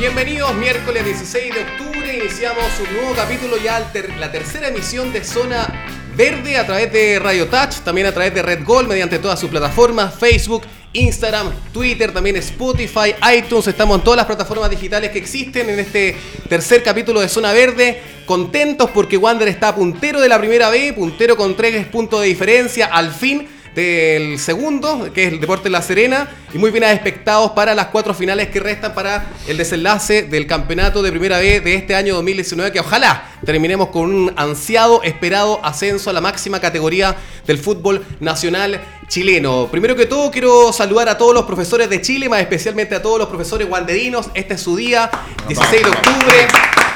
Bienvenidos, 0.00 0.54
miércoles 0.54 1.04
16 1.04 1.54
de 1.54 1.60
octubre, 1.60 2.16
iniciamos 2.16 2.64
un 2.80 2.94
nuevo 2.94 3.14
capítulo 3.14 3.58
ya, 3.58 3.86
la 4.18 4.32
tercera 4.32 4.68
emisión 4.68 5.12
de 5.12 5.22
Zona 5.22 5.68
Verde 6.16 6.56
a 6.56 6.64
través 6.64 6.90
de 6.90 7.18
Radio 7.18 7.48
Touch, 7.48 7.80
también 7.84 8.06
a 8.06 8.12
través 8.12 8.32
de 8.32 8.40
Red 8.40 8.64
Gold, 8.64 8.88
mediante 8.88 9.18
todas 9.18 9.38
sus 9.38 9.50
plataformas, 9.50 10.14
Facebook, 10.14 10.62
Instagram, 10.94 11.52
Twitter, 11.70 12.14
también 12.14 12.36
Spotify, 12.36 13.14
iTunes, 13.36 13.66
estamos 13.66 13.98
en 13.98 14.04
todas 14.04 14.16
las 14.16 14.24
plataformas 14.24 14.70
digitales 14.70 15.10
que 15.10 15.18
existen 15.18 15.68
en 15.68 15.80
este 15.80 16.16
tercer 16.48 16.82
capítulo 16.82 17.20
de 17.20 17.28
Zona 17.28 17.52
Verde. 17.52 18.00
Contentos 18.24 18.88
porque 18.94 19.18
Wander 19.18 19.48
está 19.48 19.74
puntero 19.74 20.18
de 20.22 20.30
la 20.30 20.38
primera 20.38 20.70
B, 20.70 20.94
puntero 20.94 21.36
con 21.36 21.54
tres 21.54 21.86
puntos 21.88 22.22
de 22.22 22.28
diferencia, 22.28 22.86
al 22.86 23.12
fin 23.12 23.46
del 23.74 24.38
segundo, 24.38 25.12
que 25.12 25.24
es 25.24 25.32
el 25.32 25.40
Deporte 25.40 25.70
La 25.70 25.82
Serena, 25.82 26.28
y 26.52 26.58
muy 26.58 26.70
bien 26.70 26.84
expectados 26.84 27.52
para 27.52 27.74
las 27.74 27.86
cuatro 27.86 28.14
finales 28.14 28.48
que 28.48 28.60
restan 28.60 28.94
para 28.94 29.26
el 29.46 29.56
desenlace 29.56 30.22
del 30.22 30.46
campeonato 30.46 31.02
de 31.02 31.10
Primera 31.10 31.38
B 31.38 31.60
de 31.60 31.74
este 31.74 31.94
año 31.94 32.14
2019, 32.14 32.72
que 32.72 32.80
ojalá 32.80 33.30
terminemos 33.44 33.88
con 33.88 34.12
un 34.12 34.32
ansiado, 34.36 35.02
esperado 35.02 35.64
ascenso 35.64 36.10
a 36.10 36.12
la 36.12 36.20
máxima 36.20 36.60
categoría 36.60 37.16
del 37.46 37.58
fútbol 37.58 38.04
nacional 38.20 38.80
chileno. 39.06 39.68
Primero 39.70 39.94
que 39.96 40.06
todo, 40.06 40.30
quiero 40.30 40.72
saludar 40.72 41.08
a 41.08 41.18
todos 41.18 41.34
los 41.34 41.44
profesores 41.44 41.88
de 41.88 42.00
Chile, 42.00 42.28
más 42.28 42.40
especialmente 42.40 42.94
a 42.94 43.02
todos 43.02 43.18
los 43.18 43.28
profesores 43.28 43.68
guanderinos. 43.68 44.30
Este 44.34 44.54
es 44.54 44.60
su 44.60 44.76
día, 44.76 45.10
16 45.48 45.82
de 45.82 45.90
octubre. 45.90 46.89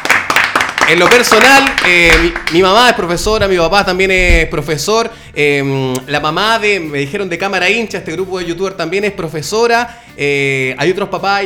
En 0.86 0.98
lo 0.98 1.08
personal, 1.08 1.64
eh, 1.86 2.10
mi, 2.52 2.60
mamá 2.60 2.90
es 2.90 2.94
profesora, 2.94 3.48
mi 3.48 3.56
papá 3.56 3.86
también 3.86 4.10
es 4.10 4.46
profesor. 4.48 5.10
Em, 5.34 5.94
la 6.06 6.20
mamá 6.20 6.58
de, 6.58 6.78
me 6.78 6.98
dijeron 6.98 7.26
de 7.30 7.38
Cámara 7.38 7.70
Hincha, 7.70 7.98
este 7.98 8.12
grupo 8.12 8.38
de 8.38 8.44
youtubers 8.44 8.76
también 8.76 9.02
es 9.04 9.12
profesora. 9.12 10.02
Eh, 10.14 10.74
hay 10.76 10.90
otros 10.90 11.08
papás 11.08 11.42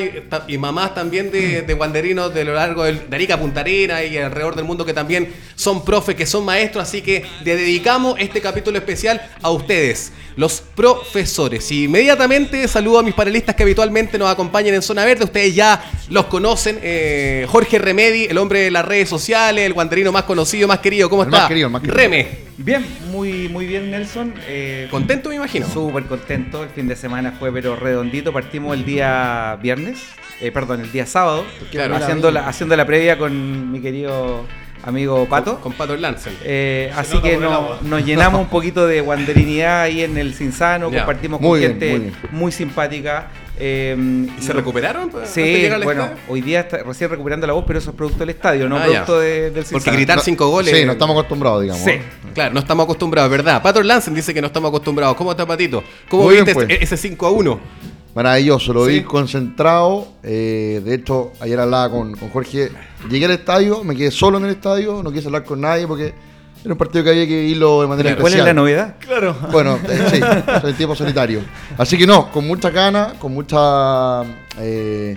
y, 0.49 0.59
mamás 0.59 0.93
también 0.93 1.31
de, 1.31 1.63
de 1.63 1.75
guanderinos 1.75 2.35
de 2.35 2.45
lo 2.45 2.55
largo 2.55 2.83
de 2.83 3.01
Arica 3.13 3.39
Punta 3.39 3.61
Arena 3.61 4.03
y 4.03 4.19
alrededor 4.19 4.57
del 4.57 4.65
mundo 4.65 4.85
que 4.85 4.93
también 4.93 5.33
son 5.55 5.85
profes, 5.85 6.17
que 6.17 6.27
son 6.27 6.45
maestros. 6.45 6.89
Así 6.89 7.01
que 7.01 7.25
le 7.45 7.55
dedicamos 7.55 8.17
este 8.19 8.41
capítulo 8.41 8.77
especial 8.77 9.23
a 9.41 9.51
ustedes, 9.51 10.13
los 10.39 10.61
profesores. 10.61 11.69
Y 11.73 11.85
inmediatamente 11.85 12.69
saludo 12.69 13.01
a 13.01 13.03
mis 13.03 13.13
panelistas 13.13 13.57
que 13.57 13.65
habitualmente 13.65 14.19
nos 14.19 14.31
acompañan 14.31 14.73
en 14.73 14.83
Zona 14.83 15.05
Verde. 15.05 15.25
Ustedes 15.25 15.53
ya 15.53 15.83
los 16.11 16.27
conocen. 16.27 16.79
Eh, 16.81 17.45
Jorge 17.49 17.81
Remedi, 17.81 18.27
el 18.27 18.39
hombre 18.39 18.61
de 18.61 18.71
las 18.71 18.85
redes 18.85 19.09
sociales, 19.09 19.67
el 19.67 19.73
guanderino 19.73 20.13
más 20.13 20.23
conocido, 20.23 20.69
más 20.69 20.79
querido. 20.79 21.11
¿Cómo 21.11 21.25
está? 21.25 21.39
Más 21.39 21.49
querido, 21.49 21.69
más 21.69 21.83
querido. 21.83 21.97
Reme. 21.97 22.29
Bien, 22.57 22.87
muy, 23.11 23.49
muy 23.49 23.67
bien, 23.67 23.91
Nelson. 23.91 24.33
Eh, 24.47 24.87
¿Contento, 24.93 25.29
me 25.29 25.35
imagino? 25.35 25.69
Súper 25.69 26.05
contento. 26.05 26.63
El 26.63 26.71
fin 26.71 26.87
de 26.87 26.95
semana 26.95 27.33
fue, 27.37 27.53
pero 27.53 27.75
redondito. 27.75 28.33
Partimos 28.33 28.77
el 28.77 28.85
día 28.85 29.59
viernes, 29.61 29.99
eh, 30.41 30.53
perdón, 30.53 30.83
el 30.83 30.93
día 30.93 31.07
sábado, 31.07 31.45
haciendo, 31.95 32.31
la, 32.31 32.47
haciendo 32.47 32.77
la 32.77 32.87
previa 32.87 33.19
con 33.19 33.73
mi 33.73 33.81
querido 33.81 34.47
amigo 34.83 35.27
Pato. 35.27 35.61
Con, 35.61 35.73
Pato 35.73 35.97
Lance. 35.97 36.31
Eh, 36.45 36.93
así 36.97 37.19
que 37.21 37.37
nos 37.39 38.05
llenamos 38.05 38.41
un 38.41 38.49
poquito 38.49 38.87
de 38.87 39.01
guanderinidad 39.01 39.83
ahí 39.83 40.03
en 40.03 40.19
el 40.19 40.35
Cinsano, 40.35 40.91
compartimos 40.91 41.41
con 41.41 41.59
gente 41.59 42.13
muy, 42.31 42.53
simpática. 42.53 43.29
Eh, 43.61 43.97
¿Y 44.39 44.41
se 44.41 44.53
recuperaron? 44.53 45.11
Sí, 45.25 45.69
bueno, 45.83 46.11
hoy 46.29 46.41
día 46.43 46.61
está 46.61 46.79
recién 46.79 47.11
recuperando 47.11 47.47
la 47.47 47.55
voz, 47.55 47.65
pero 47.67 47.81
eso 47.81 47.91
es 47.91 47.97
producto 47.97 48.21
del 48.21 48.31
estadio, 48.31 48.69
no 48.69 48.77
ah, 48.77 48.83
producto 48.85 49.19
del 49.19 49.53
Cinsano. 49.53 49.79
Porque 49.79 49.91
gritar 49.91 50.21
cinco 50.21 50.49
goles. 50.49 50.77
Sí, 50.77 50.85
no 50.85 50.93
estamos 50.93 51.15
acostumbrados, 51.15 51.63
digamos. 51.63 51.85
Sí, 51.85 51.99
claro, 52.35 52.55
no 52.55 52.61
estamos 52.61 52.85
acostumbrados, 52.85 53.31
¿verdad? 53.31 53.61
Pato 53.61 53.83
Lance 53.83 54.13
dice 54.13 54.33
que 54.33 54.41
no 54.41 54.47
estamos 54.47 54.69
acostumbrados. 54.69 55.17
¿Cómo 55.17 55.33
está, 55.33 55.45
Patito? 55.45 55.83
¿Cómo 56.09 56.29
viste 56.29 56.55
pues. 56.55 56.69
ese 56.69 56.97
5 56.97 57.27
a 57.27 57.31
1? 57.33 57.61
Maravilloso, 58.15 58.73
lo 58.73 58.85
vi 58.87 59.03
concentrado. 59.03 60.09
Eh, 60.23 60.83
de 60.85 60.95
hecho, 60.95 61.33
ayer 61.41 61.59
hablaba 61.61 61.91
con, 61.91 62.17
con, 62.17 62.31
Jorge. 62.31 62.71
Llegué 63.09 63.27
al 63.27 63.33
estadio, 63.33 63.85
me 63.85 63.95
quedé 63.95 64.11
solo 64.11 64.39
en 64.39 64.45
el 64.45 64.51
estadio, 64.51 65.03
no 65.03 65.13
quise 65.13 65.27
hablar 65.27 65.45
con 65.45 65.61
nadie 65.61 65.87
porque 65.87 66.15
era 66.65 66.75
un 66.75 66.79
partido 66.79 67.05
que 67.05 67.11
había 67.11 67.27
que 67.27 67.45
irlo 67.45 67.83
de 67.83 67.87
manera 67.87 68.11
¿Cuál 68.17 68.33
especial. 68.33 68.41
es 68.41 68.47
la 68.47 68.55
novedad? 68.55 68.97
Claro. 68.99 69.37
Bueno, 69.53 69.79
eh, 69.89 70.07
sí, 70.11 70.21
soy 70.61 70.73
tiempo 70.73 70.97
solitario. 70.97 71.43
Así 71.77 71.97
que 71.97 72.07
no, 72.07 72.33
con 72.33 72.47
mucha 72.47 72.71
gana, 72.71 73.15
con 73.19 73.33
mucha 73.33 74.23
eh, 74.59 75.17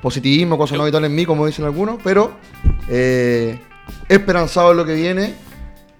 positivismo, 0.00 0.56
cosas 0.56 0.76
no 0.76 0.82
habituales 0.82 1.10
en 1.10 1.16
mí, 1.16 1.24
como 1.26 1.46
dicen 1.46 1.64
algunos, 1.64 1.98
pero 2.04 2.36
esperanzado 4.08 4.70
en 4.70 4.76
lo 4.76 4.84
que 4.84 4.94
viene 4.94 5.45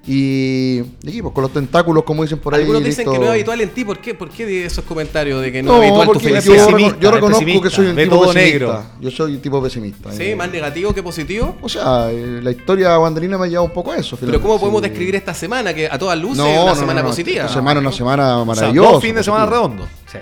y, 0.07 0.79
equipos 1.03 1.23
pues, 1.23 1.35
con 1.35 1.43
los 1.43 1.53
tentáculos, 1.53 2.05
como 2.05 2.23
dicen 2.23 2.39
por 2.39 2.55
ahí. 2.55 2.61
Algunos 2.61 2.85
dicen 2.85 3.11
que 3.11 3.19
no 3.19 3.25
es 3.25 3.31
habitual 3.31 3.61
en 3.61 3.71
ti. 3.71 3.85
¿Por 3.85 3.99
qué, 3.99 4.15
¿Por 4.15 4.31
qué 4.31 4.65
esos 4.65 4.85
comentarios 4.85 5.43
de 5.43 5.51
que 5.51 5.63
no, 5.63 5.83
es 5.83 5.89
habitual 5.91 6.13
tu 6.13 6.21
felicidad? 6.21 6.69
Yo, 6.71 6.99
yo 7.01 7.11
reconozco 7.11 7.61
que 7.61 7.71
soy 7.71 7.87
un 7.87 7.97
tipo 7.97 8.21
pesimista. 8.21 8.41
Negro. 8.41 8.85
Yo 9.01 9.11
soy 9.11 9.35
un 9.35 9.41
tipo 9.41 9.63
pesimista. 9.63 10.13
¿Sí? 10.13 10.35
¿Más 10.37 10.51
negativo 10.51 10.95
que 10.95 11.03
positivo? 11.03 11.57
O 11.61 11.69
sea, 11.69 12.11
eh, 12.13 12.41
la 12.41 12.53
historia 12.53 12.97
guanderina 12.97 13.37
me 13.37 13.47
ha 13.47 13.49
llevado 13.49 13.67
un 13.67 13.73
poco 13.73 13.93
a 13.93 13.97
eso. 13.97 14.17
Pero 14.17 14.41
¿cómo 14.41 14.61
podemos 14.61 14.81
describir 14.81 15.17
esta 15.17 15.35
semana? 15.35 15.75
Que 15.75 15.89
a 15.91 15.99
todas 15.99 16.19
luces 16.19 16.45
es 16.45 16.59
una 16.61 16.75
semana 16.77 17.03
positiva. 17.03 17.43
Esta 17.43 17.55
semana 17.55 17.81
es 17.81 17.87
una 17.87 17.97
semana 17.97 18.45
maravillosa. 18.45 18.93
dos 18.93 19.03
fines 19.03 19.17
de 19.17 19.25
semana 19.25 19.47
redondo. 19.47 19.87
Sí. 20.11 20.19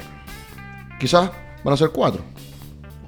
Quizás 0.99 1.31
van 1.62 1.75
a 1.75 1.77
ser 1.77 1.91
cuatro. 1.91 2.23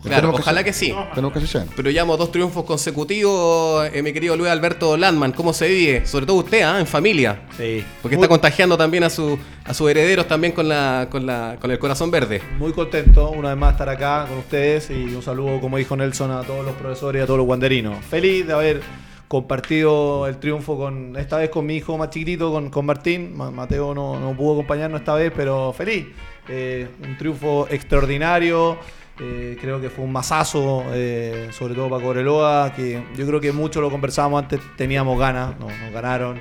Claro, 0.06 0.30
ojalá 0.30 0.64
que, 0.64 0.72
sí. 0.72 0.94
Tenemos 1.14 1.32
que 1.32 1.46
ser. 1.46 1.66
Pero 1.74 1.90
llevamos 1.90 2.18
dos 2.18 2.30
triunfos 2.30 2.64
consecutivos, 2.64 3.88
eh, 3.92 4.02
mi 4.02 4.12
querido 4.12 4.36
Luis 4.36 4.50
Alberto 4.50 4.96
Landman. 4.96 5.32
¿Cómo 5.32 5.52
se 5.52 5.68
vive? 5.68 6.06
Sobre 6.06 6.26
todo 6.26 6.36
usted, 6.36 6.62
¿ah? 6.62 6.80
en 6.80 6.86
familia. 6.86 7.40
Sí. 7.56 7.84
Porque 8.02 8.14
está 8.14 8.28
contagiando 8.28 8.76
también 8.76 9.04
a, 9.04 9.10
su, 9.10 9.38
a 9.64 9.74
sus 9.74 9.90
herederos 9.90 10.26
también 10.26 10.52
con, 10.52 10.68
la, 10.68 11.08
con, 11.10 11.26
la, 11.26 11.56
con 11.60 11.70
el 11.70 11.78
corazón 11.78 12.10
verde. 12.10 12.40
Muy 12.58 12.72
contento 12.72 13.30
una 13.30 13.50
vez 13.50 13.58
más 13.58 13.72
estar 13.72 13.88
acá 13.88 14.26
con 14.28 14.38
ustedes 14.38 14.90
y 14.90 15.14
un 15.14 15.22
saludo, 15.22 15.60
como 15.60 15.76
dijo 15.76 15.96
Nelson, 15.96 16.30
a 16.30 16.42
todos 16.42 16.64
los 16.64 16.74
profesores 16.74 17.20
y 17.20 17.22
a 17.22 17.26
todos 17.26 17.38
los 17.38 17.46
guanderinos. 17.46 18.04
Feliz 18.04 18.46
de 18.46 18.52
haber 18.52 18.80
compartido 19.28 20.26
el 20.26 20.38
triunfo 20.38 20.76
con 20.78 21.16
esta 21.16 21.38
vez 21.38 21.50
con 21.50 21.66
mi 21.66 21.76
hijo 21.76 21.98
más 21.98 22.10
chiquitito, 22.10 22.52
con, 22.52 22.70
con 22.70 22.86
Martín. 22.86 23.36
Mateo 23.36 23.94
no, 23.94 24.20
no 24.20 24.36
pudo 24.36 24.54
acompañarnos 24.54 25.00
esta 25.00 25.14
vez, 25.14 25.32
pero 25.34 25.72
feliz. 25.72 26.06
Eh, 26.48 26.86
un 27.04 27.16
triunfo 27.18 27.66
extraordinario. 27.70 28.78
Eh, 29.18 29.56
creo 29.58 29.80
que 29.80 29.88
fue 29.88 30.04
un 30.04 30.12
masazo, 30.12 30.84
eh, 30.92 31.48
sobre 31.50 31.74
todo 31.74 31.88
para 31.88 32.02
Cobreloa, 32.02 32.72
que 32.74 33.02
yo 33.16 33.26
creo 33.26 33.40
que 33.40 33.50
mucho 33.50 33.80
lo 33.80 33.90
conversábamos 33.90 34.42
antes, 34.42 34.60
teníamos 34.76 35.18
ganas, 35.18 35.58
nos 35.58 35.72
ganaron. 35.92 36.38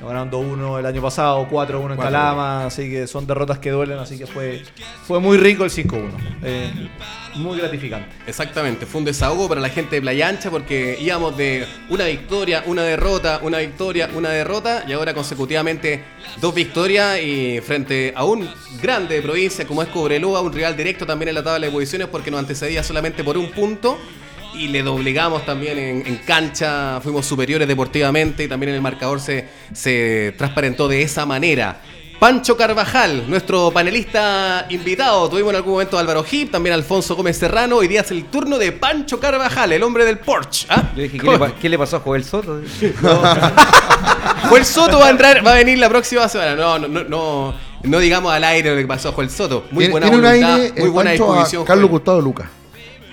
Nos 0.00 0.08
ganaron 0.08 0.30
2-1 0.30 0.78
el 0.80 0.86
año 0.86 1.02
pasado, 1.02 1.48
4-1 1.48 1.92
en 1.92 1.98
Calama, 1.98 2.66
así 2.66 2.90
que 2.90 3.06
son 3.06 3.26
derrotas 3.26 3.58
que 3.58 3.70
duelen, 3.70 3.98
así 3.98 4.18
que 4.18 4.26
fue, 4.26 4.62
fue 5.06 5.20
muy 5.20 5.36
rico 5.38 5.64
el 5.64 5.70
5-1. 5.70 6.10
Eh, 6.42 6.88
muy 7.36 7.58
gratificante. 7.58 8.08
Exactamente, 8.26 8.86
fue 8.86 9.00
un 9.00 9.04
desahogo 9.04 9.48
para 9.48 9.60
la 9.60 9.68
gente 9.68 9.96
de 9.96 10.02
Playa 10.02 10.28
Ancha 10.28 10.50
porque 10.50 10.98
íbamos 11.00 11.36
de 11.36 11.66
una 11.88 12.04
victoria, 12.04 12.62
una 12.66 12.82
derrota, 12.82 13.40
una 13.42 13.58
victoria, 13.58 14.08
una 14.14 14.30
derrota 14.30 14.84
y 14.86 14.92
ahora 14.92 15.14
consecutivamente 15.14 16.04
dos 16.40 16.54
victorias 16.54 17.20
y 17.20 17.60
frente 17.60 18.12
a 18.14 18.24
un 18.24 18.48
grande 18.80 19.16
de 19.16 19.22
provincia 19.22 19.66
como 19.66 19.82
es 19.82 19.88
Cobreloa, 19.88 20.40
un 20.40 20.52
rival 20.52 20.76
directo 20.76 21.06
también 21.06 21.30
en 21.30 21.36
la 21.36 21.42
tabla 21.42 21.66
de 21.66 21.72
posiciones 21.72 22.08
porque 22.08 22.30
nos 22.30 22.40
antecedía 22.40 22.82
solamente 22.82 23.24
por 23.24 23.36
un 23.36 23.50
punto 23.50 23.98
y 24.54 24.68
le 24.68 24.82
doblegamos 24.82 25.44
también 25.44 25.78
en, 25.78 26.16
cancha, 26.18 27.00
fuimos 27.02 27.26
superiores 27.26 27.66
deportivamente 27.66 28.44
y 28.44 28.48
también 28.48 28.70
en 28.70 28.76
el 28.76 28.82
marcador 28.82 29.20
se, 29.20 29.48
se 29.72 30.34
transparentó 30.36 30.88
de 30.88 31.02
esa 31.02 31.26
manera. 31.26 31.80
Pancho 32.18 32.56
Carvajal, 32.56 33.28
nuestro 33.28 33.70
panelista 33.70 34.66
invitado. 34.70 35.28
Tuvimos 35.28 35.50
en 35.50 35.56
algún 35.56 35.72
momento 35.72 35.98
a 35.98 36.00
Álvaro 36.00 36.24
Hip, 36.30 36.50
también 36.50 36.74
Alfonso 36.74 37.16
Gómez 37.16 37.36
Serrano. 37.36 37.76
Hoy 37.76 37.88
día 37.88 38.00
es 38.00 38.10
el 38.12 38.24
turno 38.26 38.56
de 38.56 38.72
Pancho 38.72 39.20
Carvajal, 39.20 39.72
el 39.72 39.82
hombre 39.82 40.04
del 40.04 40.18
Porsche. 40.18 40.66
¿ah? 40.70 40.90
¿qué 41.60 41.68
le, 41.68 41.76
pasó 41.76 41.96
a 41.96 42.00
Joel 42.00 42.24
Soto? 42.24 42.60
Joel 44.48 44.64
Soto 44.64 45.00
va 45.00 45.08
a 45.08 45.10
entrar, 45.10 45.46
va 45.46 45.52
a 45.52 45.56
venir 45.56 45.78
la 45.78 45.88
próxima 45.88 46.28
semana. 46.28 46.54
No, 46.54 46.78
no, 46.78 47.04
no, 47.04 47.54
no, 47.82 47.98
digamos 47.98 48.32
al 48.32 48.44
aire 48.44 48.70
lo 48.70 48.76
que 48.76 48.86
pasó 48.86 49.10
a 49.10 49.12
Joel 49.12 49.28
Soto. 49.28 49.66
Muy 49.70 49.88
buena 49.88 50.08
voluntad, 50.08 50.58
muy 50.78 50.88
buena 50.88 51.10
disposición. 51.10 51.64
Carlos 51.64 51.90
Gustavo 51.90 52.20
Lucas. 52.20 52.48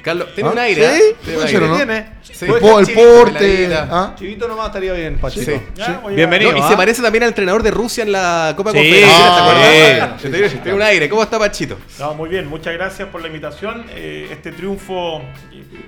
Carlos, 0.01 0.33
tiene 0.33 0.49
¿Ah? 0.49 0.53
un 0.53 0.59
aire. 0.59 0.81
¿Sí? 0.81 1.01
¿eh? 1.01 1.15
Tiene, 1.23 1.37
un 1.37 1.47
aire. 1.47 1.67
¿no? 1.67 1.75
¿Tiene? 1.75 2.05
Sí. 2.21 2.45
El, 2.45 2.51
el 2.53 2.93
porte. 2.93 3.69
¿Ah? 3.75 4.15
Chivito 4.17 4.47
nomás 4.47 4.67
estaría 4.67 4.93
bien, 4.93 5.17
Pachito. 5.17 5.51
Sí. 5.51 5.83
Bienvenido. 6.15 6.55
y 6.57 6.61
se 6.61 6.73
¿ah? 6.73 6.77
parece 6.77 7.01
también 7.01 7.23
al 7.23 7.29
entrenador 7.29 7.63
de 7.63 7.71
Rusia 7.71 8.03
en 8.03 8.11
la 8.11 8.53
Copa 8.57 8.71
sí. 8.71 8.77
Confederación. 8.77 9.35
¿Te 9.35 10.27
acuerdas? 10.27 10.63
Tiene 10.63 10.73
un 10.73 10.81
aire. 10.81 11.09
¿Cómo 11.09 11.23
está 11.23 11.39
Pachito? 11.39 11.77
No, 11.99 12.13
muy 12.13 12.29
bien. 12.29 12.47
Muchas 12.47 12.73
gracias 12.73 13.07
por 13.09 13.21
la 13.21 13.27
invitación. 13.27 13.85
Eh, 13.95 14.29
este 14.31 14.51
triunfo 14.51 15.21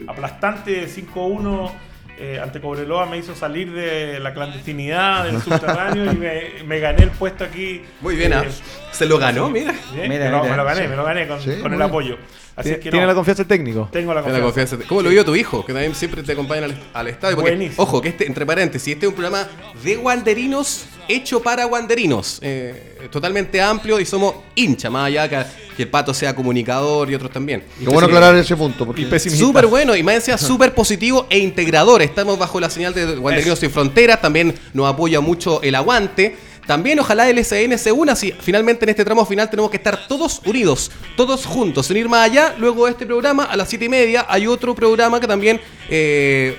aplastante 0.07 0.87
5-1 0.87 1.71
eh, 2.19 2.39
ante 2.41 2.61
Cobreloa 2.61 3.07
me 3.07 3.17
hizo 3.17 3.33
salir 3.35 3.73
de 3.73 4.19
la 4.19 4.33
clandestinidad 4.33 5.25
del 5.25 5.41
subterráneo 5.41 6.11
y 6.11 6.15
me, 6.15 6.63
me, 6.65 6.79
gané 6.79 7.03
el 7.03 7.11
puesto 7.11 7.43
aquí. 7.43 7.81
Muy 8.01 8.15
bien, 8.15 8.33
eh, 8.33 8.49
se 8.91 9.07
lo 9.07 9.17
ganó, 9.17 9.49
mira. 9.49 9.73
mira, 9.93 10.07
me, 10.07 10.29
lo, 10.29 10.43
me, 10.43 10.55
lo, 10.55 10.63
gané, 10.63 10.87
me 10.87 10.95
lo 10.95 11.03
gané 11.03 11.27
con, 11.27 11.39
con 11.61 11.73
el 11.73 11.81
apoyo. 11.81 12.17
¿Tiene 12.61 13.07
la 13.07 13.15
confianza 13.15 13.45
técnico? 13.45 13.89
Tengo 13.91 14.13
la 14.13 14.21
confianza. 14.21 14.77
¿Cómo 14.87 15.01
lo 15.01 15.09
vio 15.09 15.25
tu 15.25 15.35
hijo? 15.35 15.65
Que 15.65 15.73
también 15.73 15.95
siempre 15.95 16.21
te 16.23 16.33
acompaña 16.33 16.67
al, 16.93 17.07
estadio. 17.07 17.37
ojo, 17.77 18.01
que 18.01 18.09
este, 18.09 18.27
entre 18.27 18.45
paréntesis, 18.45 18.93
este 18.93 19.05
es 19.05 19.09
un 19.09 19.15
programa 19.15 19.47
de 19.83 19.95
guanderinos 19.95 20.85
hecho 21.07 21.41
para 21.41 21.65
guanderinos. 21.65 22.39
Eh, 22.41 23.07
totalmente 23.11 23.61
amplio 23.61 23.99
y 23.99 24.05
somos 24.05 24.35
hincha, 24.55 24.89
más 24.89 25.07
allá 25.07 25.27
que 25.27 25.63
que 25.75 25.83
el 25.83 25.89
Pato 25.89 26.13
sea 26.13 26.35
comunicador 26.35 27.09
y 27.09 27.15
otros 27.15 27.31
también. 27.31 27.63
Qué 27.79 27.85
bueno 27.85 28.07
aclarar 28.07 28.35
ese 28.35 28.55
punto. 28.55 28.85
Porque... 28.85 29.19
Súper 29.19 29.67
bueno 29.67 29.95
y 29.95 30.03
más 30.03 30.23
sea 30.23 30.37
súper 30.37 30.73
positivo 30.73 31.27
e 31.29 31.39
integrador. 31.39 32.01
Estamos 32.01 32.37
bajo 32.37 32.59
la 32.59 32.69
señal 32.69 32.93
de 32.93 33.15
Guanderinos 33.15 33.59
Sin 33.59 33.71
Fronteras, 33.71 34.21
también 34.21 34.53
nos 34.73 34.87
apoya 34.87 35.19
mucho 35.19 35.61
el 35.61 35.75
aguante. 35.75 36.35
También 36.65 36.99
ojalá 36.99 37.29
el 37.29 37.37
SN 37.43 37.77
se 37.77 37.91
una 37.91 38.15
si 38.15 38.31
finalmente 38.31 38.85
en 38.85 38.89
este 38.89 39.03
tramo 39.03 39.25
final 39.25 39.49
tenemos 39.49 39.69
que 39.69 39.77
estar 39.77 40.07
todos 40.07 40.41
unidos, 40.45 40.91
todos 41.17 41.45
juntos, 41.45 41.87
sin 41.87 41.97
ir 41.97 42.09
más 42.09 42.29
allá. 42.29 42.55
Luego 42.57 42.85
de 42.85 42.91
este 42.91 43.05
programa, 43.05 43.43
a 43.43 43.55
las 43.57 43.69
7 43.69 43.85
y 43.85 43.89
media, 43.89 44.25
hay 44.29 44.47
otro 44.47 44.73
programa 44.73 45.19
que 45.19 45.27
también, 45.27 45.59
eh, 45.89 46.57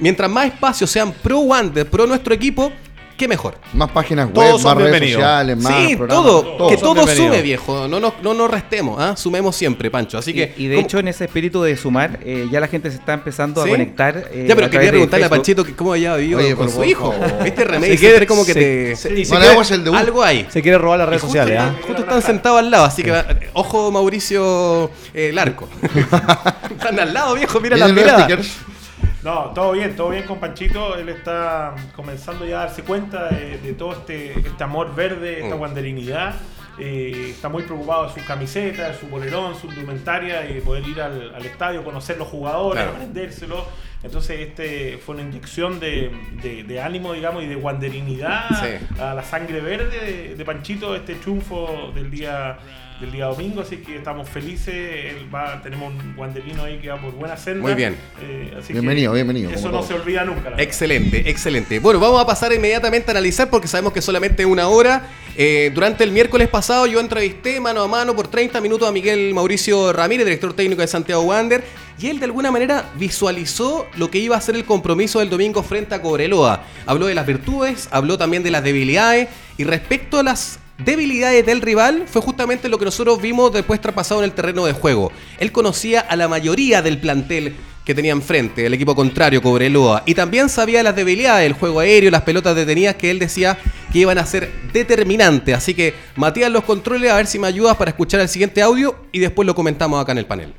mientras 0.00 0.30
más 0.30 0.46
espacios 0.46 0.90
sean 0.90 1.12
pro 1.12 1.40
Wander, 1.40 1.88
pro 1.88 2.06
nuestro 2.06 2.34
equipo, 2.34 2.72
qué 3.16 3.28
mejor. 3.28 3.56
Más 3.72 3.90
páginas 3.90 4.30
web, 4.32 4.60
más 4.60 4.76
redes 4.76 5.12
sociales, 5.12 5.56
más 5.56 5.74
Sí, 5.74 5.96
todo, 6.08 6.68
que 6.68 6.76
todo 6.76 7.06
sume, 7.06 7.42
viejo. 7.42 7.88
No 7.88 8.00
nos, 8.00 8.14
no 8.22 8.34
nos 8.34 8.50
restemos, 8.50 9.00
¿ah? 9.00 9.16
sumemos 9.16 9.56
siempre, 9.56 9.90
Pancho. 9.90 10.18
Así 10.18 10.32
que, 10.32 10.54
y, 10.56 10.66
de 10.66 10.78
hecho, 10.78 10.98
en 10.98 11.08
ese 11.08 11.24
espíritu 11.24 11.62
de 11.62 11.76
sumar, 11.76 12.18
eh, 12.24 12.48
ya 12.50 12.60
la 12.60 12.68
gente 12.68 12.90
se 12.90 12.96
está 12.96 13.14
empezando 13.14 13.62
a 13.62 13.68
conectar. 13.68 14.30
Eh, 14.32 14.46
ya, 14.48 14.54
pero 14.54 14.70
quería 14.70 14.90
preguntarle 14.90 15.26
a 15.26 15.28
Panchito 15.28 15.64
cómo 15.76 15.92
había 15.92 16.16
vivido 16.16 16.56
con 16.56 16.70
su 16.70 16.84
hijo. 16.84 17.14
¿Viste, 17.42 17.64
Remedio? 17.64 17.94
Se 17.94 18.00
quiere, 18.00 18.26
como 18.26 18.44
que 18.44 18.54
te. 18.54 18.96
Se, 18.96 19.08
el 19.08 19.84
de 19.84 19.96
algo 19.96 20.22
ahí. 20.22 20.46
Se 20.50 20.62
quiere 20.62 20.78
robar 20.78 20.98
las 20.98 21.08
redes 21.08 21.22
sociales, 21.22 21.58
¿ah? 21.60 21.74
Justo 21.86 22.02
están 22.02 22.22
sentados 22.22 22.58
al 22.58 22.70
lado, 22.70 22.84
así 22.84 23.02
que 23.02 23.14
ojo, 23.52 23.90
Mauricio 23.90 24.90
eh, 25.12 25.30
Larco. 25.32 25.68
están 26.70 26.98
al 26.98 27.14
lado, 27.14 27.34
viejo, 27.34 27.60
mira 27.60 27.76
la 27.76 27.88
mirada. 27.88 28.28
No, 29.24 29.52
todo 29.54 29.72
bien, 29.72 29.96
todo 29.96 30.10
bien 30.10 30.24
con 30.24 30.38
Panchito. 30.38 30.98
Él 30.98 31.08
está 31.08 31.74
comenzando 31.96 32.44
ya 32.44 32.60
a 32.60 32.64
darse 32.66 32.82
cuenta 32.82 33.30
de, 33.30 33.72
todo 33.72 33.92
este, 33.92 34.38
este, 34.38 34.62
amor 34.62 34.94
verde, 34.94 35.40
esta 35.40 35.54
mm. 35.54 35.58
guanderinidad. 35.58 36.34
Eh, 36.78 37.30
está 37.30 37.48
muy 37.48 37.62
preocupado 37.62 38.08
de 38.08 38.12
sus 38.12 38.22
camisetas, 38.24 38.92
de 38.92 39.00
su 39.00 39.06
bolerón, 39.06 39.54
su 39.58 39.68
indumentaria 39.68 40.46
y 40.50 40.60
poder 40.60 40.86
ir 40.86 41.00
al, 41.00 41.42
estadio, 41.46 41.82
conocer 41.82 42.18
los 42.18 42.28
jugadores, 42.28 42.84
aprendérselo. 42.84 43.64
Entonces, 44.02 44.40
este 44.40 44.98
fue 44.98 45.14
una 45.14 45.24
inyección 45.24 45.80
de, 45.80 46.82
ánimo, 46.84 47.14
digamos, 47.14 47.44
y 47.44 47.46
de 47.46 47.54
guanderinidad 47.54 48.44
a 49.00 49.14
la 49.14 49.22
sangre 49.22 49.62
verde 49.62 50.34
de, 50.36 50.44
Panchito, 50.44 50.94
este 50.94 51.14
triunfo 51.14 51.92
del 51.94 52.10
día 52.10 52.58
del 53.00 53.10
día 53.10 53.26
domingo, 53.26 53.60
así 53.60 53.78
que 53.78 53.96
estamos 53.96 54.28
felices. 54.28 55.14
va, 55.34 55.60
tenemos 55.62 55.92
un 55.92 56.14
guandelino 56.14 56.64
ahí 56.64 56.78
que 56.78 56.88
va 56.88 57.00
por 57.00 57.12
buena 57.12 57.36
senda. 57.36 57.60
Muy 57.60 57.74
bien. 57.74 57.96
Eh, 58.22 58.56
bienvenido, 58.68 59.12
bienvenido. 59.12 59.50
Eso 59.50 59.70
no 59.70 59.82
se 59.82 59.94
olvida 59.94 60.24
nunca. 60.24 60.54
Excelente, 60.58 61.28
excelente. 61.28 61.80
Bueno, 61.80 61.98
vamos 61.98 62.22
a 62.22 62.26
pasar 62.26 62.52
inmediatamente 62.52 63.10
a 63.10 63.12
analizar 63.12 63.50
porque 63.50 63.68
sabemos 63.68 63.92
que 63.92 64.00
solamente 64.00 64.46
una 64.46 64.68
hora. 64.68 65.08
Eh, 65.36 65.72
durante 65.74 66.04
el 66.04 66.12
miércoles 66.12 66.48
pasado 66.48 66.86
yo 66.86 67.00
entrevisté 67.00 67.58
mano 67.58 67.82
a 67.82 67.88
mano 67.88 68.14
por 68.14 68.28
30 68.28 68.60
minutos 68.60 68.88
a 68.88 68.92
Miguel 68.92 69.34
Mauricio 69.34 69.92
Ramírez, 69.92 70.26
director 70.26 70.52
técnico 70.54 70.80
de 70.80 70.86
Santiago 70.86 71.22
Wander, 71.22 71.64
y 71.98 72.08
él 72.08 72.20
de 72.20 72.26
alguna 72.26 72.52
manera 72.52 72.84
visualizó 72.96 73.88
lo 73.96 74.10
que 74.10 74.18
iba 74.18 74.36
a 74.36 74.40
ser 74.40 74.54
el 74.54 74.64
compromiso 74.64 75.18
del 75.18 75.30
domingo 75.30 75.64
frente 75.64 75.96
a 75.96 76.00
Cobreloa. 76.00 76.62
Habló 76.86 77.06
de 77.06 77.16
las 77.16 77.26
virtudes, 77.26 77.88
habló 77.90 78.16
también 78.16 78.44
de 78.44 78.52
las 78.52 78.62
debilidades 78.62 79.28
y 79.58 79.64
respecto 79.64 80.18
a 80.18 80.22
las 80.22 80.60
debilidades 80.78 81.46
del 81.46 81.60
rival 81.60 82.04
fue 82.06 82.22
justamente 82.22 82.68
lo 82.68 82.78
que 82.78 82.84
nosotros 82.84 83.20
vimos 83.20 83.52
después 83.52 83.80
traspasado 83.80 84.20
en 84.20 84.24
el 84.24 84.32
terreno 84.32 84.64
de 84.66 84.72
juego. 84.72 85.12
Él 85.38 85.52
conocía 85.52 86.00
a 86.00 86.16
la 86.16 86.28
mayoría 86.28 86.82
del 86.82 86.98
plantel 86.98 87.56
que 87.84 87.94
tenía 87.94 88.12
enfrente, 88.12 88.64
el 88.64 88.72
equipo 88.72 88.94
contrario, 88.94 89.42
Cobreloa, 89.42 90.04
y 90.06 90.14
también 90.14 90.48
sabía 90.48 90.82
las 90.82 90.96
debilidades 90.96 91.42
del 91.42 91.52
juego 91.52 91.80
aéreo, 91.80 92.10
las 92.10 92.22
pelotas 92.22 92.56
detenidas 92.56 92.94
que 92.94 93.10
él 93.10 93.18
decía 93.18 93.58
que 93.92 93.98
iban 93.98 94.16
a 94.16 94.24
ser 94.24 94.50
determinantes. 94.72 95.54
Así 95.54 95.74
que, 95.74 95.94
Matías, 96.16 96.50
los 96.50 96.64
controles, 96.64 97.10
a 97.10 97.16
ver 97.16 97.26
si 97.26 97.38
me 97.38 97.46
ayudas 97.46 97.76
para 97.76 97.90
escuchar 97.90 98.20
el 98.20 98.28
siguiente 98.28 98.62
audio 98.62 98.96
y 99.12 99.18
después 99.18 99.46
lo 99.46 99.54
comentamos 99.54 100.00
acá 100.00 100.12
en 100.12 100.18
el 100.18 100.26
panel. 100.26 100.54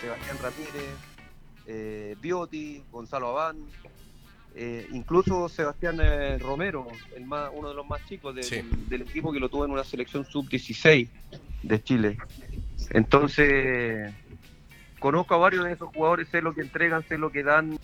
Sebastián 0.00 0.36
Ramírez, 0.42 0.82
eh, 1.66 2.16
Gonzalo 2.90 3.28
Abán, 3.28 3.56
eh, 4.58 4.88
incluso 4.92 5.50
Sebastián 5.50 5.98
eh, 6.00 6.38
Romero, 6.38 6.86
el 7.14 7.26
más, 7.26 7.50
uno 7.52 7.68
de 7.68 7.74
los 7.74 7.86
más 7.86 8.02
chicos 8.06 8.34
del, 8.34 9.02
equipo 9.02 9.30
que 9.30 9.38
lo 9.38 9.50
tuvo 9.50 9.66
en 9.66 9.70
una 9.70 9.84
selección 9.84 10.24
sub-16 10.24 11.10
de 11.62 11.82
Chile. 11.82 12.16
Entonces, 12.88 14.14
conozco 14.98 15.34
a 15.34 15.36
varios 15.36 15.66
de 15.66 15.72
esos 15.72 15.90
jugadores, 15.94 16.28
sé 16.28 16.40
lo 16.40 16.54
que 16.54 16.62
entregan, 16.62 17.06
sé 17.06 17.18
lo 17.18 17.30
que 17.30 17.42
dan. 17.42 17.78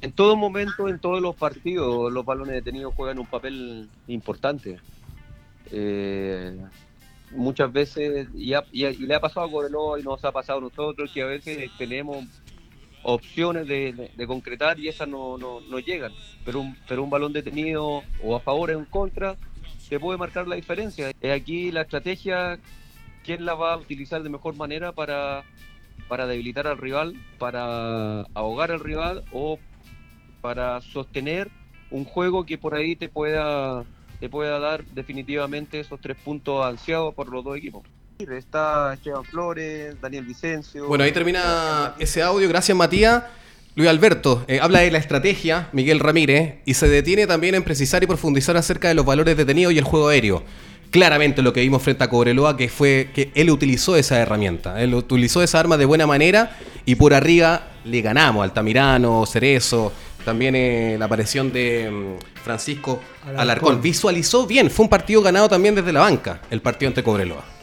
En 0.00 0.10
todo 0.10 0.34
momento, 0.34 0.88
en 0.88 0.98
todos 0.98 1.22
los 1.22 1.36
partidos, 1.36 2.12
los 2.12 2.24
balones 2.24 2.56
detenidos 2.56 2.92
juegan 2.94 3.20
un 3.20 3.26
papel 3.26 3.88
importante. 4.08 4.80
Eh, 5.70 6.58
muchas 7.30 7.72
veces, 7.72 8.26
y, 8.34 8.52
le 8.82 9.14
ha 9.14 9.20
pasado 9.20 9.46
a 9.46 9.50
Coreloa 9.50 10.00
y 10.00 10.02
nos 10.02 10.24
ha 10.24 10.32
pasado 10.32 10.58
a 10.58 10.62
nosotros, 10.62 11.12
que 11.14 11.22
a 11.22 11.26
veces 11.26 11.70
tenemos 11.78 12.24
opciones 13.04 13.68
de, 13.68 14.26
concretar 14.26 14.80
y 14.80 14.88
esas 14.88 15.06
no, 15.06 15.38
no, 15.38 15.60
no, 15.60 15.78
llegan. 15.78 16.12
Pero 16.44 16.60
un, 16.60 16.76
pero 16.88 17.02
un 17.02 17.10
balón 17.10 17.32
detenido 17.32 18.02
o 18.22 18.36
a 18.36 18.40
favor 18.40 18.70
o 18.70 18.78
en 18.78 18.84
contra 18.86 19.36
te 19.88 20.00
puede 20.00 20.18
marcar 20.18 20.48
la 20.48 20.56
diferencia. 20.56 21.12
Aquí 21.34 21.70
la 21.70 21.82
estrategia, 21.82 22.58
¿quién 23.22 23.44
la 23.44 23.54
va 23.54 23.74
a 23.74 23.76
utilizar 23.76 24.22
de 24.22 24.30
mejor 24.30 24.56
manera 24.56 24.92
para, 24.92 25.44
para 26.08 26.26
debilitar 26.26 26.66
al 26.66 26.78
rival, 26.78 27.14
para 27.38 28.22
ahogar 28.34 28.72
al 28.72 28.80
rival 28.80 29.22
o 29.32 29.58
para 30.40 30.80
sostener 30.80 31.50
un 31.90 32.04
juego 32.04 32.44
que 32.44 32.58
por 32.58 32.74
ahí 32.74 32.96
te 32.96 33.08
pueda, 33.08 33.84
te 34.18 34.28
pueda 34.28 34.58
dar 34.58 34.84
definitivamente 34.86 35.80
esos 35.80 36.00
tres 36.00 36.16
puntos 36.16 36.64
ansiados 36.64 37.14
por 37.14 37.28
los 37.28 37.44
dos 37.44 37.56
equipos? 37.56 37.82
Está 38.18 38.94
Esteban 38.94 39.24
Flores, 39.24 40.00
Daniel 40.00 40.24
Vicencio. 40.24 40.86
Bueno, 40.86 41.04
ahí 41.04 41.12
termina 41.12 41.94
ese 41.98 42.22
audio. 42.22 42.48
Gracias, 42.48 42.76
Matías. 42.76 43.24
Luis 43.74 43.88
Alberto 43.90 44.44
eh, 44.46 44.60
habla 44.62 44.80
de 44.80 44.90
la 44.92 44.98
estrategia, 44.98 45.68
Miguel 45.72 45.98
Ramírez, 45.98 46.58
y 46.64 46.74
se 46.74 46.88
detiene 46.88 47.26
también 47.26 47.56
en 47.56 47.64
precisar 47.64 48.04
y 48.04 48.06
profundizar 48.06 48.56
acerca 48.56 48.86
de 48.86 48.94
los 48.94 49.04
valores 49.04 49.36
detenidos 49.36 49.72
y 49.72 49.78
el 49.78 49.84
juego 49.84 50.08
aéreo. 50.08 50.44
Claramente 50.92 51.42
lo 51.42 51.52
que 51.52 51.60
vimos 51.60 51.82
frente 51.82 52.04
a 52.04 52.08
Cobreloa, 52.08 52.56
que 52.56 52.68
fue 52.68 53.10
que 53.12 53.32
él 53.34 53.50
utilizó 53.50 53.96
esa 53.96 54.20
herramienta, 54.20 54.80
él 54.80 54.94
utilizó 54.94 55.42
esa 55.42 55.58
arma 55.58 55.76
de 55.76 55.86
buena 55.86 56.06
manera 56.06 56.56
y 56.86 56.94
por 56.94 57.14
arriba 57.14 57.72
le 57.84 58.00
ganamos, 58.00 58.44
Altamirano, 58.44 59.26
Cerezo, 59.26 59.92
también 60.24 60.54
eh, 60.54 60.94
la 60.96 61.06
aparición 61.06 61.52
de 61.52 61.90
mm, 61.90 62.42
Francisco 62.44 63.00
Alarcón. 63.36 63.82
Visualizó 63.82 64.46
bien, 64.46 64.70
fue 64.70 64.84
un 64.84 64.88
partido 64.88 65.20
ganado 65.20 65.48
también 65.48 65.74
desde 65.74 65.92
la 65.92 66.00
banca, 66.00 66.40
el 66.48 66.60
partido 66.60 66.90
ante 66.90 67.02
Cobreloa. 67.02 67.53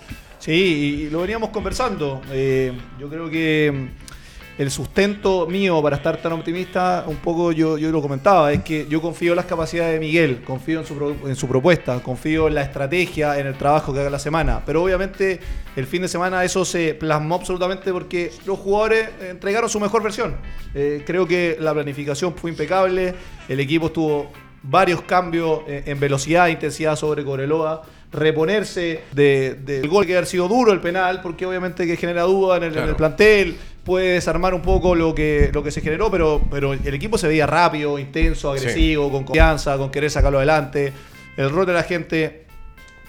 Sí, 0.42 1.06
y 1.06 1.10
lo 1.12 1.22
veníamos 1.22 1.52
conversando. 1.52 2.20
Eh, 2.32 2.74
yo 3.00 3.08
creo 3.10 3.30
que 3.30 3.72
mm, 3.72 4.60
el 4.60 4.72
sustento 4.72 5.46
mío 5.46 5.80
para 5.84 5.98
estar 5.98 6.20
tan 6.20 6.32
optimista, 6.32 7.06
un 7.06 7.18
poco 7.18 7.52
yo, 7.52 7.78
yo 7.78 7.92
lo 7.92 8.02
comentaba, 8.02 8.52
es 8.52 8.64
que 8.64 8.88
yo 8.90 9.04
confío 9.04 9.34
en 9.34 9.36
las 9.36 9.46
capacidades 9.46 9.94
de 9.94 10.00
Miguel, 10.00 10.42
confío 10.44 10.80
en 10.80 10.86
su, 10.88 11.16
en 11.28 11.36
su 11.36 11.48
propuesta, 11.48 12.02
confío 12.02 12.48
en 12.48 12.56
la 12.56 12.64
estrategia, 12.64 13.38
en 13.38 13.46
el 13.46 13.56
trabajo 13.56 13.94
que 13.94 14.00
haga 14.00 14.10
la 14.10 14.18
semana. 14.18 14.64
Pero 14.66 14.82
obviamente 14.82 15.40
el 15.76 15.86
fin 15.86 16.02
de 16.02 16.08
semana 16.08 16.44
eso 16.44 16.66
se 16.66 16.96
plasmó 16.96 17.36
absolutamente 17.36 17.94
porque 17.94 18.32
los 18.48 18.58
jugadores 18.58 19.10
entregaron 19.22 19.70
su 19.70 19.80
mejor 19.80 20.02
versión. 20.02 20.38
Eh, 20.74 21.04
creo 21.06 21.28
que 21.28 21.56
la 21.60 21.72
planificación 21.72 22.34
fue 22.34 22.50
impecable, 22.50 23.14
el 23.48 23.60
equipo 23.60 23.92
tuvo 23.92 24.32
varios 24.64 25.02
cambios 25.02 25.62
eh, 25.68 25.84
en 25.86 26.00
velocidad 26.00 26.48
e 26.48 26.52
intensidad 26.52 26.96
sobre 26.96 27.24
Coreloa 27.24 27.84
reponerse 28.12 29.04
del 29.14 29.88
gol 29.88 30.06
que 30.06 30.14
haber 30.14 30.28
sido 30.28 30.48
duro 30.48 30.74
el 30.74 30.82
penal, 30.82 31.22
porque 31.22 31.46
obviamente 31.46 31.88
que 31.88 31.96
genera 31.96 32.24
duda 32.24 32.58
en 32.58 32.64
el, 32.64 32.96
plantel, 32.96 33.56
puede 33.84 34.14
desarmar 34.14 34.54
un 34.54 34.62
poco 34.62 34.96
lo 34.96 35.16
que, 35.16 35.50
lo 35.54 35.64
que 35.64 35.72
se 35.72 35.82
generó, 35.82 36.12
pero, 36.12 36.42
pero 36.52 36.74
el 36.74 36.94
equipo 36.94 37.18
se 37.18 37.28
veía 37.28 37.48
rápido, 37.48 37.98
intenso, 37.98 38.52
agresivo, 38.52 39.10
con 39.10 39.24
confianza, 39.24 39.78
con 39.78 39.90
querer 39.90 40.12
sacarlo 40.12 40.40
adelante. 40.40 40.92
El 41.38 41.50
rol 41.50 41.66
de 41.66 41.74
la 41.74 41.84
gente 41.84 42.41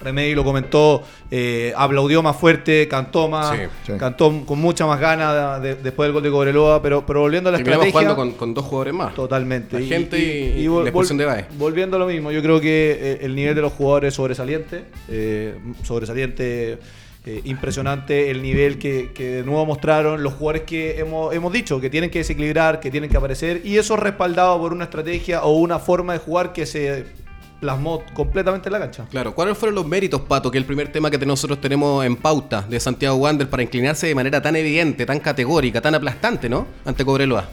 René 0.03 0.33
lo 0.35 0.43
comentó, 0.43 1.03
eh, 1.31 1.73
aplaudió 1.75 2.21
más 2.21 2.35
fuerte, 2.35 2.87
cantó 2.87 3.27
más, 3.27 3.57
cantó 3.97 4.45
con 4.45 4.59
mucha 4.59 4.85
más 4.85 4.99
ganas 4.99 5.61
después 5.61 6.07
del 6.07 6.13
gol 6.13 6.23
de 6.23 6.31
Cobreloa, 6.31 6.81
pero, 6.81 7.05
pero 7.05 7.21
volviendo 7.21 7.49
a 7.49 7.53
la 7.53 7.57
estrategia... 7.59 7.91
jugando 7.91 8.15
con, 8.15 8.31
con, 8.33 8.53
dos 8.53 8.65
jugadores 8.65 8.93
más. 8.93 9.15
Totalmente. 9.15 9.79
La 9.79 9.85
gente 9.85 10.19
y, 10.19 10.67
la 10.67 10.83
expulsión 10.83 11.17
de 11.17 11.25
Baez. 11.25 11.47
Volviendo 11.57 11.97
a 11.97 11.99
lo 11.99 12.07
mismo, 12.07 12.31
yo 12.31 12.41
creo 12.41 12.59
que 12.59 12.97
eh, 12.99 13.17
el 13.21 13.35
nivel 13.35 13.55
de 13.55 13.61
los 13.61 13.73
jugadores 13.73 14.09
es 14.09 14.15
sobresaliente, 14.15 14.85
eh, 15.09 15.55
sobresaliente... 15.83 16.77
impresionante 17.45 18.29
el 18.31 18.41
nivel 18.41 18.77
que, 18.77 19.11
que, 19.13 19.25
de 19.35 19.43
nuevo 19.43 19.65
mostraron 19.65 20.21
los 20.21 20.33
jugadores 20.33 20.63
que 20.63 20.99
hemos, 20.99 21.33
hemos 21.33 21.53
dicho, 21.53 21.79
que 21.79 21.89
tienen 21.89 22.09
que 22.09 22.19
desequilibrar, 22.19 22.81
que 22.81 22.91
tienen 22.91 23.09
que 23.09 23.15
aparecer, 23.15 23.61
y 23.63 23.77
eso 23.77 23.95
respaldado 23.95 24.59
por 24.59 24.73
una 24.73 24.83
estrategia 24.83 25.43
o 25.43 25.53
una 25.53 25.79
forma 25.79 26.11
de 26.11 26.19
jugar 26.19 26.51
que 26.51 26.65
se 26.65 27.05
plasmó 27.63 28.03
completamente 28.13 28.69
la 28.69 28.77
cancha. 28.77 29.05
Claro, 29.09 29.33
¿cuáles 29.33 29.57
fueron 29.57 29.75
los 29.75 29.87
méritos, 29.87 30.19
Pato, 30.19 30.51
que 30.51 30.57
el 30.57 30.65
primer 30.65 30.91
tema 30.91 31.09
que 31.09 31.17
nosotros 31.25 31.61
tenemos 31.61 32.05
en 32.05 32.17
pauta 32.17 32.63
de 32.63 32.77
Santiago 32.77 33.15
Wander 33.15 33.49
para 33.49 33.63
inclinarse 33.63 34.05
de 34.05 34.13
manera 34.13 34.41
tan 34.41 34.57
evidente, 34.57 35.05
tan 35.05 35.21
categórica, 35.21 35.79
tan 35.79 35.95
aplastante, 35.95 36.49
¿no? 36.49 36.67
Ante 36.83 37.05
Cobreloa. 37.05 37.47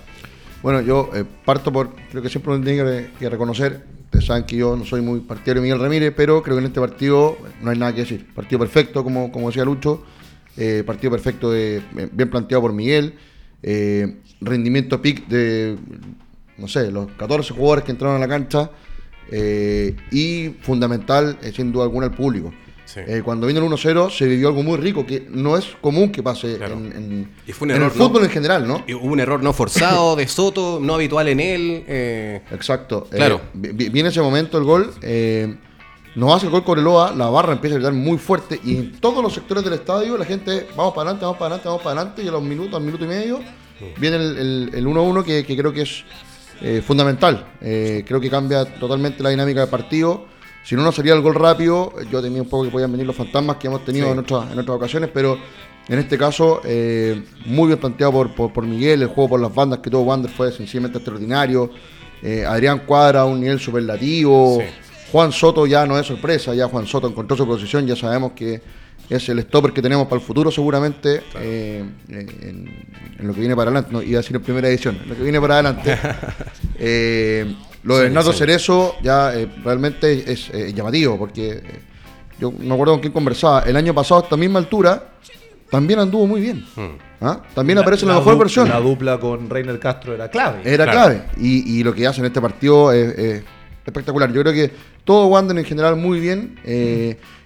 Bueno, 0.64 0.80
yo 0.80 1.10
eh, 1.14 1.24
parto 1.44 1.72
por, 1.72 1.94
creo 2.10 2.20
que 2.20 2.28
siempre 2.28 2.52
uno 2.52 2.64
tiene 2.64 3.10
que, 3.20 3.30
reconocer, 3.30 3.84
Ustedes 4.06 4.24
saben 4.26 4.42
que 4.42 4.56
yo 4.56 4.76
no 4.76 4.84
soy 4.84 5.00
muy 5.00 5.20
partidario 5.20 5.62
de 5.62 5.68
Miguel 5.68 5.80
Ramírez, 5.80 6.12
pero 6.16 6.42
creo 6.42 6.56
que 6.56 6.60
en 6.62 6.66
este 6.66 6.80
partido 6.80 7.38
no 7.62 7.70
hay 7.70 7.78
nada 7.78 7.94
que 7.94 8.00
decir. 8.00 8.26
Partido 8.34 8.58
perfecto, 8.58 9.04
como, 9.04 9.30
como 9.30 9.46
decía 9.46 9.64
Lucho. 9.64 10.02
Eh, 10.56 10.82
partido 10.84 11.12
perfecto, 11.12 11.52
de, 11.52 11.80
bien 12.10 12.28
planteado 12.28 12.62
por 12.62 12.72
Miguel. 12.72 13.14
Eh, 13.62 14.16
rendimiento 14.40 15.00
pick 15.00 15.28
de, 15.28 15.76
no 16.58 16.66
sé, 16.66 16.90
los 16.90 17.12
14 17.12 17.54
jugadores 17.54 17.84
que 17.84 17.92
entraron 17.92 18.16
a 18.16 18.18
la 18.18 18.26
cancha. 18.26 18.72
Eh, 19.30 19.94
y 20.10 20.48
fundamental, 20.60 21.38
sin 21.54 21.72
duda 21.72 21.84
alguna, 21.84 22.06
el 22.06 22.12
público. 22.12 22.52
Eh, 22.96 23.22
cuando 23.24 23.46
vino 23.46 23.60
el 23.60 23.70
1-0 23.70 24.10
se 24.10 24.26
vivió 24.26 24.48
algo 24.48 24.62
muy 24.62 24.76
rico, 24.76 25.06
que 25.06 25.26
no 25.30 25.56
es 25.56 25.66
común 25.80 26.10
que 26.10 26.22
pase 26.22 26.56
en, 26.56 27.28
el 27.46 27.90
fútbol 27.90 28.24
en 28.24 28.30
general, 28.30 28.66
¿no? 28.66 28.82
Y 28.86 28.94
hubo 28.94 29.12
un 29.12 29.20
error 29.20 29.42
no 29.42 29.52
forzado 29.52 30.16
de 30.16 30.26
Soto, 30.26 30.78
no 30.80 30.94
habitual 30.94 31.28
en 31.28 31.40
él. 31.40 31.84
Eh. 31.86 32.42
Exacto. 32.50 33.06
Claro. 33.10 33.40
Eh, 33.62 33.72
viene 33.72 34.08
ese 34.08 34.20
momento 34.20 34.58
el 34.58 34.64
gol. 34.64 34.92
nos 36.16 36.34
hace 36.34 36.46
el 36.46 36.52
gol 36.52 36.64
Coreloa, 36.64 37.14
la 37.14 37.28
barra 37.28 37.52
empieza 37.52 37.76
a 37.76 37.78
gritar 37.78 37.94
muy 37.94 38.18
fuerte 38.18 38.60
y 38.64 38.76
en 38.76 39.00
todos 39.00 39.22
los 39.22 39.32
sectores 39.32 39.62
del 39.62 39.74
estadio 39.74 40.18
la 40.18 40.24
gente, 40.24 40.66
vamos 40.76 40.92
para 40.92 41.10
adelante, 41.10 41.24
vamos 41.24 41.38
para 41.38 41.46
adelante, 41.54 41.68
vamos 41.68 41.82
para 41.82 42.00
adelante 42.00 42.22
y 42.24 42.28
a 42.28 42.32
los 42.32 42.42
minutos, 42.42 42.74
al 42.74 42.82
minuto 42.82 43.04
y 43.04 43.08
medio, 43.08 43.40
viene 43.98 44.16
el 44.16 44.86
1-1 44.86 45.24
que, 45.24 45.44
que, 45.44 45.56
creo 45.56 45.72
que 45.72 45.82
es 45.82 46.04
fundamental. 46.84 47.46
creo 47.60 48.20
que 48.20 48.30
cambia 48.30 48.64
totalmente 48.64 49.22
la 49.22 49.30
dinámica 49.30 49.60
del 49.60 49.68
partido. 49.68 50.26
Si 50.64 50.76
no 50.76 50.82
nos 50.82 50.94
sería 50.94 51.14
el 51.14 51.22
gol 51.22 51.34
rápido, 51.34 51.92
yo 52.10 52.20
temía 52.20 52.42
un 52.42 52.48
poco 52.48 52.64
que 52.64 52.70
podían 52.70 52.92
venir 52.92 53.06
los 53.06 53.16
fantasmas 53.16 53.56
que 53.56 53.66
hemos 53.66 53.84
tenido 53.84 54.12
en, 54.12 54.18
otras, 54.18 54.52
en 54.52 54.58
otras 54.58 54.76
ocasiones, 54.76 55.10
pero 55.12 55.38
en 55.88 55.98
este 55.98 56.16
caso, 56.16 56.60
eh, 56.64 57.24
muy 57.46 57.66
bien 57.66 57.78
planteado 57.80 58.12
por, 58.12 58.52
por, 58.52 58.64
Miguel, 58.64 59.02
el 59.02 59.08
juego 59.08 59.30
por 59.30 59.40
las 59.40 59.52
bandas 59.52 59.80
que 59.80 59.90
tuvo 59.90 60.02
Wander 60.02 60.30
fue 60.30 60.52
sencillamente 60.52 60.98
extraordinario. 60.98 61.70
Eh, 62.22 62.44
Adrián 62.46 62.80
Cuadra 62.86 63.22
a 63.22 63.24
un 63.24 63.40
nivel 63.40 63.58
superlativo. 63.58 64.62
Juan 65.10 65.32
Soto 65.32 65.66
ya 65.66 65.86
no 65.86 65.98
es 65.98 66.06
sorpresa, 66.06 66.54
ya 66.54 66.68
Juan 66.68 66.86
Soto 66.86 67.08
encontró 67.08 67.36
su 67.36 67.46
posición, 67.46 67.86
ya 67.86 67.96
sabemos 67.96 68.32
que 68.32 68.62
es 69.10 69.28
el 69.28 69.42
stopper 69.42 69.72
que 69.72 69.82
tenemos 69.82 70.06
para 70.06 70.20
el 70.20 70.26
futuro 70.26 70.50
seguramente 70.50 71.22
eh, 71.34 71.84
en, 72.08 73.26
lo 73.26 73.34
que 73.34 73.40
viene 73.40 73.54
para 73.54 73.70
adelante, 73.70 73.92
no 73.92 74.02
iba 74.02 74.18
a 74.18 74.22
decir 74.22 74.36
en 74.36 74.42
primera 74.42 74.68
edición, 74.68 74.98
en 75.02 75.08
lo 75.10 75.16
que 75.16 75.22
viene 75.22 75.40
para 75.40 75.54
adelante. 75.58 75.98
Lo 77.82 77.98
de 77.98 78.06
Hernando 78.06 78.32
Cerezo 78.32 78.96
ya 79.02 79.34
eh, 79.34 79.48
realmente 79.64 80.30
es 80.30 80.50
eh, 80.50 80.72
llamativo, 80.74 81.18
porque 81.18 81.52
eh, 81.52 81.62
yo 82.38 82.52
no 82.58 82.74
acuerdo 82.74 82.94
con 82.94 83.00
quién 83.00 83.12
conversaba. 83.12 83.60
El 83.60 83.76
año 83.76 83.94
pasado, 83.94 84.20
a 84.20 84.24
esta 84.24 84.36
misma 84.36 84.58
altura, 84.58 85.12
también 85.70 85.98
anduvo 85.98 86.26
muy 86.26 86.40
bien. 86.40 86.64
Hmm. 86.76 86.98
¿Ah? 87.22 87.40
También 87.54 87.78
aparece 87.78 88.04
la, 88.06 88.14
mejor 88.14 88.38
versión. 88.38 88.68
La 88.68 88.80
dupla 88.80 89.18
con 89.18 89.48
Reiner 89.48 89.78
Castro 89.78 90.14
era 90.14 90.28
clave. 90.28 90.60
Era 90.64 90.90
clave. 90.90 91.22
Y, 91.38 91.82
lo 91.82 91.94
que 91.94 92.06
hace 92.06 92.20
en 92.20 92.26
este 92.26 92.40
partido 92.40 92.92
es, 92.92 93.42
espectacular. 93.84 94.32
Yo 94.32 94.40
creo 94.42 94.54
que 94.54 94.70
todo 95.04 95.26
Wander 95.26 95.58
en 95.58 95.64
general 95.64 95.96
muy 95.96 96.18
bien. 96.18 96.58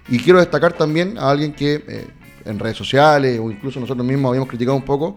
Y 0.08 0.18
quiero 0.18 0.38
destacar 0.38 0.72
también 0.72 1.18
a 1.18 1.30
alguien 1.30 1.52
que 1.52 2.06
en 2.44 2.58
redes 2.58 2.76
sociales 2.76 3.38
o 3.42 3.50
incluso 3.50 3.80
nosotros 3.80 4.06
mismos 4.06 4.30
habíamos 4.30 4.48
criticado 4.48 4.76
un 4.76 4.84
poco, 4.84 5.16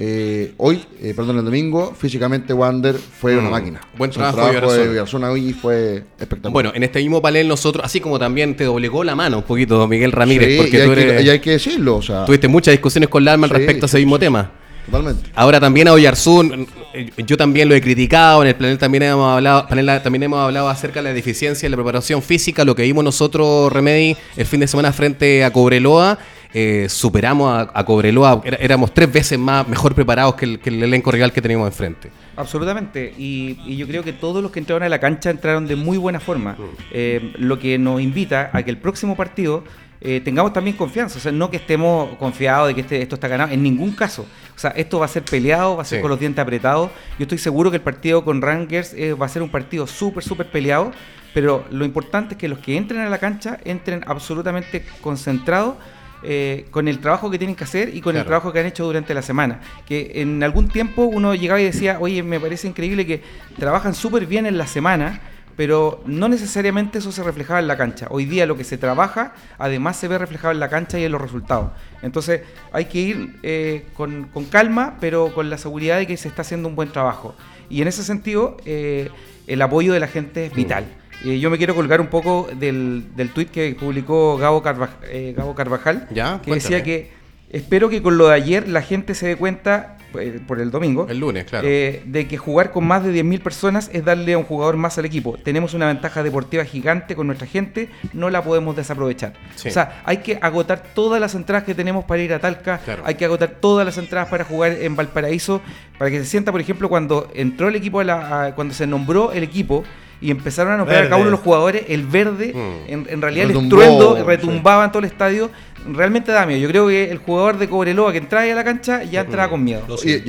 eh, 0.00 0.52
hoy, 0.58 0.80
eh, 1.02 1.12
perdón, 1.12 1.38
el 1.38 1.44
domingo, 1.44 1.92
físicamente 1.92 2.54
Wander 2.54 2.94
fue 2.94 3.36
una 3.36 3.48
mm. 3.48 3.50
máquina. 3.50 3.80
Buen 3.96 4.12
trabajo, 4.12 4.72
de 4.72 5.00
hoy 5.00 5.52
fue 5.52 6.04
espectacular. 6.20 6.52
Bueno, 6.52 6.70
en 6.72 6.84
este 6.84 7.00
mismo 7.00 7.20
panel 7.20 7.48
nosotros, 7.48 7.84
así 7.84 7.98
como 7.98 8.16
también 8.16 8.56
te 8.56 8.62
doblegó 8.62 9.02
la 9.02 9.16
mano 9.16 9.38
un 9.38 9.42
poquito 9.42 9.88
Miguel 9.88 10.12
Ramírez, 10.12 10.56
porque 10.56 10.76
y 10.76 10.80
hay, 10.82 11.24
que, 11.24 11.30
hay 11.30 11.40
que 11.40 11.50
decirlo. 11.50 11.96
O 11.96 12.02
sea, 12.02 12.24
tuviste 12.24 12.46
muchas 12.46 12.70
discusiones 12.70 13.08
con 13.08 13.24
Lalman 13.24 13.50
respecto 13.50 13.86
a 13.86 13.88
ese 13.88 13.98
mismo 13.98 14.20
tema. 14.20 14.52
Totalmente. 14.90 15.30
Ahora 15.34 15.60
también 15.60 15.88
a 15.88 15.92
Oyarzún, 15.92 16.66
eh, 16.94 17.10
yo 17.26 17.36
también 17.36 17.68
lo 17.68 17.74
he 17.74 17.80
criticado, 17.80 18.42
en 18.42 18.48
el 18.48 18.54
panel 18.54 18.78
también 18.78 19.02
hemos 19.02 19.34
hablado, 19.34 19.66
también 20.02 20.22
hemos 20.22 20.38
hablado 20.38 20.68
acerca 20.68 21.00
de 21.00 21.10
la 21.10 21.12
deficiencia 21.12 21.66
de 21.66 21.70
la 21.70 21.76
preparación 21.76 22.22
física, 22.22 22.64
lo 22.64 22.74
que 22.74 22.82
vimos 22.82 23.04
nosotros, 23.04 23.72
Remedy, 23.72 24.16
el 24.36 24.46
fin 24.46 24.60
de 24.60 24.66
semana 24.66 24.92
frente 24.92 25.44
a 25.44 25.52
Cobreloa 25.52 26.18
eh, 26.54 26.86
superamos 26.88 27.68
a, 27.72 27.84
Cobreloa, 27.84 28.40
éramos 28.58 28.94
tres 28.94 29.12
veces 29.12 29.38
más 29.38 29.68
mejor 29.68 29.94
preparados 29.94 30.34
que 30.34 30.58
el, 30.64 30.82
elenco 30.82 31.10
real 31.10 31.30
que 31.30 31.42
teníamos 31.42 31.66
enfrente. 31.68 32.10
Absolutamente, 32.36 33.12
y, 33.18 33.76
yo 33.76 33.86
creo 33.86 34.02
que 34.02 34.14
todos 34.14 34.42
los 34.42 34.50
que 34.50 34.60
entraron 34.60 34.82
a 34.82 34.88
la 34.88 34.98
cancha 34.98 35.28
entraron 35.28 35.66
de 35.66 35.76
muy 35.76 35.98
buena 35.98 36.20
forma, 36.20 36.52
mm. 36.52 36.64
eh, 36.92 37.32
lo 37.38 37.58
que 37.58 37.78
nos 37.78 38.00
invita 38.00 38.50
a 38.52 38.62
que 38.62 38.70
el 38.70 38.78
próximo 38.78 39.14
partido 39.14 39.64
eh, 40.00 40.20
tengamos 40.20 40.52
también 40.52 40.76
confianza, 40.76 41.18
o 41.18 41.20
sea, 41.20 41.32
no 41.32 41.50
que 41.50 41.56
estemos 41.56 42.16
confiados 42.16 42.68
de 42.68 42.74
que 42.74 42.80
este, 42.82 43.02
esto 43.02 43.16
está 43.16 43.28
ganado, 43.28 43.52
en 43.52 43.62
ningún 43.62 43.92
caso. 43.92 44.26
O 44.54 44.58
sea, 44.58 44.70
esto 44.70 44.98
va 44.98 45.06
a 45.06 45.08
ser 45.08 45.24
peleado, 45.24 45.76
va 45.76 45.82
a 45.82 45.84
ser 45.84 46.00
con 46.00 46.10
los 46.10 46.18
dientes 46.18 46.42
apretados. 46.42 46.90
Yo 47.18 47.24
estoy 47.24 47.38
seguro 47.38 47.70
que 47.70 47.76
el 47.76 47.82
partido 47.82 48.24
con 48.24 48.42
Rangers 48.42 48.94
va 49.20 49.26
a 49.26 49.28
ser 49.28 49.42
un 49.42 49.50
partido 49.50 49.86
súper, 49.86 50.24
súper 50.24 50.50
peleado, 50.50 50.90
pero 51.32 51.64
lo 51.70 51.84
importante 51.84 52.34
es 52.34 52.38
que 52.38 52.48
los 52.48 52.58
que 52.58 52.76
entren 52.76 53.00
a 53.00 53.08
la 53.08 53.18
cancha 53.18 53.58
entren 53.64 54.02
absolutamente 54.06 54.84
concentrados 55.00 55.76
eh, 56.24 56.66
con 56.72 56.88
el 56.88 56.98
trabajo 56.98 57.30
que 57.30 57.38
tienen 57.38 57.54
que 57.54 57.62
hacer 57.62 57.94
y 57.94 58.00
con 58.00 58.16
el 58.16 58.24
trabajo 58.24 58.52
que 58.52 58.58
han 58.58 58.66
hecho 58.66 58.84
durante 58.84 59.14
la 59.14 59.22
semana. 59.22 59.60
Que 59.86 60.12
en 60.16 60.42
algún 60.42 60.68
tiempo 60.68 61.04
uno 61.04 61.34
llegaba 61.34 61.60
y 61.60 61.64
decía, 61.64 61.98
oye, 62.00 62.22
me 62.24 62.40
parece 62.40 62.66
increíble 62.66 63.06
que 63.06 63.22
trabajan 63.56 63.94
súper 63.94 64.26
bien 64.26 64.44
en 64.44 64.58
la 64.58 64.66
semana, 64.66 65.20
pero 65.58 66.00
no 66.06 66.28
necesariamente 66.28 66.98
eso 66.98 67.10
se 67.10 67.20
reflejaba 67.24 67.58
en 67.58 67.66
la 67.66 67.76
cancha. 67.76 68.06
Hoy 68.10 68.26
día 68.26 68.46
lo 68.46 68.56
que 68.56 68.62
se 68.62 68.78
trabaja, 68.78 69.32
además 69.58 69.96
se 69.96 70.06
ve 70.06 70.16
reflejado 70.16 70.52
en 70.52 70.60
la 70.60 70.68
cancha 70.68 71.00
y 71.00 71.04
en 71.04 71.10
los 71.10 71.20
resultados. 71.20 71.72
Entonces 72.00 72.42
hay 72.70 72.84
que 72.84 73.00
ir 73.00 73.40
eh, 73.42 73.84
con, 73.94 74.28
calma, 74.52 74.98
pero 75.00 75.34
con 75.34 75.50
la 75.50 75.58
seguridad 75.58 75.98
de 75.98 76.06
que 76.06 76.16
se 76.16 76.28
está 76.28 76.42
haciendo 76.42 76.68
un 76.68 76.76
buen 76.76 76.92
trabajo. 76.92 77.34
Y 77.68 77.82
en 77.82 77.88
ese 77.88 78.04
sentido, 78.04 78.56
eh, 78.66 79.10
el 79.48 79.60
apoyo 79.60 79.92
de 79.92 79.98
la 79.98 80.06
gente 80.06 80.46
es 80.46 80.54
vital. 80.54 80.84
Eh, 81.24 81.40
yo 81.40 81.50
me 81.50 81.58
quiero 81.58 81.74
colgar 81.74 82.00
un 82.00 82.06
poco 82.06 82.48
del, 82.54 83.06
del 83.16 83.30
tuit 83.30 83.50
que 83.50 83.74
publicó 83.74 84.38
Gabo, 84.38 84.62
Carvajal, 84.62 86.06
que 86.44 86.54
decía 86.54 86.84
que 86.84 87.10
espero 87.50 87.88
que 87.88 88.00
con 88.00 88.16
lo 88.16 88.28
de 88.28 88.34
ayer 88.36 88.68
la 88.68 88.82
gente 88.82 89.12
se 89.16 89.26
dé 89.26 89.34
cuenta, 89.34 89.97
por 90.46 90.60
el 90.60 90.70
domingo, 90.70 91.06
el 91.08 91.18
lunes, 91.18 91.44
claro. 91.44 91.66
de 91.66 92.26
que 92.28 92.36
jugar 92.36 92.70
con 92.70 92.86
más 92.86 93.04
de 93.04 93.12
10.000 93.12 93.40
personas 93.40 93.90
es 93.92 94.04
darle 94.04 94.32
a 94.32 94.38
un 94.38 94.44
jugador 94.44 94.76
más 94.76 94.98
al 94.98 95.04
equipo. 95.04 95.36
Tenemos 95.36 95.74
una 95.74 95.86
ventaja 95.86 96.22
deportiva 96.22 96.64
gigante 96.64 97.14
con 97.14 97.26
nuestra 97.26 97.46
gente, 97.46 97.90
no 98.12 98.30
la 98.30 98.42
podemos 98.42 98.76
desaprovechar. 98.76 99.34
O 99.54 99.70
sea, 99.70 100.02
hay 100.04 100.18
que 100.18 100.38
agotar 100.40 100.82
todas 100.94 101.20
las 101.20 101.34
entradas 101.34 101.64
que 101.64 101.74
tenemos 101.74 102.04
para 102.04 102.22
ir 102.22 102.32
a 102.32 102.38
Talca, 102.38 102.80
hay 103.04 103.14
que 103.14 103.24
agotar 103.24 103.56
todas 103.60 103.84
las 103.84 103.98
entradas 103.98 104.28
para 104.28 104.44
jugar 104.44 104.72
en 104.72 104.96
Valparaíso, 104.96 105.60
para 105.98 106.10
que 106.10 106.18
se 106.18 106.26
sienta, 106.26 106.52
por 106.52 106.60
ejemplo, 106.60 106.88
cuando 106.88 107.30
entró 107.34 107.68
el 107.68 107.76
equipo, 107.76 108.00
a 108.00 108.04
la, 108.04 108.52
cuando 108.54 108.74
se 108.74 108.86
nombró 108.86 109.32
el 109.32 109.42
equipo, 109.42 109.84
y 110.20 110.30
empezaron 110.30 110.72
a 110.72 110.76
nombrar 110.78 111.04
a 111.04 111.08
cada 111.08 111.16
uno 111.16 111.26
de 111.26 111.30
los 111.30 111.40
jugadores, 111.40 111.84
el 111.88 112.04
verde, 112.06 112.52
mm. 112.54 113.08
en, 113.08 113.22
realidad 113.22 113.50
el 113.50 113.56
estruendo 113.56 114.24
retumbaba 114.24 114.84
en 114.84 114.90
todo 114.90 115.00
el 115.00 115.04
estadio. 115.04 115.50
Realmente 115.86 116.32
da 116.32 116.44
miedo. 116.44 116.60
Yo 116.60 116.68
creo 116.68 116.88
que 116.88 117.10
el 117.10 117.18
jugador 117.18 117.56
de 117.58 117.68
Cobreloa 117.68 118.12
que 118.12 118.18
entra 118.18 118.40
ahí 118.40 118.50
a 118.50 118.54
la 118.54 118.64
cancha 118.64 119.04
ya 119.04 119.20
entraba 119.20 119.50
con 119.50 119.62
miedo. 119.62 119.84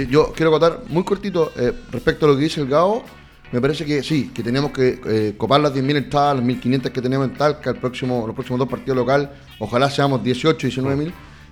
yo, 0.09 0.31
quiero 0.33 0.51
contar 0.51 0.81
muy 0.87 1.03
cortito 1.03 1.51
eh, 1.57 1.73
respecto 1.91 2.25
a 2.25 2.29
lo 2.29 2.35
que 2.35 2.43
dice 2.43 2.61
el 2.61 2.67
Gao. 2.67 3.03
Me 3.51 3.59
parece 3.59 3.83
que 3.83 4.03
sí, 4.03 4.29
que 4.31 4.43
tenemos 4.43 4.71
que 4.71 5.01
eh, 5.07 5.33
copar 5.35 5.59
las 5.59 5.73
10.000 5.73 5.97
entradas, 5.97 6.35
las 6.35 6.45
1.500 6.45 6.91
que 6.91 7.01
tenemos 7.01 7.27
en 7.27 7.33
Talca, 7.33 7.71
el 7.71 7.77
próximo, 7.77 8.23
los 8.27 8.35
próximos 8.35 8.59
dos 8.59 8.69
partidos 8.69 8.95
local. 8.95 9.31
Ojalá 9.57 9.89
seamos 9.89 10.23
18, 10.23 10.67
19.000. 10.67 11.11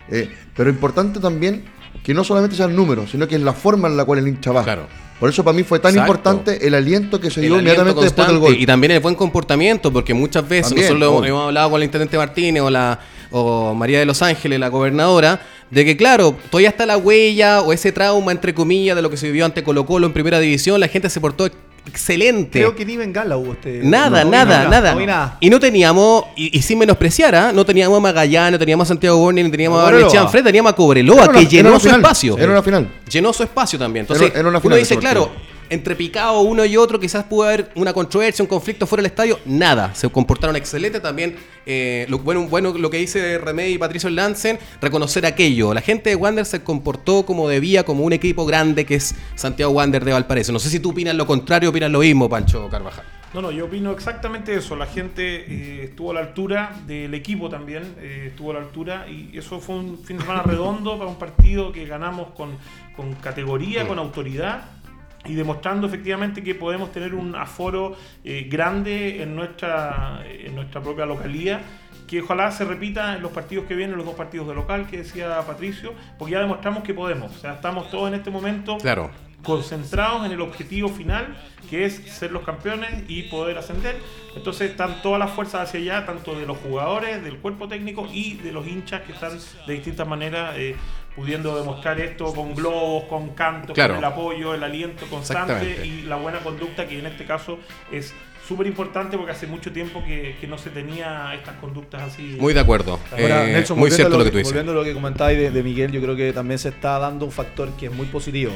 Eh, 0.10 0.30
pero 0.56 0.70
importante 0.70 1.20
también 1.20 1.66
que 2.04 2.14
no 2.14 2.24
solamente 2.24 2.56
sea 2.56 2.68
el 2.68 2.76
número, 2.76 3.08
sino 3.08 3.28
que 3.28 3.36
es 3.36 3.42
la 3.42 3.54
forma 3.54 3.88
en 3.88 3.98
la 3.98 4.06
cual 4.06 4.20
el 4.20 4.28
hincha 4.28 4.52
va. 4.52 4.64
Claro. 4.64 4.88
Por 5.20 5.30
eso 5.30 5.44
para 5.44 5.56
mí 5.56 5.64
fue 5.64 5.80
tan 5.80 5.96
importante 5.96 6.68
el 6.68 6.76
aliento 6.76 7.20
que 7.20 7.32
se 7.32 7.42
dio 7.42 7.60
inmediatamente 7.60 8.02
después 8.02 8.28
del 8.28 8.38
gol. 8.38 8.56
Y 8.58 8.66
también 8.66 8.92
el 8.92 9.00
buen 9.00 9.16
comportamiento, 9.16 9.92
porque 9.92 10.14
muchas 10.14 10.48
veces 10.48 10.76
nosotros 10.76 11.26
hemos, 11.26 11.48
hablado 11.48 11.72
con 11.72 11.82
el 11.82 11.86
intendente 11.86 12.18
Martínez 12.18 12.62
o 12.62 12.70
la 12.70 13.00
o 13.32 13.74
María 13.74 14.00
de 14.00 14.06
los 14.06 14.22
Ángeles, 14.22 14.60
la 14.60 14.70
gobernadora, 14.70 15.42
de 15.70 15.84
que 15.84 15.98
claro, 15.98 16.36
todavía 16.50 16.70
está 16.70 16.86
la 16.86 16.98
huella 16.98 17.62
o 17.62 17.74
ese 17.74 17.92
trauma 17.92 18.32
entre 18.32 18.54
comillas 18.54 18.96
de 18.96 19.02
lo 19.02 19.10
que 19.10 19.18
se 19.18 19.28
vivió 19.28 19.46
ante 19.46 19.64
Colo 19.64 19.86
Colo 19.86 20.08
en 20.08 20.14
primera 20.14 20.40
división, 20.40 20.80
la 20.80 20.88
gente 20.88 21.10
se 21.10 21.20
portó 21.20 21.50
excelente. 21.88 22.60
Creo 22.60 22.76
que 22.76 22.86
ni 22.86 22.98
Bengala 22.98 23.38
hubo 23.38 23.54
este. 23.54 23.82
Nada, 23.84 24.24
nada, 24.24 24.68
nada, 24.68 25.38
Y 25.40 25.50
no 25.50 25.60
teníamos, 25.60 26.26
y, 26.36 26.62
sin 26.62 26.78
menospreciar, 26.78 27.36
¿ah? 27.36 27.52
no 27.54 27.66
teníamos 27.66 27.98
a 27.98 28.02
Magallanes, 28.02 28.54
no 28.54 28.60
teníamos 28.60 28.88
a 28.88 28.90
Santiago 28.90 29.18
Borne, 29.18 29.44
ni 29.44 29.52
teníamos 29.52 29.84
a 29.84 29.92
Lechán 29.92 30.30
Fred, 30.30 30.44
teníamos 30.44 30.72
a 30.72 30.76
Cobreloa, 30.76 31.32
que 31.32 31.46
llenó 31.46 31.80
su 31.80 31.90
espacio. 31.90 32.38
Era 32.38 32.52
una 32.52 32.64
final. 32.64 32.88
Llenó 33.10 33.34
su 33.34 33.44
espacio 33.44 33.80
también. 33.80 34.06
Entonces, 34.10 34.32
uno 34.64 34.76
dice, 34.76 34.98
claro, 34.98 35.32
entre 35.70 35.96
picado 35.96 36.42
uno 36.42 36.66
y 36.66 36.78
otro, 36.78 37.00
quizás 37.00 37.24
pudo 37.26 37.44
haber 37.44 37.72
una 37.76 37.94
controversia, 37.94 38.44
un 38.44 38.48
conflicto 38.48 38.88
fuera 38.88 39.02
del 39.02 39.12
estadio, 39.12 39.40
nada. 39.46 39.94
Se 39.96 40.10
comportaron 40.10 40.56
excelente 40.56 41.00
también. 41.00 41.36
Eh, 41.66 42.06
lo, 42.10 42.20
bueno, 42.20 42.48
bueno, 42.48 42.74
lo 42.78 42.90
que 42.90 42.98
dice 42.98 43.38
Remedy 43.38 43.74
y 43.74 43.78
Patricio 43.78 44.10
Lancen, 44.10 44.60
reconocer 44.82 45.26
aquello. 45.26 45.74
La 45.74 45.82
gente 45.82 46.10
de 46.10 46.16
Wander 46.16 46.46
se 46.46 46.64
comportó 46.64 47.26
como 47.26 47.50
debía, 47.50 47.84
como 47.84 48.04
un 48.04 48.14
equipo 48.14 48.46
grande 48.46 48.86
que 48.86 48.96
es 48.96 49.16
Santiago 49.36 49.74
Wander 49.74 50.04
de 50.04 50.14
Valparaíso. 50.14 50.52
No 50.52 50.60
sé 50.60 50.70
si 50.70 50.80
tú 50.80 50.92
opinas 50.92 51.16
lo 51.16 51.28
contrario, 51.28 51.70
opinas 51.70 51.92
lo 51.92 52.00
mismo, 52.00 52.30
Pancho 52.30 52.70
Carvajal. 52.70 53.04
No, 53.34 53.42
no, 53.42 53.52
yo 53.52 53.66
opino 53.66 53.92
exactamente 53.92 54.56
eso. 54.56 54.76
La 54.76 54.86
gente 54.86 55.22
eh, 55.22 55.84
estuvo 55.84 56.12
a 56.12 56.14
la 56.14 56.22
altura 56.22 56.72
del 56.88 57.14
equipo 57.14 57.50
también, 57.50 57.84
eh, 58.00 58.28
estuvo 58.30 58.52
a 58.52 58.54
la 58.56 58.60
altura 58.62 59.06
y 59.10 59.38
eso 59.38 59.60
fue 59.60 59.76
un 59.76 60.00
fin 60.00 60.18
de 60.18 60.24
semana 60.24 60.44
redondo 60.44 60.98
para 60.98 61.10
un 61.10 61.18
partido 61.18 61.72
que 61.74 61.86
ganamos 61.86 62.30
con, 62.30 62.58
con 62.96 63.14
categoría, 63.16 63.86
con 63.88 64.00
autoridad 64.00 64.77
y 65.26 65.36
demostrando 65.36 65.88
efectivamente 65.88 66.44
que 66.44 66.56
podemos 66.56 66.92
tener 66.92 67.14
un 67.14 67.36
aforo 67.36 67.96
eh, 68.24 68.48
grande 68.50 69.22
en 69.22 69.36
nuestra, 69.36 70.24
en 70.26 70.56
nuestra 70.56 70.82
propia 70.82 71.06
localía 71.06 71.62
que 72.08 72.22
ojalá 72.22 72.52
se 72.52 72.66
repita 72.66 73.16
en 73.16 73.22
los 73.22 73.32
partidos 73.32 73.66
que 73.66 73.76
vienen, 73.76 73.98
los 73.98 74.06
dos 74.06 74.16
partidos 74.16 74.48
de 74.48 74.56
local 74.56 74.88
que 74.88 74.98
decía 74.98 75.42
Patricio, 75.46 75.94
porque 76.18 76.34
ya 76.34 76.40
demostramos 76.40 76.84
que 76.84 76.94
podemos. 76.94 77.36
O 77.36 77.40
sea, 77.40 77.56
estamos 77.56 77.92
todos 77.92 78.08
en 78.08 78.16
este 78.16 78.32
momento 78.32 78.78
claro. 78.78 79.12
concentrados 79.44 80.26
en 80.26 80.32
el 80.32 80.40
objetivo 80.42 80.88
final, 80.88 81.38
que 81.70 81.86
es 81.86 81.96
ser 81.96 82.32
los 82.32 82.44
campeones 82.44 83.04
y 83.10 83.24
poder 83.24 83.58
ascender. 83.58 83.98
Entonces 84.36 84.72
están 84.72 85.02
todas 85.02 85.20
las 85.20 85.32
fuerzas 85.32 85.68
hacia 85.68 85.82
allá, 85.82 86.06
tanto 86.06 86.34
de 86.40 86.46
los 86.46 86.58
jugadores, 86.60 87.22
del 87.24 87.38
cuerpo 87.40 87.68
técnico 87.68 88.08
y 88.12 88.36
de 88.36 88.54
los 88.54 88.66
hinchas 88.66 89.02
que 89.02 89.12
están 89.12 89.38
de 89.68 89.74
distintas 89.74 90.08
maneras 90.08 90.56
eh, 90.58 90.78
pudiendo 91.18 91.58
demostrar 91.58 92.00
esto 92.00 92.32
con 92.34 92.54
globos, 92.56 93.04
con 93.10 93.30
cantos, 93.32 93.74
Claro. 93.74 93.96
con 93.96 94.04
el 94.04 94.10
apoyo, 94.10 94.54
el 94.54 94.64
aliento 94.64 95.06
constante 95.08 95.86
y 95.86 96.04
la 96.04 96.16
buena 96.16 96.40
conducta 96.40 96.88
que 96.88 97.00
en 97.00 97.08
este 97.08 97.26
caso 97.26 97.58
es 97.92 98.14
súper 98.48 98.68
importante 98.68 99.18
porque 99.18 99.32
hace 99.34 99.48
mucho 99.48 99.74
tiempo 99.74 100.02
que, 100.06 100.38
que 100.40 100.48
no 100.48 100.58
se 100.58 100.70
tenía 100.70 101.34
estas 101.34 101.56
conductas 101.56 102.04
así. 102.04 102.38
Muy 102.40 102.54
de 102.54 102.60
acuerdo. 102.62 103.00
Ahora, 103.12 103.50
Eh, 103.50 103.54
Nelson, 103.54 103.78
muy 103.78 103.90
volviendo 103.90 103.96
cierto 103.96 104.16
a 104.16 104.20
lo 104.20 104.24
que 104.24 104.32
tú 104.32 104.38
dices. 104.38 104.54
Volviendo 104.54 104.72
a 104.72 104.76
lo 104.76 104.84
que 104.86 104.94
comentabais 104.94 105.38
de, 105.38 105.52
de 105.52 105.64
Miguel, 105.64 105.92
yo 105.92 106.00
creo 106.02 106.16
que 106.16 106.32
también 106.32 106.58
se 106.60 106.70
está 106.70 106.98
dando 107.00 107.26
un 107.26 107.32
factor 107.32 107.72
que 107.72 107.88
es 107.88 107.92
muy 107.92 108.06
positivo. 108.06 108.54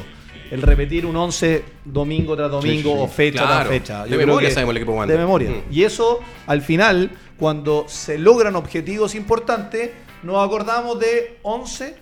El 0.50 0.62
repetir 0.62 1.04
un 1.04 1.16
11 1.16 1.64
domingo 1.84 2.36
tras 2.36 2.50
domingo 2.50 2.90
Sí, 2.92 2.96
sí. 2.96 3.02
o 3.02 3.08
fecha 3.08 3.42
Claro. 3.42 3.54
tras 3.56 3.68
fecha. 3.68 4.04
De 4.04 4.10
Yo 4.10 4.16
creo 4.16 4.26
memoria 4.28 4.48
que- 4.48 4.54
sabemos 4.54 4.70
el 4.72 4.82
equipo. 4.82 5.06
De 5.06 5.18
memoria. 5.18 5.50
Mm. 5.50 5.62
Y 5.74 5.82
eso, 5.82 6.20
al 6.46 6.62
final, 6.62 7.10
cuando 7.38 7.84
se 7.88 8.18
logran 8.18 8.54
objetivos 8.56 9.14
importantes, 9.14 9.90
nos 10.22 10.44
acordamos 10.46 11.00
de 11.00 11.38
11, 11.42 11.96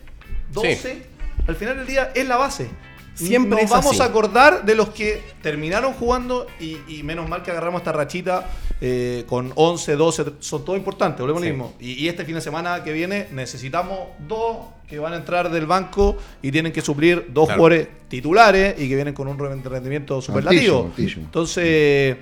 12. 0.53 1.03
Al 1.47 1.57
final 1.57 1.77
del 1.79 1.87
día 1.87 2.11
es 2.15 2.27
la 2.27 2.37
base. 2.37 2.69
Siempre 3.15 3.51
Nos 3.57 3.65
es 3.65 3.71
vamos 3.71 3.93
así. 3.93 4.01
a 4.03 4.05
acordar 4.07 4.65
de 4.65 4.75
los 4.75 4.91
que 4.91 5.21
terminaron 5.43 5.93
jugando 5.93 6.47
y, 6.59 6.79
y 6.89 7.03
menos 7.03 7.29
mal 7.29 7.43
que 7.43 7.51
agarramos 7.51 7.81
esta 7.81 7.93
rachita 7.93 8.49
eh, 8.81 9.25
con 9.29 9.53
11, 9.57 9.97
12, 9.97 10.25
son 10.39 10.65
todos 10.65 10.79
importantes, 10.79 11.21
volvemos 11.21 11.43
a 11.43 11.45
lo 11.45 11.51
Sí. 11.51 11.53
mismo. 11.53 11.75
Y, 11.81 12.05
y 12.05 12.09
este 12.09 12.25
fin 12.25 12.37
de 12.37 12.41
semana 12.41 12.83
que 12.83 12.93
viene 12.93 13.27
necesitamos 13.33 13.99
dos 14.27 14.59
que 14.89 14.99
van 14.99 15.13
a 15.13 15.17
entrar 15.17 15.51
del 15.51 15.67
banco 15.67 16.17
y 16.41 16.51
tienen 16.51 16.73
que 16.73 16.81
suplir 16.81 17.27
dos 17.29 17.47
Claro. 17.47 17.59
jugadores 17.61 17.89
titulares 18.09 18.75
y 18.79 18.89
que 18.89 18.95
vienen 18.95 19.13
con 19.13 19.29
un 19.29 19.39
re- 19.39 19.55
rendimiento 19.69 20.23
superlativo. 20.23 20.87
altísimo. 20.87 21.25
Entonces, 21.27 22.17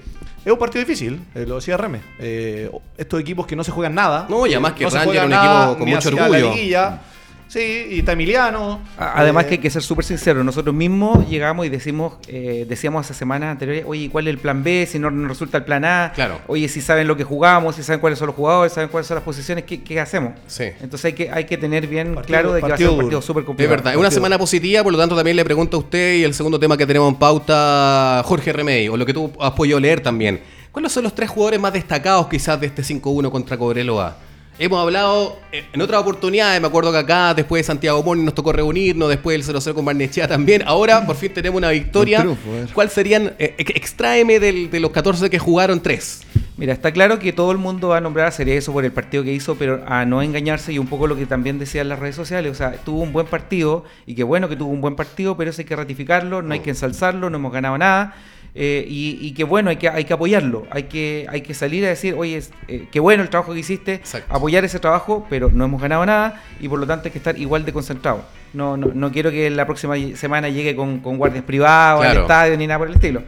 es 0.44 0.52
un 0.52 0.58
partido 0.58 0.84
difícil, 0.84 1.20
eh, 1.34 1.44
lo 1.46 1.56
decía 1.56 1.76
Reme. 1.76 2.00
Eh, 2.18 2.68
estos 2.96 3.20
equipos 3.20 3.46
que 3.46 3.54
no 3.54 3.62
se 3.62 3.70
juegan 3.70 3.94
nada. 3.94 4.26
No, 4.28 4.46
y 4.46 4.50
además 4.52 4.72
que 4.72 4.82
no 4.84 4.90
Ranger 4.90 5.24
un 5.24 5.30
nada 5.30 5.64
equipo 5.66 5.78
con 5.78 5.88
mucho 5.90 6.08
orgullo. 6.08 6.28
La 6.32 6.54
liguilla. 6.54 7.02
Sí, 7.48 7.86
y 7.92 7.98
está 8.00 8.12
Emiliano. 8.12 8.80
Además 8.98 9.44
Eh, 9.44 9.48
que 9.48 9.54
hay 9.54 9.58
que 9.58 9.70
ser 9.70 9.82
súper 9.82 10.04
sinceros, 10.04 10.44
nosotros 10.44 10.74
mismos 10.74 11.26
llegamos 11.28 11.64
y 11.64 11.70
decimos, 11.70 12.14
eh, 12.28 12.66
decíamos 12.68 13.06
hace 13.06 13.14
semanas 13.14 13.50
anteriores, 13.52 13.84
oye, 13.86 14.10
¿cuál 14.10 14.28
es 14.28 14.32
el 14.34 14.38
plan 14.38 14.62
B? 14.62 14.86
Si 14.86 14.98
no 14.98 15.10
nos 15.10 15.28
resulta 15.28 15.56
el 15.58 15.64
plan 15.64 15.82
A, 15.84 16.12
Claro. 16.14 16.40
oye, 16.46 16.68
si 16.68 16.80
saben 16.82 17.08
lo 17.08 17.16
que 17.16 17.24
jugamos, 17.24 17.76
si 17.76 17.82
saben 17.82 18.00
cuáles 18.00 18.18
son 18.18 18.26
los 18.26 18.36
jugadores, 18.36 18.72
saben 18.74 18.90
cuáles 18.90 19.06
son 19.06 19.14
las 19.14 19.24
posiciones, 19.24 19.64
¿qué, 19.64 19.82
qué 19.82 19.98
hacemos? 19.98 20.34
Sí. 20.46 20.64
Entonces 20.82 21.06
hay 21.06 21.12
que, 21.14 21.30
hay 21.30 21.44
que 21.44 21.56
tener 21.56 21.86
bien 21.86 22.14
Partido- 22.14 22.26
claro 22.26 22.52
de 22.52 22.60
que 22.60 22.68
va 22.68 22.74
a 22.74 22.78
ser 22.78 22.88
un 22.90 22.96
partido 22.98 23.22
súper 23.22 23.40
Es 23.42 23.46
complicado. 23.46 23.70
verdad, 23.76 23.92
es 23.94 23.98
una 23.98 24.10
semana 24.10 24.36
positiva, 24.38 24.82
por 24.82 24.92
lo 24.92 24.98
tanto 24.98 25.16
también 25.16 25.36
le 25.36 25.44
pregunto 25.44 25.78
a 25.78 25.80
usted 25.80 26.16
y 26.16 26.24
el 26.24 26.34
segundo 26.34 26.60
tema 26.60 26.76
que 26.76 26.86
tenemos 26.86 27.08
en 27.10 27.18
pauta, 27.18 28.22
Jorge 28.26 28.52
Remey, 28.52 28.88
o 28.88 28.96
lo 28.96 29.06
que 29.06 29.14
tú 29.14 29.32
has 29.40 29.52
podido 29.52 29.80
leer 29.80 30.00
también. 30.02 30.40
¿Cuáles 30.70 30.92
son 30.92 31.02
los 31.02 31.14
tres 31.14 31.30
jugadores 31.30 31.58
más 31.58 31.72
destacados 31.72 32.28
quizás 32.28 32.60
de 32.60 32.66
este 32.66 32.82
5-1 32.82 33.30
contra 33.30 33.56
Cobreloa? 33.56 34.16
Hemos 34.60 34.80
hablado 34.82 35.38
eh, 35.52 35.64
en 35.72 35.80
otras 35.80 36.00
oportunidades, 36.00 36.60
me 36.60 36.66
acuerdo 36.66 36.90
que 36.90 36.98
acá 36.98 37.32
después 37.32 37.60
de 37.60 37.64
Santiago 37.64 38.02
Moni 38.02 38.24
nos 38.24 38.34
tocó 38.34 38.52
reunirnos, 38.52 39.08
después 39.08 39.46
del 39.46 39.54
0-0 39.56 39.72
con 39.72 39.84
Barnechea 39.84 40.26
también. 40.26 40.62
Ahora 40.66 41.06
por 41.06 41.14
fin 41.14 41.32
tenemos 41.32 41.58
una 41.58 41.70
victoria. 41.70 42.18
Un 42.22 42.36
triunfo. 42.36 42.72
¿Cuál 42.74 42.90
serían? 42.90 43.34
eh, 43.38 43.54
ex- 43.56 43.76
extráeme 43.76 44.40
del- 44.40 44.68
de 44.68 44.80
los 44.80 44.90
14 44.90 45.30
que 45.30 45.38
jugaron 45.38 45.80
tres. 45.80 46.22
Mira, 46.56 46.72
está 46.72 46.90
claro 46.90 47.20
que 47.20 47.32
todo 47.32 47.52
el 47.52 47.58
mundo 47.58 47.88
va 47.90 47.98
a 47.98 48.00
nombrar 48.00 48.26
a 48.26 48.30
Cerezo 48.32 48.72
por 48.72 48.84
el 48.84 48.90
partido 48.90 49.22
que 49.22 49.32
hizo, 49.32 49.54
pero 49.54 49.80
a 49.86 50.04
no 50.04 50.22
engañarse 50.22 50.72
y 50.72 50.78
un 50.80 50.88
poco 50.88 51.06
lo 51.06 51.14
que 51.14 51.24
también 51.24 51.60
decían 51.60 51.88
las 51.88 52.00
redes 52.00 52.16
sociales, 52.16 52.50
o 52.50 52.54
sea, 52.56 52.72
tuvo 52.72 53.02
un 53.02 53.12
buen 53.12 53.26
partido 53.28 53.84
y 54.06 54.16
qué 54.16 54.24
bueno 54.24 54.48
que 54.48 54.56
tuvo 54.56 54.70
un 54.72 54.80
buen 54.80 54.96
partido, 54.96 55.36
pero 55.36 55.50
eso 55.50 55.60
hay 55.62 55.66
que 55.66 55.76
ratificarlo, 55.76 56.42
no 56.42 56.52
hay 56.52 56.58
que 56.60 56.70
ensalzarlo, 56.70 57.30
no 57.30 57.36
hemos 57.36 57.52
ganado 57.52 57.78
nada. 57.78 58.16
Eh, 58.54 58.84
y, 58.88 59.18
y 59.20 59.32
que 59.32 59.44
bueno, 59.44 59.70
hay 59.70 59.76
que, 59.76 59.88
hay 59.88 60.04
que 60.04 60.12
apoyarlo, 60.14 60.66
hay 60.70 60.84
que, 60.84 61.26
hay 61.28 61.42
que 61.42 61.54
salir 61.54 61.84
a 61.84 61.88
decir, 61.88 62.14
oye, 62.16 62.42
eh, 62.66 62.86
qué 62.90 63.00
bueno 63.00 63.22
el 63.22 63.28
trabajo 63.28 63.52
que 63.52 63.60
hiciste, 63.60 63.94
Exacto. 63.94 64.34
apoyar 64.34 64.64
ese 64.64 64.78
trabajo, 64.80 65.26
pero 65.30 65.50
no 65.52 65.64
hemos 65.64 65.80
ganado 65.80 66.04
nada 66.06 66.42
y 66.60 66.68
por 66.68 66.78
lo 66.78 66.86
tanto 66.86 67.06
hay 67.08 67.12
que 67.12 67.18
estar 67.18 67.38
igual 67.38 67.64
de 67.64 67.72
concentrado. 67.72 68.24
No, 68.54 68.76
no, 68.76 68.88
no 68.94 69.12
quiero 69.12 69.30
que 69.30 69.50
la 69.50 69.66
próxima 69.66 69.94
semana 70.16 70.48
llegue 70.48 70.74
con, 70.74 71.00
con 71.00 71.18
guardias 71.18 71.44
privados 71.44 72.00
Claro. 72.00 72.18
al 72.20 72.24
estadio 72.24 72.56
ni 72.56 72.66
nada 72.66 72.78
por 72.78 72.88
el 72.88 72.94
estilo. 72.94 73.22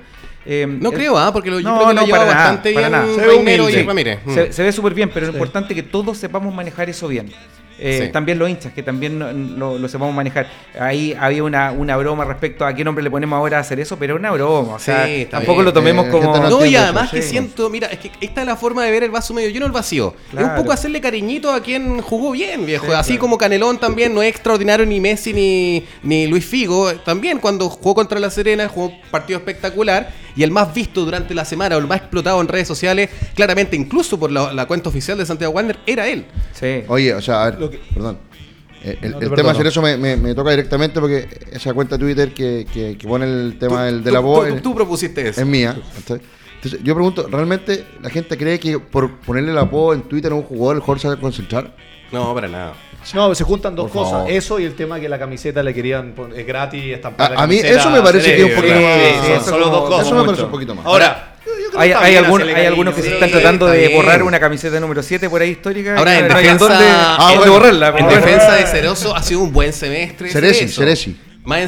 Eh, 0.47 0.67
No 0.67 0.89
el- 0.91 0.95
creo, 0.97 1.19
¿ah? 1.19 1.31
porque 1.33 1.51
lo, 1.51 1.61
yo 1.61 1.69
no, 1.69 1.77
creo 1.77 1.89
que 1.89 1.95
lo 1.95 2.01
no, 2.01 2.07
lleva 2.07 2.19
para 2.19 2.31
nada, 2.33 2.45
bastante 2.47 2.73
para 2.73 2.89
bien 2.89 2.93
nada. 3.01 3.15
Se 3.15 3.21
ve 3.27 3.35
y. 3.37 4.21
Mm. 4.25 4.35
Se, 4.35 4.53
se 4.55 4.63
ve 4.63 4.73
súper 4.73 4.95
bien, 4.95 5.11
pero 5.13 5.27
lo 5.27 5.33
importante 5.33 5.75
es 5.75 5.83
que 5.83 5.89
todos 5.89 6.17
sepamos 6.17 6.55
manejar 6.55 6.89
eso 6.89 7.07
bien. 7.09 7.31
Eh, 7.83 8.03
Sí. 8.07 8.13
También 8.13 8.39
los 8.39 8.49
hinchas, 8.51 8.73
que 8.75 8.83
también 8.83 9.19
no- 9.19 9.33
lo, 9.33 9.79
lo 9.79 9.89
sepamos 9.89 10.15
manejar. 10.15 10.47
Ahí 10.79 11.17
había 11.19 11.43
una, 11.43 11.73
una 11.73 11.97
broma 11.97 12.25
respecto 12.25 12.65
a 12.67 12.75
qué 12.75 12.85
nombre 12.85 13.03
le 13.03 13.11
ponemos 13.11 13.37
ahora 13.37 13.57
a 13.57 13.61
hacer 13.61 13.81
eso, 13.81 13.97
pero 13.99 14.15
es 14.15 14.21
una 14.21 14.31
broma. 14.33 14.75
O 14.75 14.79
sea, 14.79 15.07
Sí, 15.07 15.27
tampoco 15.31 15.55
bien. 15.55 15.65
lo 15.65 15.73
tomemos 15.73 16.07
Eh, 16.07 16.11
como. 16.11 16.37
No, 16.37 16.65
y 16.67 16.77
además 16.77 17.05
eso, 17.05 17.17
que 17.17 17.23
sí. 17.23 17.31
siento, 17.31 17.71
mira, 17.71 17.89
es 17.89 17.99
que 17.99 18.11
esta 18.21 18.43
es 18.43 18.47
la 18.47 18.57
forma 18.57 18.85
de 18.85 18.91
ver 18.91 19.03
el 19.05 19.11
vaso 19.11 19.33
medio 19.35 19.49
lleno 19.51 19.65
el 19.67 19.73
vacío. 19.73 20.15
Es 20.37 20.43
un 20.45 20.55
poco 20.57 20.73
hacerle 20.73 21.01
cariñito 21.01 21.51
a 21.53 21.63
quien 21.63 22.01
jugó 22.03 22.33
bien, 22.33 22.67
viejo. 22.67 22.87
Sí, 22.87 22.93
Así 22.93 23.13
claro. 23.13 23.21
como 23.23 23.39
Canelón 23.39 23.79
también 23.79 24.15
no 24.15 24.23
es 24.23 24.29
extraordinario 24.31 24.85
ni 24.85 25.01
Messi 25.01 25.33
ni, 25.33 25.85
ni 26.03 26.27
Luis 26.27 26.45
Figo. 26.45 26.93
También 27.05 27.39
cuando 27.39 27.69
jugó 27.71 27.95
contra 27.95 28.21
La 28.21 28.31
Serena, 28.31 28.69
jugó 28.69 28.89
un 28.89 29.01
partido 29.11 29.39
espectacular. 29.39 30.11
Y 30.37 30.45
el 30.45 30.53
más 30.53 30.73
visto 30.73 31.05
durante 31.05 31.35
la 31.35 31.45
semana, 31.45 31.75
o 31.75 31.81
el 31.81 31.89
más 31.89 31.99
explotado 31.99 32.41
en 32.41 32.47
redes 32.47 32.67
sociales, 32.69 33.11
claramente 33.35 33.75
incluso 33.75 34.19
por 34.19 34.31
la, 34.31 34.53
la 34.53 34.65
cuenta 34.67 34.89
oficial 34.89 35.19
de 35.19 35.27
Santiago 35.27 35.53
Wander, 35.53 35.79
era 35.87 36.07
él. 36.07 36.25
Sí. 36.53 36.85
Oye, 36.87 37.13
o 37.15 37.21
sea, 37.21 37.43
a 37.47 37.51
ver, 37.51 37.70
Lo 37.71 37.79
que- 37.79 37.95
perdón. 37.95 38.19
Eh, 38.83 38.99
El, 39.03 39.11
No 39.13 39.19
el 39.21 39.31
tema 39.35 39.55
Cerezo 39.55 39.83
me, 39.83 39.97
me, 39.99 40.17
me 40.17 40.35
toca 40.35 40.51
directamente 40.51 41.01
porque 41.01 41.29
esa 41.53 41.75
cuenta 41.75 41.97
de 41.99 42.05
Twitter 42.05 42.33
que, 42.33 42.67
que, 42.73 42.97
que 42.97 43.07
pone 43.09 43.27
el 43.27 43.59
tema 43.59 43.85
del, 43.85 44.03
de 44.03 44.11
la 44.11 44.21
Tú- 44.21 44.25
voz 44.27 44.49
tú- 44.49 44.55
es, 44.55 44.63
tú 44.63 44.75
propusiste 44.75 45.29
eso. 45.29 45.41
es 45.41 45.47
mía. 45.47 45.77
Entonces, 45.99 46.83
yo 46.83 46.95
pregunto, 46.95 47.27
¿realmente 47.31 47.85
la 48.03 48.09
gente 48.11 48.37
cree 48.39 48.59
que 48.59 48.79
por 48.79 49.19
ponerle 49.21 49.53
la 49.53 49.63
voz 49.65 49.97
en 49.97 50.03
Twitter 50.03 50.33
a 50.33 50.35
un 50.35 50.43
jugador, 50.45 50.77
el 50.77 50.81
jugador 50.81 51.01
se 51.01 51.09
va 51.09 51.15
a 51.15 51.17
concentrar? 51.19 51.75
No, 52.11 52.35
para 52.35 52.49
nada. 52.49 52.73
No, 53.15 53.35
se 53.35 53.45
juntan 53.45 53.75
dos 53.77 53.91
Por 53.91 54.03
cosas. 54.03 54.13
favor. 54.13 54.31
Eso 54.31 54.59
y 54.61 54.65
el 54.65 54.75
tema 54.75 54.99
que 54.99 55.09
la 55.09 55.19
camiseta 55.19 55.63
le 55.63 55.73
querían 55.75 56.13
pon- 56.13 56.33
es 56.35 56.47
gratis 56.47 56.83
estampar. 56.95 57.33
A- 57.33 57.35
la 57.35 57.43
a 57.43 57.47
mí 57.47 57.57
eso 57.57 57.91
me 57.91 58.01
parece 58.03 58.35
que 58.35 58.43
es 58.43 58.49
un 58.49 58.55
poquito 58.57 58.75
más- 58.75 58.95
sí, 58.95 59.11
sí, 59.11 59.27
son 59.27 59.33
eso 59.37 59.45
solo 59.51 59.65
como- 59.67 59.77
dos 59.77 59.89
cosas. 59.91 60.07
Eso 60.07 60.15
me 60.17 60.25
parece 60.25 60.43
un 60.45 60.51
poquito 60.51 60.75
más. 60.75 60.87
Ahora, 60.87 61.30
yo 61.63 61.69
creo 61.71 61.81
que 61.81 61.95
Hay, 61.95 62.17
algún- 62.17 62.43
hay 62.43 62.67
algunos 62.67 62.95
que 62.95 63.03
se 63.03 63.15
están 63.15 63.31
tratando 63.31 63.67
está 63.67 63.79
de 63.81 63.87
bien. 63.89 63.97
borrar 64.01 64.23
una 64.23 64.41
camiseta 64.41 64.81
número 64.81 65.03
7 65.03 65.29
por 65.31 65.41
ahí 65.43 65.51
histórica. 65.51 65.97
Ahora, 65.97 66.19
en 66.19 66.29
defensa, 66.29 66.65
dónde- 66.69 66.85
Ah, 66.89 67.17
dónde 67.21 67.37
bueno. 67.39 67.53
borrarla. 67.53 67.89
en 67.89 67.93
pero 67.95 68.07
bueno. 68.07 68.21
defensa 68.21 68.55
de 68.55 68.67
Cerezo 68.67 69.15
ha 69.17 69.23
sido 69.23 69.41
un 69.41 69.53
buen 69.53 69.73
semestre. 69.73 70.31
Ceresi, 70.31 70.61
Cerezo. 70.61 70.81
Ceresi. 70.83 71.17
Más 71.43 71.61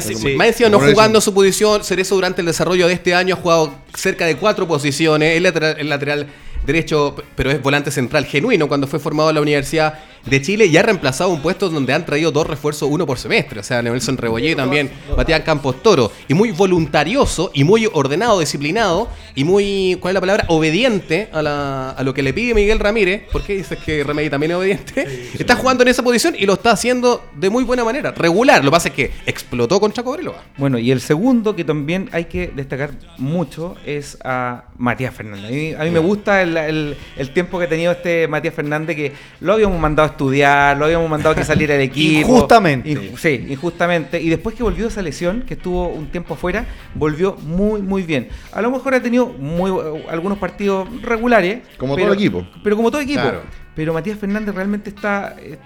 encima 0.47 0.69
no 0.69 0.79
jugando 0.79 1.19
su 1.19 1.33
posición, 1.33 1.83
Cerezo 1.83 2.15
durante 2.15 2.41
el 2.41 2.47
desarrollo 2.47 2.87
de 2.87 2.93
este 2.93 3.15
año 3.15 3.35
ha 3.35 3.37
jugado 3.37 3.73
cerca 3.95 4.25
de 4.25 4.37
cuatro 4.37 4.67
posiciones. 4.67 5.35
Es 5.35 5.41
lateral, 5.41 5.75
es 5.79 5.85
lateral 5.85 6.27
derecho, 6.65 7.15
pero 7.35 7.51
es 7.51 7.61
volante 7.61 7.89
central 7.91 8.25
genuino 8.25 8.67
cuando 8.67 8.87
fue 8.87 8.99
formado 8.99 9.29
en 9.29 9.35
la 9.35 9.41
Universidad 9.41 9.99
de 10.25 10.41
Chile 10.41 10.65
y 10.67 10.77
ha 10.77 10.81
reemplazado 10.81 11.29
un 11.31 11.41
puesto 11.41 11.69
donde 11.69 11.93
han 11.93 12.05
traído 12.05 12.31
dos 12.31 12.47
refuerzos, 12.47 12.87
uno 12.91 13.05
por 13.05 13.17
semestre. 13.17 13.59
O 13.59 13.63
sea, 13.63 13.81
Nelson 13.81 14.17
Rebollé 14.17 14.55
también, 14.55 14.89
Matías 15.17 15.41
Campos 15.41 15.83
Toro. 15.83 16.11
Y 16.27 16.33
muy 16.33 16.51
voluntarioso 16.51 17.51
y 17.53 17.63
muy 17.63 17.87
ordenado, 17.91 18.39
disciplinado 18.39 19.09
y 19.35 19.43
muy, 19.43 19.97
¿cuál 19.99 20.11
es 20.11 20.13
la 20.15 20.19
palabra? 20.21 20.45
Obediente 20.47 21.27
a, 21.33 21.41
la- 21.41 21.89
a 21.91 22.03
lo 22.03 22.13
que 22.13 22.23
le 22.23 22.33
pide 22.33 22.53
Miguel 22.53 22.79
Ramírez. 22.79 23.23
¿Por 23.31 23.43
qué 23.43 23.55
dices 23.57 23.77
que 23.79 24.03
Remedy 24.03 24.29
también 24.29 24.51
es 24.51 24.57
obediente? 24.57 25.29
está 25.37 25.55
jugando 25.55 25.83
en 25.83 25.89
esa 25.89 26.03
posición 26.03 26.35
y 26.37 26.45
lo 26.45 26.53
está 26.53 26.71
haciendo 26.71 27.23
de 27.35 27.49
muy 27.49 27.63
buena 27.63 27.83
manera, 27.83 28.11
regular. 28.11 28.63
Lo 28.63 28.71
que 28.71 28.75
pasa 28.75 28.87
es 28.89 28.93
que 28.93 29.11
explotó 29.25 29.79
contra 29.79 30.03
Cobreloa. 30.03 30.41
Bueno, 30.57 30.77
y 30.77 30.91
el 30.91 31.01
segundo 31.01 31.55
que 31.55 31.63
también 31.63 32.09
hay 32.13 32.25
que 32.25 32.47
destacar 32.55 32.91
mucho 33.17 33.75
es 33.85 34.17
a 34.23 34.65
Matías 34.77 35.13
Fernández. 35.13 35.45
A 35.45 35.51
mí, 35.51 35.73
a 35.73 35.83
mí 35.83 35.89
me 35.91 35.99
gusta 35.99 36.41
el, 36.41 36.55
el- 36.57 36.97
el 37.17 37.33
tiempo 37.33 37.59
que 37.59 37.65
ha 37.65 37.69
tenido 37.69 37.91
este 37.91 38.27
Matías 38.27 38.53
Fernández, 38.53 38.95
que 38.95 39.11
lo 39.41 39.53
habíamos 39.53 39.79
mandado 39.79 40.07
estudiar, 40.13 40.77
lo 40.77 40.85
habíamos 40.85 41.09
mandado 41.09 41.33
a 41.33 41.35
que 41.35 41.43
saliera 41.43 41.75
el 41.75 41.81
equipo. 41.91 42.27
Injustamente. 42.29 42.89
Inju- 42.89 43.17
sí, 43.17 43.45
injustamente. 43.49 44.21
Y 44.21 44.29
después 44.29 44.55
que 44.55 44.63
volvió 44.63 44.87
esa 44.87 45.01
lesión, 45.01 45.41
que 45.43 45.53
estuvo 45.55 45.89
un 45.89 46.07
tiempo 46.11 46.33
afuera, 46.35 46.65
volvió 46.95 47.35
muy, 47.41 47.81
muy 47.81 48.03
bien. 48.03 48.29
A 48.53 48.61
lo 48.61 48.71
mejor 48.71 48.93
ha 48.95 49.01
tenido 49.01 49.27
muy, 49.27 49.71
algunos 50.09 50.37
partidos 50.37 50.87
regulares. 51.01 51.59
Como 51.77 51.95
pero- 51.95 52.07
todo 52.07 52.15
equipo. 52.15 52.47
Pero 52.63 52.75
como 52.77 52.89
todo 52.89 53.01
equipo. 53.01 53.21
Claro. 53.21 53.41
Pero 53.75 53.93
Matías 53.93 54.17
Fernández 54.17 54.55
realmente 54.55 54.89
está... 54.89 55.35
eh, 55.39 55.57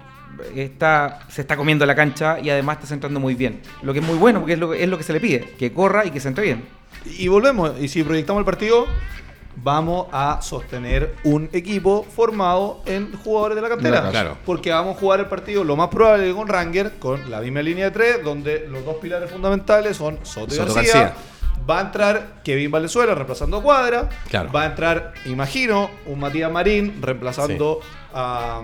Está, 0.54 1.18
se 1.28 1.40
está 1.40 1.56
comiendo 1.56 1.84
la 1.84 1.96
cancha 1.96 2.38
y 2.40 2.48
además 2.48 2.76
está 2.76 2.86
centrando 2.86 3.18
muy 3.18 3.34
bien. 3.34 3.58
Lo 3.82 3.92
que 3.92 3.98
es 3.98 4.04
muy 4.06 4.16
bueno 4.16 4.38
porque 4.38 4.52
es 4.52 4.58
lo, 4.60 4.72
es 4.72 4.88
lo 4.88 4.96
que 4.96 5.02
se 5.02 5.12
le 5.12 5.18
pide, 5.20 5.40
que 5.58 5.72
corra 5.72 6.04
y 6.06 6.12
que 6.12 6.20
se 6.20 6.28
entre 6.28 6.44
bien. 6.44 6.62
Y 7.18 7.26
volvemos, 7.26 7.72
y 7.80 7.88
si 7.88 8.04
proyectamos 8.04 8.38
el 8.42 8.44
partido, 8.44 8.86
vamos 9.68 10.06
a 10.12 10.40
sostener 10.40 11.14
un 11.24 11.50
equipo 11.52 12.02
formado 12.02 12.80
en 12.86 13.12
jugadores 13.18 13.54
de 13.54 13.60
la 13.60 13.68
cantera. 13.68 14.10
Claro. 14.10 14.38
Porque 14.46 14.70
vamos 14.70 14.96
a 14.96 14.98
jugar 14.98 15.20
el 15.20 15.26
partido 15.26 15.62
lo 15.62 15.76
más 15.76 15.88
probable 15.88 16.32
con 16.32 16.48
Ranger, 16.48 16.98
con 16.98 17.30
la 17.30 17.42
misma 17.42 17.60
línea 17.60 17.84
de 17.84 17.90
tres, 17.90 18.24
donde 18.24 18.66
los 18.66 18.82
dos 18.86 18.96
pilares 18.96 19.30
fundamentales 19.30 19.94
son 19.98 20.20
Soto 20.22 20.54
y 20.54 20.56
Soto 20.56 20.72
García. 20.72 20.94
García. 20.94 21.16
Va 21.68 21.80
a 21.80 21.82
entrar 21.82 22.40
Kevin 22.42 22.70
Valenzuela 22.70 23.14
reemplazando 23.14 23.58
a 23.58 23.62
Cuadra. 23.62 24.08
Claro. 24.30 24.50
Va 24.50 24.62
a 24.62 24.66
entrar, 24.66 25.12
imagino, 25.26 25.90
un 26.06 26.18
Matías 26.18 26.50
Marín 26.50 27.02
reemplazando 27.02 27.80
a. 28.14 28.62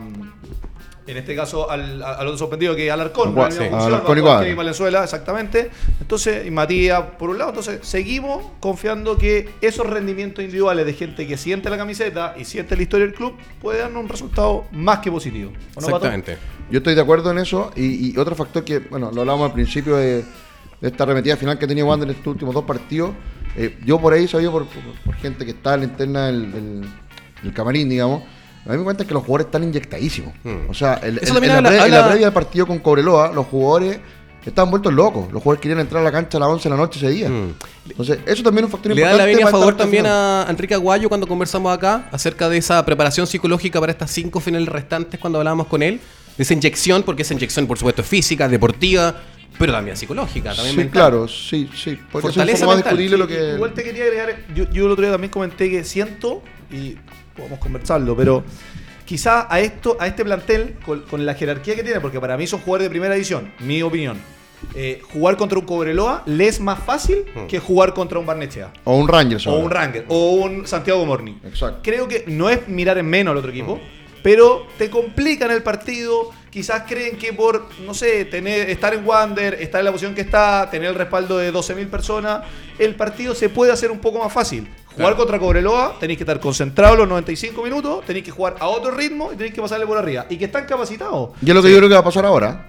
En 1.06 1.18
este 1.18 1.36
caso, 1.36 1.70
al, 1.70 2.02
al 2.02 2.26
otro 2.26 2.38
sorprendido 2.38 2.74
que 2.74 2.86
es 2.86 2.92
Alarcón. 2.92 3.34
Gua- 3.34 3.46
misma 3.48 3.50
sí. 3.64 3.70
función, 3.70 3.82
Alarcón 3.94 4.18
y 4.48 4.54
Valenzuela, 4.54 5.04
exactamente. 5.04 5.70
Entonces, 6.00 6.46
y 6.46 6.50
Matías, 6.50 7.02
por 7.18 7.28
un 7.28 7.36
lado, 7.36 7.50
entonces 7.50 7.80
seguimos 7.82 8.42
confiando 8.58 9.18
que 9.18 9.50
esos 9.60 9.86
rendimientos 9.86 10.42
individuales 10.42 10.86
de 10.86 10.94
gente 10.94 11.26
que 11.26 11.36
siente 11.36 11.68
la 11.68 11.76
camiseta 11.76 12.34
y 12.38 12.46
siente 12.46 12.74
la 12.74 12.82
historia 12.82 13.04
del 13.06 13.14
club 13.14 13.34
puede 13.60 13.80
darnos 13.80 14.02
un 14.02 14.08
resultado 14.08 14.64
más 14.72 15.00
que 15.00 15.10
positivo. 15.12 15.50
¿O 15.74 15.80
no, 15.82 15.86
Pato? 15.88 16.06
Exactamente. 16.06 16.38
Yo 16.70 16.78
estoy 16.78 16.94
de 16.94 17.00
acuerdo 17.02 17.30
en 17.30 17.38
eso. 17.38 17.70
Y, 17.76 18.14
y 18.14 18.18
otro 18.18 18.34
factor 18.34 18.64
que, 18.64 18.78
bueno, 18.78 19.10
lo 19.12 19.20
hablábamos 19.20 19.48
al 19.48 19.52
principio 19.52 19.96
de, 19.96 20.24
de 20.80 20.88
esta 20.88 21.04
arremetida 21.04 21.36
final 21.36 21.58
que 21.58 21.66
ha 21.66 21.68
tenido 21.68 21.86
Wander 21.86 22.08
en 22.08 22.14
estos 22.16 22.28
últimos 22.32 22.54
dos 22.54 22.64
partidos. 22.64 23.10
eh, 23.56 23.76
yo 23.84 24.00
por 24.00 24.14
ahí 24.14 24.26
sabía 24.26 24.50
por, 24.50 24.64
por- 24.66 24.82
por 25.04 25.14
gente 25.16 25.44
que 25.44 25.50
está 25.50 25.74
en 25.74 25.80
la 25.80 25.86
interna 25.86 26.26
del, 26.28 26.50
del- 26.50 26.88
del 27.42 27.52
camarín, 27.52 27.90
digamos. 27.90 28.22
A 28.66 28.72
mí 28.72 28.78
me 28.78 28.84
cuenta 28.84 29.04
que 29.06 29.12
los 29.14 29.22
jugadores 29.24 29.46
están 29.46 29.62
inyectadísimos. 29.64 30.32
Mm. 30.42 30.70
O 30.70 30.74
sea, 30.74 30.94
el- 31.02 31.18
en, 31.22 31.28
la 31.48 31.56
habla- 31.56 31.68
pre- 31.68 31.78
en 31.84 31.90
la 31.90 31.98
habla- 31.98 32.08
previa 32.08 32.26
del 32.26 32.32
partido 32.34 32.66
con 32.66 32.78
Cobreloa, 32.78 33.32
los 33.32 33.46
jugadores 33.46 33.98
estaban 34.46 34.70
vueltos 34.70 34.92
locos. 34.92 35.32
Los 35.32 35.42
jugadores 35.42 35.60
querían 35.62 35.80
entrar 35.80 36.00
a 36.02 36.04
la 36.04 36.12
cancha 36.12 36.36
a 36.38 36.40
las 36.40 36.48
11 36.50 36.64
de 36.68 36.70
la 36.74 36.76
noche 36.80 36.98
ese 36.98 37.08
día. 37.10 37.28
Mm. 37.28 37.54
Entonces, 37.90 38.18
eso 38.26 38.42
también 38.42 38.64
es 38.64 38.68
un 38.68 38.72
factor 38.72 38.94
Le 38.94 39.00
da 39.02 39.08
importante. 39.08 39.18
la 39.18 39.36
venia 39.36 39.46
a 39.46 39.50
favor 39.50 39.76
también 39.76 40.06
a 40.06 40.46
Enrique 40.48 40.74
Aguayo 40.74 41.08
cuando 41.08 41.26
conversamos 41.26 41.72
acá 41.74 42.08
acerca 42.12 42.48
de 42.48 42.58
esa 42.58 42.84
preparación 42.84 43.26
psicológica 43.26 43.80
para 43.80 43.92
estas 43.92 44.10
cinco 44.10 44.40
finales 44.40 44.68
restantes 44.68 45.18
cuando 45.20 45.38
hablábamos 45.38 45.66
con 45.66 45.82
él. 45.82 46.00
De 46.36 46.42
esa 46.42 46.52
inyección, 46.54 47.02
porque 47.04 47.22
esa 47.22 47.32
inyección, 47.34 47.66
por 47.66 47.78
supuesto, 47.78 48.02
es 48.02 48.08
física, 48.08 48.48
deportiva, 48.48 49.14
pero 49.56 49.72
también 49.72 49.96
psicológica. 49.96 50.50
También 50.52 50.72
Sí, 50.72 50.76
mental. 50.78 50.92
claro, 50.92 51.28
sí, 51.28 51.70
sí. 51.76 51.90
Un 52.12 52.20
Fortaleza 52.22 52.64
poco 52.64 52.66
más 52.66 52.76
mental. 52.84 52.96
discutible 52.98 53.16
lo 53.18 53.28
que. 53.28 53.54
Igual 53.54 53.72
te 53.72 53.84
quería 53.84 54.02
agregar, 54.04 54.36
yo, 54.54 54.64
yo 54.70 54.86
el 54.86 54.90
otro 54.90 55.02
día 55.04 55.12
también 55.12 55.30
comenté 55.30 55.70
que 55.70 55.84
siento, 55.84 56.42
y 56.72 56.96
podemos 57.36 57.58
conversarlo, 57.58 58.16
pero 58.16 58.44
quizá 59.04 59.46
a 59.52 59.60
esto, 59.60 59.96
a 60.00 60.06
este 60.06 60.24
plantel, 60.24 60.76
con, 60.84 61.00
con 61.02 61.24
la 61.26 61.34
jerarquía 61.34 61.74
que 61.76 61.82
tiene, 61.82 62.00
porque 62.00 62.20
para 62.20 62.36
mí 62.36 62.46
son 62.46 62.60
jugadores 62.60 62.86
de 62.86 62.90
primera 62.90 63.14
división, 63.14 63.52
mi 63.60 63.82
opinión. 63.82 64.18
eh, 64.74 65.02
jugar 65.12 65.36
contra 65.36 65.58
un 65.58 65.66
Cobreloa 65.66 66.22
le 66.24 66.48
es 66.48 66.58
más 66.58 66.78
fácil 66.78 67.26
Hmm. 67.34 67.46
que 67.48 67.58
jugar 67.58 67.92
contra 67.92 68.18
un 68.18 68.24
Barnechea. 68.24 68.72
O 68.84 68.96
un 68.96 69.08
Rangers. 69.08 69.46
O 69.46 69.56
un 69.58 69.70
Ranger, 69.70 70.06
o 70.08 70.30
un 70.36 70.66
Santiago 70.66 71.04
Morning. 71.04 71.34
Exacto. 71.44 71.80
Creo 71.82 72.08
que 72.08 72.24
no 72.28 72.48
es 72.48 72.66
mirar 72.66 72.96
en 72.96 73.04
menos 73.06 73.32
al 73.32 73.36
otro 73.38 73.50
equipo, 73.50 73.78
pero 74.22 74.66
te 74.78 74.88
complican 74.88 75.50
el 75.50 75.62
partido. 75.62 76.30
Quizás 76.48 76.84
creen 76.88 77.16
que 77.18 77.32
por, 77.34 77.68
no 77.84 77.92
sé, 77.92 78.24
tener, 78.24 78.70
estar 78.70 78.94
en 78.94 79.04
Wander, 79.06 79.54
estar 79.60 79.80
en 79.80 79.84
la 79.86 79.92
posición 79.92 80.14
que 80.14 80.20
está, 80.22 80.70
tener 80.70 80.88
el 80.88 80.94
respaldo 80.94 81.36
de 81.36 81.52
12.000 81.52 81.88
personas, 81.90 82.44
el 82.78 82.94
partido 82.94 83.34
se 83.34 83.50
puede 83.50 83.70
hacer 83.72 83.90
un 83.90 83.98
poco 83.98 84.20
más 84.20 84.32
fácil. 84.32 84.66
Jugar 84.94 85.08
Claro. 85.08 85.16
contra 85.16 85.38
Cobreloa, 85.38 85.96
tenéis 85.98 86.18
que 86.18 86.22
estar 86.24 86.38
concentrados 86.40 86.96
los 86.96 87.08
95 87.08 87.62
minutos, 87.62 88.04
tenéis 88.06 88.24
que 88.24 88.30
jugar 88.30 88.56
a 88.60 88.68
otro 88.68 88.92
ritmo 88.92 89.30
y 89.32 89.36
tenéis 89.36 89.54
que 89.54 89.60
pasarle 89.60 89.86
por 89.86 89.98
arriba. 89.98 90.26
Y 90.30 90.36
que 90.36 90.44
están 90.44 90.64
capacitados. 90.66 91.30
Y 91.44 91.48
es 91.48 91.54
lo 91.54 91.62
que 91.62 91.70
yo 91.70 91.78
creo 91.78 91.88
que 91.88 91.94
va 91.94 92.00
a 92.00 92.04
pasar 92.04 92.24
ahora. 92.24 92.68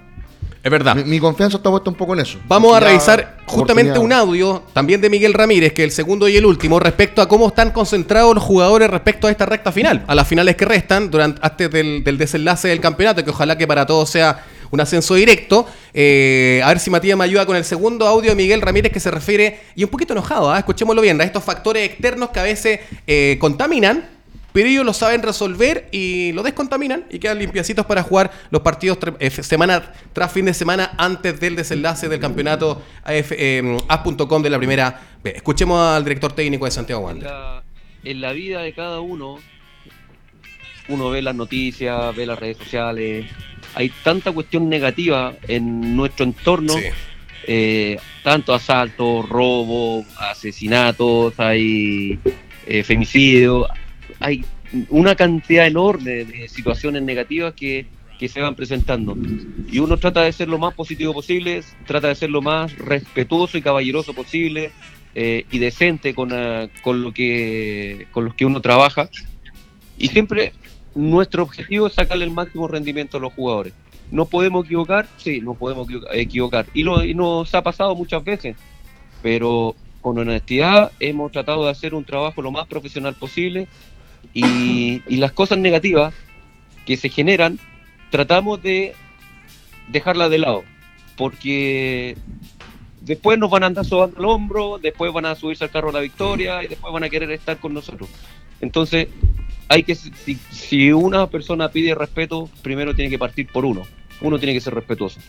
Es 0.62 0.70
verdad. 0.72 0.96
Mi, 0.96 1.04
mi 1.04 1.20
confianza 1.20 1.58
está 1.58 1.70
puesta 1.70 1.88
un 1.90 1.94
poco 1.94 2.14
en 2.14 2.20
eso. 2.20 2.40
Vamos 2.48 2.76
a 2.76 2.80
revisar 2.80 3.36
justamente 3.46 4.00
un 4.00 4.12
audio 4.12 4.64
también 4.72 5.00
de 5.00 5.08
Miguel 5.08 5.32
Ramírez, 5.32 5.72
que 5.72 5.82
es 5.84 5.90
el 5.90 5.92
segundo 5.92 6.26
y 6.26 6.36
el 6.36 6.44
último, 6.44 6.80
respecto 6.80 7.22
a 7.22 7.28
cómo 7.28 7.46
están 7.46 7.70
concentrados 7.70 8.34
los 8.34 8.42
jugadores 8.42 8.90
respecto 8.90 9.28
a 9.28 9.30
esta 9.30 9.46
recta 9.46 9.70
final, 9.70 10.02
a 10.08 10.14
las 10.16 10.26
finales 10.26 10.56
que 10.56 10.64
restan 10.64 11.08
durante 11.08 11.38
antes 11.40 11.70
del, 11.70 12.02
del 12.02 12.18
desenlace 12.18 12.66
del 12.66 12.80
campeonato, 12.80 13.22
que 13.22 13.30
ojalá 13.30 13.56
que 13.56 13.68
para 13.68 13.86
todos 13.86 14.10
sea 14.10 14.44
un 14.70 14.80
ascenso 14.80 15.14
directo. 15.14 15.66
Eh, 15.94 16.60
a 16.64 16.68
ver 16.68 16.78
si 16.78 16.90
Matías 16.90 17.16
me 17.16 17.24
ayuda 17.24 17.46
con 17.46 17.56
el 17.56 17.64
segundo 17.64 18.06
audio 18.06 18.30
de 18.30 18.36
Miguel 18.36 18.60
Ramírez 18.60 18.92
que 18.92 19.00
se 19.00 19.10
refiere, 19.10 19.60
y 19.74 19.84
un 19.84 19.90
poquito 19.90 20.12
enojado, 20.12 20.50
¿ah? 20.50 20.58
escuchémoslo 20.58 21.02
bien, 21.02 21.20
a 21.20 21.24
estos 21.24 21.44
factores 21.44 21.84
externos 21.84 22.30
que 22.30 22.40
a 22.40 22.44
veces 22.44 22.80
eh, 23.06 23.36
contaminan 23.40 24.16
pero 24.56 24.70
ellos 24.70 24.86
lo 24.86 24.94
saben 24.94 25.22
resolver 25.22 25.86
y 25.92 26.32
lo 26.32 26.42
descontaminan 26.42 27.04
y 27.10 27.18
quedan 27.18 27.38
limpiacitos 27.38 27.84
para 27.84 28.02
jugar 28.02 28.30
los 28.48 28.62
partidos 28.62 28.96
eh, 29.18 29.28
semana 29.28 29.92
tras 30.14 30.32
fin 30.32 30.46
de 30.46 30.54
semana 30.54 30.92
antes 30.96 31.38
del 31.40 31.56
desenlace 31.56 32.08
del 32.08 32.20
campeonato 32.20 32.80
AF, 33.04 33.32
eh, 33.32 33.76
AS.com 33.86 34.42
de 34.42 34.48
la 34.48 34.56
primera 34.56 34.98
B. 35.22 35.34
Escuchemos 35.36 35.78
al 35.78 36.02
director 36.04 36.32
técnico 36.32 36.64
de 36.64 36.70
Santiago 36.70 37.02
Wander. 37.02 37.30
en 38.02 38.20
la 38.22 38.32
vida 38.32 38.62
de 38.62 38.72
cada 38.72 39.00
uno, 39.00 39.40
uno 40.88 41.10
ve 41.10 41.20
las 41.20 41.34
noticias, 41.34 42.16
ve 42.16 42.24
las 42.24 42.38
redes 42.38 42.56
sociales, 42.56 43.26
hay 43.74 43.90
tanta 44.02 44.32
cuestión 44.32 44.68
negativa 44.68 45.34
en 45.48 45.96
nuestro 45.96 46.24
entorno, 46.24 46.72
Sí. 46.74 46.84
eh, 47.46 47.98
tanto 48.22 48.54
asaltos, 48.54 49.28
robos, 49.28 50.06
asesinatos, 50.18 51.38
hay 51.38 52.18
eh, 52.66 52.82
femicidios, 52.82 53.68
hay 54.18 54.44
una 54.88 55.14
cantidad 55.14 55.66
enorme 55.66 56.24
de 56.24 56.48
situaciones 56.48 57.02
negativas 57.02 57.54
que, 57.54 57.86
que 58.18 58.28
se 58.28 58.40
van 58.40 58.54
presentando. 58.54 59.16
Y 59.70 59.78
uno 59.78 59.96
trata 59.96 60.22
de 60.22 60.32
ser 60.32 60.48
lo 60.48 60.58
más 60.58 60.74
positivo 60.74 61.12
posible, 61.12 61.62
trata 61.86 62.08
de 62.08 62.14
ser 62.14 62.30
lo 62.30 62.42
más 62.42 62.76
respetuoso 62.78 63.58
y 63.58 63.62
caballeroso 63.62 64.14
posible 64.14 64.72
eh, 65.14 65.44
y 65.50 65.58
decente 65.58 66.14
con, 66.14 66.32
ah, 66.32 66.68
con, 66.82 67.02
lo 67.02 67.12
que, 67.12 68.06
con 68.10 68.24
los 68.24 68.34
que 68.34 68.44
uno 68.44 68.60
trabaja. 68.60 69.08
Y 69.98 70.08
siempre 70.08 70.52
nuestro 70.96 71.42
objetivo 71.42 71.86
es 71.86 71.94
sacarle 71.94 72.24
el 72.24 72.30
máximo 72.32 72.66
rendimiento 72.66 73.18
a 73.18 73.20
los 73.20 73.32
jugadores. 73.34 73.72
¿No 74.10 74.24
podemos 74.24 74.64
equivocar? 74.64 75.06
Sí, 75.16 75.40
no 75.40 75.54
podemos 75.54 75.88
equivoca- 75.88 76.14
equivocar. 76.14 76.66
Y, 76.74 76.82
lo, 76.82 77.04
nos 77.04 77.54
ha 77.54 77.62
pasado 77.62 77.94
muchas 77.94 78.24
veces. 78.24 78.56
Pero 79.22 79.74
con 80.00 80.18
honestidad 80.18 80.92
hemos 81.00 81.32
tratado 81.32 81.64
de 81.64 81.70
hacer 81.70 81.94
un 81.94 82.04
trabajo 82.04 82.40
lo 82.42 82.50
más 82.50 82.66
profesional 82.66 83.14
posible. 83.14 83.68
Y, 84.32 85.02
y 85.08 85.16
las 85.16 85.32
cosas 85.32 85.58
negativas 85.58 86.14
que 86.84 86.96
se 86.96 87.08
generan, 87.08 87.58
tratamos 88.10 88.62
de 88.62 88.94
dejarlas 89.88 90.30
de 90.30 90.38
lado. 90.38 90.64
Porque 91.16 92.16
después 93.00 93.38
nos 93.38 93.50
van 93.50 93.64
a 93.64 93.66
andar 93.66 93.84
sobando 93.84 94.18
el 94.18 94.24
hombro, 94.24 94.78
después 94.78 95.12
van 95.12 95.26
a 95.26 95.34
subirse 95.34 95.64
al 95.64 95.70
carro 95.70 95.88
de 95.88 95.94
la 95.94 96.00
victoria 96.00 96.62
y 96.62 96.68
después 96.68 96.92
van 96.92 97.04
a 97.04 97.08
querer 97.08 97.30
estar 97.32 97.58
con 97.58 97.74
nosotros. 97.74 98.08
Entonces, 98.60 99.08
hay 99.68 99.82
que 99.82 99.94
si, 99.94 100.38
si 100.50 100.92
una 100.92 101.26
persona 101.28 101.70
pide 101.70 101.94
respeto, 101.94 102.48
primero 102.62 102.94
tiene 102.94 103.10
que 103.10 103.18
partir 103.18 103.46
por 103.52 103.64
uno. 103.64 103.82
Uno 104.20 104.38
tiene 104.38 104.54
que 104.54 104.60
ser 104.60 104.74
respetuoso. 104.74 105.20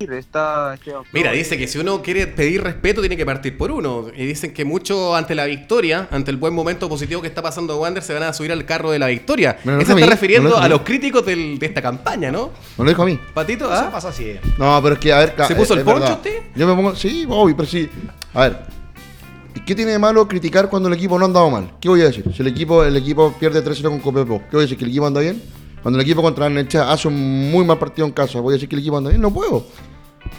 Está 0.00 0.74
Esteban 0.74 1.04
Mira, 1.12 1.30
dice 1.30 1.56
que 1.56 1.68
si 1.68 1.78
uno 1.78 2.02
quiere 2.02 2.26
pedir 2.26 2.60
respeto 2.60 3.00
tiene 3.02 3.16
que 3.16 3.24
partir 3.24 3.56
por 3.56 3.70
uno. 3.70 4.06
Y 4.16 4.26
dicen 4.26 4.52
que 4.52 4.64
mucho 4.64 5.14
ante 5.14 5.36
la 5.36 5.44
victoria, 5.44 6.08
ante 6.10 6.32
el 6.32 6.38
buen 6.38 6.52
momento 6.54 6.88
positivo 6.88 7.20
que 7.22 7.28
está 7.28 7.40
pasando 7.40 7.78
Wander, 7.78 8.02
se 8.02 8.12
van 8.12 8.24
a 8.24 8.32
subir 8.32 8.50
al 8.50 8.64
carro 8.64 8.90
de 8.90 8.98
la 8.98 9.06
victoria. 9.06 9.58
Me 9.62 9.72
lo 9.72 9.78
Eso 9.80 9.92
está 9.92 10.04
mí, 10.04 10.10
refiriendo 10.10 10.48
lo 10.50 10.58
a 10.58 10.68
los 10.68 10.80
críticos 10.80 11.24
del- 11.24 11.56
de 11.56 11.66
esta 11.66 11.80
campaña, 11.80 12.32
¿no? 12.32 12.50
No 12.78 12.82
lo 12.84 12.90
dijo 12.90 13.02
a 13.02 13.06
mí. 13.06 13.16
Patito, 13.32 13.66
Eso 13.66 13.74
¿ah? 13.74 13.90
pasa 13.92 14.08
así. 14.08 14.32
No, 14.58 14.80
pero 14.82 14.94
es 14.94 15.00
que, 15.00 15.12
a 15.12 15.18
ver. 15.20 15.34
¿Se 15.46 15.54
puso 15.54 15.74
es- 15.74 15.78
el 15.78 15.84
poncho 15.84 16.00
verdad. 16.00 16.16
usted? 16.16 16.42
Yo 16.56 16.66
me 16.66 16.74
pongo. 16.74 16.96
Sí, 16.96 17.24
obvio, 17.28 17.56
pero 17.56 17.68
sí. 17.68 17.88
A 18.34 18.40
ver. 18.48 18.81
¿Y 19.54 19.60
qué 19.60 19.74
tiene 19.74 19.92
de 19.92 19.98
malo 19.98 20.26
criticar 20.26 20.70
cuando 20.70 20.88
el 20.88 20.94
equipo 20.94 21.18
no 21.18 21.24
ha 21.24 21.28
andado 21.28 21.50
mal? 21.50 21.72
¿Qué 21.80 21.88
voy 21.88 22.00
a 22.00 22.04
decir? 22.04 22.24
Si 22.34 22.40
el 22.42 22.48
equipo, 22.48 22.84
el 22.84 22.96
equipo 22.96 23.34
pierde 23.38 23.62
3-0 23.62 23.82
con 23.90 24.00
Copiapó, 24.00 24.38
¿qué 24.38 24.56
voy 24.56 24.60
a 24.60 24.62
decir? 24.62 24.78
¿Que 24.78 24.84
el 24.84 24.90
equipo 24.90 25.06
anda 25.06 25.20
bien? 25.20 25.42
Cuando 25.82 25.98
el 25.98 26.04
equipo 26.04 26.22
contra 26.22 26.48
Necha 26.48 26.90
hace 26.90 27.08
un 27.08 27.50
muy 27.50 27.64
mal 27.64 27.78
partido 27.78 28.06
en 28.06 28.12
casa, 28.12 28.40
¿voy 28.40 28.52
a 28.52 28.54
decir 28.54 28.68
que 28.68 28.76
el 28.76 28.80
equipo 28.80 28.96
anda 28.96 29.10
bien? 29.10 29.20
No 29.20 29.32
puedo. 29.32 29.66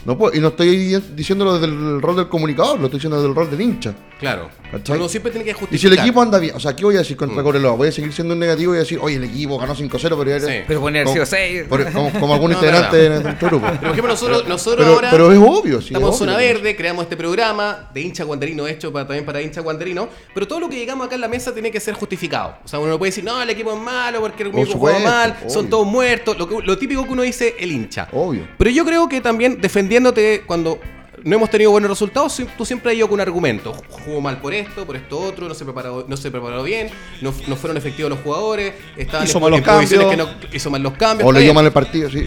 No 0.04 0.18
puedo. 0.18 0.34
Y 0.36 0.40
no 0.40 0.48
estoy 0.48 0.76
di- 0.76 1.02
diciéndolo 1.14 1.54
desde 1.58 1.66
el 1.66 2.00
rol 2.02 2.16
del 2.16 2.28
comunicador, 2.28 2.78
lo 2.78 2.86
estoy 2.86 2.98
diciendo 2.98 3.16
desde 3.16 3.28
el 3.28 3.34
rol 3.34 3.50
del 3.50 3.60
hincha. 3.60 3.94
Claro. 4.18 4.48
¿Cachai? 4.70 4.96
Uno 4.96 5.08
siempre 5.08 5.30
tiene 5.30 5.44
que 5.44 5.50
Y 5.50 5.54
justificar. 5.54 5.80
si 5.80 5.86
el 5.86 5.98
equipo 6.00 6.20
anda 6.22 6.38
bien, 6.38 6.54
o 6.56 6.60
sea, 6.60 6.74
¿qué 6.74 6.84
voy 6.84 6.94
a 6.96 6.98
decir 6.98 7.16
contra 7.16 7.42
Mm. 7.42 7.76
Voy 7.76 7.88
a 7.88 7.92
seguir 7.92 8.12
siendo 8.12 8.34
un 8.34 8.40
negativo 8.40 8.64
y 8.72 8.74
voy 8.74 8.76
a 8.78 8.80
decir, 8.80 8.98
oye, 9.00 9.16
el 9.16 9.24
equipo 9.24 9.58
ganó 9.58 9.74
5-0, 9.74 10.16
pero 10.18 10.30
ya 10.30 10.40
Sí. 10.40 10.52
Pero 10.66 10.80
pueden 10.80 10.96
haber 10.96 11.04
como- 11.04 11.14
sido 11.14 11.26
seis. 11.26 11.62
por- 11.68 11.92
como, 11.92 12.10
como 12.20 12.34
algún 12.34 12.50
No, 12.52 12.56
integrante 12.56 13.08
no, 13.08 13.14
de 13.16 13.22
nuestro 13.22 13.48
grupo. 13.48 13.66
Pero 13.66 13.80
por 13.80 13.90
ejemplo, 13.90 14.08
nosotros, 14.12 14.48
nosotros 14.48 14.84
Pero, 14.84 14.94
ahora 14.94 15.10
pero 15.10 15.32
es 15.32 15.38
obvio, 15.38 15.80
sí. 15.80 15.88
estamos 15.88 16.08
en 16.08 16.12
es 16.14 16.18
Zona. 16.18 16.36
Verde, 16.36 16.76
creamos 16.76 17.02
este 17.04 17.16
programa 17.16 17.90
de 17.92 18.00
hincha 18.00 18.24
guanderino 18.24 18.66
hecho 18.66 18.92
para, 18.92 19.06
también 19.06 19.24
para 19.24 19.42
hincha 19.42 19.60
guanderino, 19.60 20.08
pero 20.32 20.48
todo 20.48 20.60
lo 20.60 20.68
que 20.68 20.76
llegamos 20.76 21.06
acá 21.06 21.14
en 21.16 21.20
la 21.20 21.28
mesa 21.28 21.52
tiene 21.52 21.70
que 21.70 21.80
ser 21.80 21.94
justificado. 21.94 22.56
O 22.64 22.68
sea, 22.68 22.78
uno 22.78 22.90
no 22.90 22.98
puede 22.98 23.10
decir, 23.10 23.24
no, 23.24 23.40
el 23.42 23.50
equipo 23.50 23.72
es 23.72 23.80
malo 23.80 24.20
porque 24.20 24.42
el 24.44 24.48
equipo 24.58 24.78
juega 24.78 24.98
mal, 25.00 25.36
son 25.48 25.68
todos 25.68 25.86
muertos, 25.86 26.36
lo, 26.38 26.48
que- 26.48 26.62
lo 26.62 26.78
típico 26.78 27.04
que 27.04 27.10
uno 27.12 27.22
dice 27.22 27.54
el 27.58 27.70
hincha. 27.72 28.08
Obvio. 28.12 28.48
Pero 28.58 28.70
yo 28.70 28.84
creo 28.84 29.08
que 29.08 29.20
también 29.20 29.60
defendiéndote 29.74 30.42
cuando 30.46 30.78
no 31.24 31.34
hemos 31.36 31.50
tenido 31.50 31.70
buenos 31.72 31.90
resultados, 31.90 32.40
tú 32.56 32.64
siempre 32.64 32.92
has 32.92 32.98
ido 32.98 33.08
con 33.08 33.14
un 33.14 33.20
argumento. 33.22 33.72
Jugó 33.88 34.20
mal 34.20 34.40
por 34.40 34.54
esto, 34.54 34.86
por 34.86 34.94
esto 34.94 35.18
otro, 35.18 35.48
no 35.48 35.54
se 35.54 35.64
preparó, 35.64 36.04
no 36.06 36.16
se 36.16 36.30
preparó 36.30 36.62
bien, 36.62 36.90
no, 37.22 37.34
no 37.48 37.56
fueron 37.56 37.76
efectivos 37.76 38.10
los 38.10 38.20
jugadores, 38.20 38.74
estaban 38.96 39.26
Hizo 39.26 39.38
en, 39.48 39.54
en 39.54 39.64
posiciones 39.64 40.06
cambios. 40.06 40.28
que 40.36 40.46
no 40.48 40.56
hizo 40.56 40.70
mal 40.70 40.82
los 40.82 40.92
cambios. 40.94 41.28
O 41.28 41.32
leyó 41.32 41.46
bien. 41.46 41.54
mal 41.56 41.64
el 41.66 41.72
partido, 41.72 42.08
sí. 42.10 42.26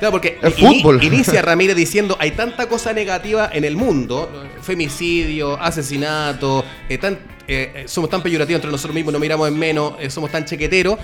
Claro, 0.00 0.10
porque 0.12 0.38
ini- 0.42 0.80
fútbol. 0.80 1.04
inicia 1.04 1.40
Ramírez 1.42 1.76
diciendo 1.76 2.16
hay 2.18 2.32
tanta 2.32 2.66
cosa 2.68 2.92
negativa 2.92 3.48
en 3.52 3.62
el 3.64 3.76
mundo, 3.76 4.28
femicidio, 4.60 5.60
asesinato, 5.60 6.64
eh, 6.88 6.98
tan- 6.98 7.18
eh, 7.46 7.72
eh, 7.74 7.84
somos 7.86 8.08
tan 8.10 8.22
peyorativos 8.22 8.56
entre 8.58 8.70
nosotros 8.72 8.94
mismos, 8.94 9.12
nos 9.12 9.20
miramos 9.20 9.46
en 9.46 9.56
menos, 9.58 9.94
eh, 10.00 10.10
somos 10.10 10.30
tan 10.32 10.44
chequeteros, 10.46 10.96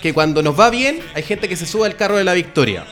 que 0.00 0.14
cuando 0.14 0.42
nos 0.42 0.58
va 0.58 0.70
bien 0.70 1.00
hay 1.14 1.22
gente 1.24 1.46
que 1.48 1.56
se 1.56 1.66
sube 1.66 1.84
al 1.86 1.96
carro 1.96 2.16
de 2.16 2.24
la 2.24 2.32
victoria. 2.32 2.86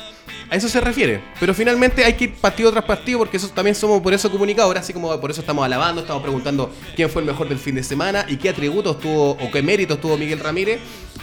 A 0.54 0.56
eso 0.56 0.68
se 0.68 0.80
refiere. 0.80 1.20
Pero 1.40 1.52
finalmente 1.52 2.04
hay 2.04 2.12
que 2.12 2.24
ir 2.24 2.34
partido 2.34 2.70
tras 2.70 2.84
partido 2.84 3.18
porque 3.18 3.38
eso 3.38 3.48
también 3.48 3.74
somos 3.74 4.00
por 4.00 4.14
eso 4.14 4.30
comunicadores, 4.30 4.82
así 4.84 4.92
como 4.92 5.20
por 5.20 5.30
eso 5.32 5.40
estamos 5.40 5.64
alabando, 5.64 6.02
estamos 6.02 6.22
preguntando 6.22 6.72
quién 6.94 7.10
fue 7.10 7.22
el 7.22 7.26
mejor 7.26 7.48
del 7.48 7.58
fin 7.58 7.74
de 7.74 7.82
semana 7.82 8.24
y 8.28 8.36
qué 8.36 8.50
atributos 8.50 9.00
tuvo 9.00 9.32
o 9.32 9.50
qué 9.50 9.62
méritos 9.62 10.00
tuvo 10.00 10.16
Miguel 10.16 10.38
Ramírez. 10.38 10.78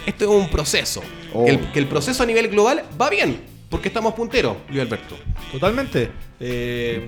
Esto 0.06 0.26
es 0.26 0.30
un 0.32 0.50
proceso. 0.50 1.02
Oh. 1.34 1.46
Que, 1.46 1.52
el, 1.52 1.72
que 1.72 1.80
el 1.80 1.88
proceso 1.88 2.24
a 2.24 2.26
nivel 2.26 2.50
global 2.50 2.84
va 3.00 3.10
bien, 3.10 3.39
porque 3.70 3.88
estamos 3.88 4.13
punteros, 4.15 4.58
Luis 4.67 4.82
Alberto. 4.82 5.15
Totalmente. 5.50 6.12
Eh, 6.41 7.08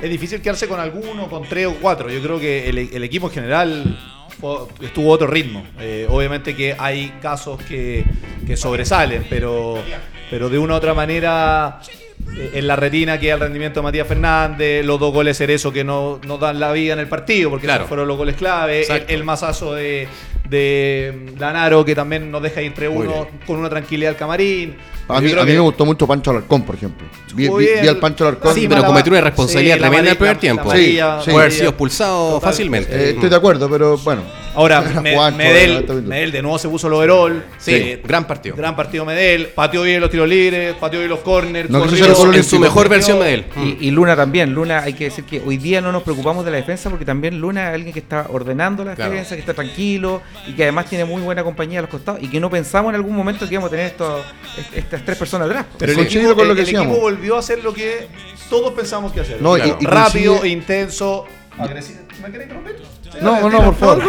es 0.00 0.08
difícil 0.10 0.40
quedarse 0.40 0.68
con 0.68 0.80
alguno, 0.80 1.28
con 1.28 1.42
tres 1.46 1.66
o 1.66 1.74
cuatro. 1.74 2.08
Yo 2.10 2.22
creo 2.22 2.40
que 2.40 2.66
el, 2.70 2.78
el 2.78 3.04
equipo 3.04 3.26
en 3.26 3.32
general 3.34 3.98
fue- 4.40 4.60
estuvo 4.80 5.10
a 5.10 5.14
otro 5.16 5.26
ritmo. 5.26 5.66
Eh, 5.80 6.06
obviamente 6.08 6.56
que 6.56 6.74
hay 6.78 7.12
casos 7.20 7.60
que, 7.64 8.04
que 8.46 8.56
sobresalen, 8.56 9.26
pero, 9.28 9.82
pero 10.30 10.48
de 10.48 10.58
una 10.58 10.74
u 10.74 10.76
otra 10.76 10.94
manera 10.94 11.80
eh, 12.36 12.50
en 12.54 12.66
la 12.66 12.76
retina 12.76 13.18
queda 13.18 13.34
el 13.34 13.40
rendimiento 13.40 13.80
de 13.80 13.84
Matías 13.84 14.06
Fernández, 14.06 14.84
los 14.84 14.98
dos 15.00 15.12
goles 15.12 15.36
Cerezo 15.38 15.72
que 15.72 15.84
no, 15.84 16.20
no 16.26 16.38
dan 16.38 16.58
la 16.60 16.72
vida 16.72 16.92
en 16.94 16.98
el 16.98 17.08
partido, 17.08 17.50
porque 17.50 17.66
Claro. 17.66 17.80
esos 17.82 17.88
fueron 17.88 18.08
los 18.08 18.16
goles 18.16 18.36
clave, 18.36 18.84
el, 18.86 19.04
el 19.08 19.24
mazazo 19.24 19.74
de, 19.74 20.06
de 20.48 21.32
Lanaro 21.38 21.84
que 21.84 21.94
también 21.94 22.30
nos 22.30 22.42
deja 22.42 22.60
ir 22.60 22.68
entre 22.68 22.88
Muy 22.88 23.06
uno 23.06 23.24
bien. 23.24 23.40
con 23.46 23.58
una 23.58 23.68
tranquilidad 23.70 24.10
al 24.12 24.16
camarín. 24.16 24.76
A 25.08 25.20
mí, 25.20 25.32
a 25.32 25.36
mí 25.36 25.46
que- 25.46 25.52
me 25.54 25.60
gustó 25.60 25.84
mucho 25.86 26.06
Pancho 26.06 26.30
Alarcón, 26.30 26.62
por 26.64 26.74
ejemplo. 26.74 27.06
Vi, 27.34 27.48
vi- 27.48 27.88
al 27.88 27.98
Pancho 27.98 28.24
Alarcón. 28.26 28.54
Sí, 28.54 28.62
Sí, 28.62 28.68
pero 28.68 28.84
cometió 28.84 29.10
una 29.10 29.18
irresponsabilidad 29.20 29.74
sí, 29.76 29.80
tremenda 29.80 30.04
en 30.06 30.10
el 30.12 30.16
primer 30.16 30.36
tiempo. 30.38 30.62
amarilla- 30.70 31.20
Sí, 31.22 31.30
Puede 31.30 31.38
haber 31.44 31.52
sí. 31.52 31.58
sido 31.58 31.70
expulsado 31.70 32.32
Total. 32.34 32.50
fácilmente. 32.50 32.94
Eh, 32.94 33.10
estoy 33.10 33.28
de 33.30 33.36
acuerdo, 33.36 33.68
pero 33.70 33.96
bueno. 33.98 34.22
Ahora, 34.54 34.82
Era 34.90 35.00
Me- 35.02 35.14
Juancho, 35.14 35.38
Medel. 35.38 36.02
Medel 36.04 36.32
de 36.32 36.42
nuevo 36.42 36.58
se 36.58 36.68
puso 36.68 36.88
el 36.88 36.94
overall. 36.94 37.44
Sí, 37.58 37.74
Eh, 37.74 38.02
gran 38.04 38.26
partido. 38.26 38.56
gran 38.56 38.74
partido 38.74 39.04
Medel. 39.04 39.48
Pateó 39.54 39.82
bien 39.82 40.00
los 40.00 40.10
tiros 40.10 40.28
libres, 40.28 40.74
pateó 40.80 40.98
bien 40.98 41.10
los 41.10 41.20
corners. 41.20 41.70
No 41.70 41.78
corrió. 41.80 42.06
en 42.34 42.42
su 42.44 42.58
mejor 42.58 42.88
versión 42.88 43.20
de 43.20 43.34
él. 43.34 43.44
Y, 43.62 43.86
y 43.86 43.90
Luna 43.92 44.16
también. 44.16 44.52
Luna, 44.52 44.80
hay 44.80 44.94
que 44.94 45.04
decir 45.04 45.24
que 45.24 45.40
hoy 45.46 45.58
día 45.58 45.80
no 45.80 45.92
nos 45.92 46.02
preocupamos 46.02 46.44
de 46.44 46.50
la 46.50 46.56
defensa 46.56 46.90
porque 46.90 47.04
también 47.04 47.40
Luna 47.40 47.68
es 47.68 47.74
alguien 47.74 47.92
que 47.92 48.00
está 48.00 48.26
ordenando 48.30 48.84
la 48.84 48.94
Claro. 48.96 49.12
defensa, 49.12 49.34
que 49.36 49.40
está 49.40 49.54
tranquilo 49.54 50.22
y 50.48 50.52
que 50.54 50.64
además 50.64 50.86
tiene 50.86 51.04
muy 51.04 51.22
buena 51.22 51.44
compañía 51.44 51.78
a 51.78 51.82
los 51.82 51.90
costados 51.90 52.20
y 52.22 52.26
que 52.28 52.40
no 52.40 52.50
pensamos 52.50 52.90
en 52.90 52.96
algún 52.96 53.14
momento 53.14 53.46
que 53.46 53.54
íbamos 53.54 53.68
a 53.68 53.70
tener 53.70 53.86
estos, 53.86 54.24
est- 54.58 54.76
tres 55.04 55.18
personas 55.18 55.48
atrás. 55.48 55.66
Pero 55.78 55.92
el, 55.92 56.00
equipo, 56.00 56.34
con 56.34 56.46
lo 56.46 56.52
el- 56.52 56.56
que 56.56 56.60
el 56.62 56.66
decíamos. 56.66 56.88
equipo 56.88 57.00
volvió 57.02 57.36
a 57.36 57.38
hacer 57.40 57.62
lo 57.62 57.72
que 57.74 58.08
todos 58.50 58.72
pensamos 58.72 59.12
que 59.12 59.20
hacer. 59.20 59.40
No, 59.42 59.56
y- 59.56 59.60
Claro. 59.60 59.78
y 59.80 59.84
Rápido, 59.86 60.32
coincide- 60.40 60.48
intenso, 60.52 61.24
agresivo. 61.58 62.00
¿Me 62.22 63.20
No, 63.22 63.48
no, 63.50 63.64
por 63.64 63.74
favor. 63.76 64.02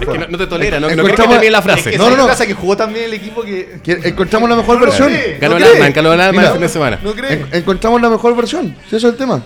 Es 0.00 0.08
que 0.08 0.18
no, 0.28 0.38
te 0.38 0.46
tolera, 0.46 0.80
no, 0.80 0.86
no 0.86 0.92
Encontramos- 0.92 1.04
quiere 1.04 1.16
que 1.16 1.22
termine 1.22 1.50
la 1.50 1.58
Es 1.58 1.64
frase. 1.64 1.90
que 1.90 1.98
No, 1.98 2.10
no, 2.10 2.16
no, 2.16 2.26
pasa 2.26 2.46
que 2.46 2.54
jugó 2.54 2.76
también 2.76 3.04
el 3.06 3.14
equipo 3.14 3.42
que. 3.42 3.80
Que- 3.82 4.00
Encontramos 4.08 4.48
la 4.48 4.56
mejor 4.56 4.80
versión. 4.80 5.12
Ganó 5.40 5.56
el 5.56 5.92
ganó 5.92 6.12
el 6.12 6.20
alma 6.20 6.32
Mira. 6.32 6.46
el 6.48 6.52
fin 6.52 6.60
de 6.62 6.68
semana. 6.68 6.98
No 7.02 7.12
cree. 7.12 7.32
En- 7.34 7.48
encontramos 7.52 8.00
la 8.00 8.08
mejor 8.10 8.34
versión. 8.36 8.74
Si 8.88 8.96
ese 8.96 8.96
es 8.98 9.04
el 9.12 9.16
tema. 9.16 9.42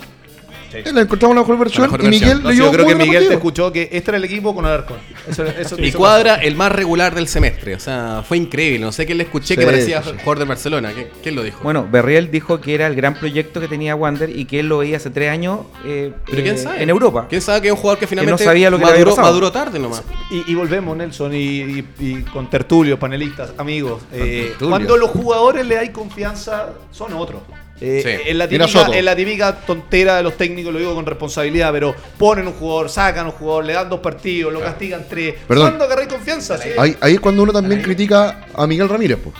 Eh, 0.74 0.92
la 0.92 1.00
encontramos 1.02 1.36
la 1.36 1.42
mejor 1.42 1.58
versión. 1.58 1.82
mejor 1.82 2.00
y 2.00 2.04
versión. 2.04 2.28
Miguel 2.28 2.42
No, 2.42 2.50
sí, 2.50 2.56
leyó 2.56 2.64
yo 2.66 2.72
creo 2.72 2.86
que 2.86 2.94
Miguel 2.94 3.28
te 3.28 3.34
escuchó 3.34 3.72
que 3.72 3.88
este 3.92 4.10
era 4.10 4.18
el 4.18 4.24
equipo 4.24 4.54
con 4.54 4.66
Alarcón. 4.66 4.98
Eso, 5.28 5.44
eso- 5.44 5.76
Y 5.78 5.92
Cuadra 5.92 6.36
el 6.36 6.56
más 6.56 6.72
regular 6.72 7.14
del 7.14 7.28
semestre. 7.28 7.74
O 7.74 7.80
sea, 7.80 8.22
fue 8.26 8.36
increíble. 8.36 8.80
No 8.80 8.92
sé 8.92 9.06
quién 9.06 9.18
le 9.18 9.24
escuché 9.24 9.54
que 9.54 9.62
Sí, 9.62 9.66
parecía 9.66 10.02
sí, 10.02 10.10
sí. 10.10 10.16
jugador 10.18 10.38
de 10.40 10.44
Barcelona. 10.44 10.92
¿Quién, 10.92 11.08
quién 11.22 11.34
lo 11.36 11.42
dijo? 11.42 11.60
Bueno, 11.62 11.86
Berriel 11.90 12.30
dijo 12.30 12.60
que 12.60 12.74
era 12.74 12.86
el 12.86 12.94
gran 12.94 13.14
proyecto 13.14 13.60
que 13.60 13.68
tenía 13.68 13.94
Wander 13.96 14.30
y 14.30 14.44
que 14.44 14.60
él 14.60 14.68
lo 14.68 14.78
veía 14.78 14.96
hace 14.98 15.10
tres 15.10 15.30
años 15.30 15.60
eh, 15.84 16.12
Pero 16.26 16.42
quién 16.42 16.54
eh, 16.54 16.58
sabe. 16.58 16.82
en 16.82 16.90
Europa. 16.90 17.26
¿Quién 17.28 17.40
sabe 17.40 17.60
que 17.62 17.68
es 17.68 17.72
un 17.72 17.78
jugador 17.78 17.98
que 17.98 18.06
finalmente 18.06 18.44
sabía 18.44 18.70
lo 18.70 18.78
que 18.78 18.84
le 18.84 18.90
había 18.90 19.04
maduró, 19.04 19.22
maduró 19.22 19.52
tarde 19.52 19.78
nomás? 19.78 20.02
Y, 20.30 20.50
y 20.50 20.54
volvemos, 20.54 20.96
Nelson, 20.96 21.34
y, 21.34 21.38
y- 21.38 21.86
y 22.00 22.22
con 22.32 22.50
tertulios, 22.50 22.98
panelistas, 22.98 23.52
amigos. 23.58 24.02
Eh, 24.12 24.46
tertulios. 24.48 24.70
cuando 24.70 24.96
los 24.96 25.10
jugadores 25.10 25.66
le 25.66 25.78
hay 25.78 25.90
confianza, 25.90 26.70
son 26.90 27.12
otros. 27.14 27.40
Eh, 27.80 28.00
Sí. 28.04 28.28
en, 28.30 28.38
la 28.38 28.46
Mira 28.46 28.66
típica, 28.66 28.96
en 28.96 29.04
la 29.04 29.16
típica 29.16 29.52
tontera 29.66 30.16
de 30.16 30.22
los 30.22 30.36
técnicos, 30.36 30.72
lo 30.72 30.78
digo 30.78 30.94
con 30.94 31.04
responsabilidad, 31.04 31.72
pero 31.72 31.94
ponen 32.16 32.46
un 32.46 32.52
jugador, 32.54 32.88
sacan 32.88 33.26
un 33.26 33.32
jugador, 33.32 33.64
le 33.64 33.72
dan 33.72 33.88
dos 33.90 34.00
partidos, 34.00 34.52
lo 34.52 34.60
castigan 34.60 35.04
tres. 35.08 35.34
Perdón. 35.48 35.66
¿Cuándo 35.70 35.84
agarráis 35.84 36.08
confianza? 36.08 36.56
Sí. 36.58 36.68
Ahí, 36.78 36.96
ahí 37.00 37.14
es 37.14 37.20
cuando 37.20 37.42
uno 37.42 37.52
también 37.52 37.82
critica 37.82 38.46
a 38.54 38.66
Miguel 38.66 38.88
Ramírez. 38.88 39.18
pues. 39.22 39.34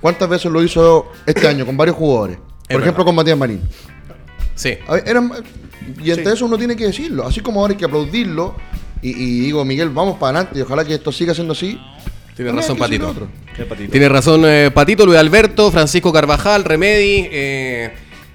¿Cuántas 0.00 0.28
veces 0.28 0.50
lo 0.50 0.62
hizo 0.62 1.10
este 1.26 1.46
año 1.48 1.66
con 1.66 1.76
varios 1.76 1.96
jugadores? 1.96 2.36
Por 2.38 2.68
verdad. 2.68 2.82
ejemplo, 2.84 3.04
con 3.04 3.14
Matías 3.14 3.36
Marín. 3.36 3.60
Sí. 4.54 4.74
A 4.86 4.94
ver, 4.94 5.04
eran- 5.06 5.32
y 6.02 6.10
ante 6.10 6.24
Sí. 6.24 6.30
eso 6.34 6.44
uno 6.46 6.56
tiene 6.56 6.76
que 6.76 6.86
decirlo. 6.86 7.26
Así 7.26 7.40
como 7.40 7.60
ahora 7.60 7.72
hay 7.72 7.76
que 7.78 7.84
aplaudirlo. 7.84 8.54
Y, 9.02 9.10
y 9.10 9.40
digo, 9.40 9.64
Miguel, 9.64 9.88
vamos 9.90 10.18
para 10.18 10.38
adelante 10.38 10.58
y 10.58 10.62
ojalá 10.62 10.84
que 10.84 10.94
esto 10.94 11.10
siga 11.10 11.34
siendo 11.34 11.52
así. 11.54 11.78
Tiene 12.40 12.52
razón, 12.52 12.78
Patito. 12.78 13.28
Tiene 13.90 14.08
razón 14.08 14.42
eh, 14.46 14.70
Patito, 14.72 15.04
Luis 15.04 15.18
Alberto, 15.18 15.70
Francisco 15.70 16.10
Carvajal, 16.10 16.64
Remedi. 16.64 17.28
eh, 17.30 17.90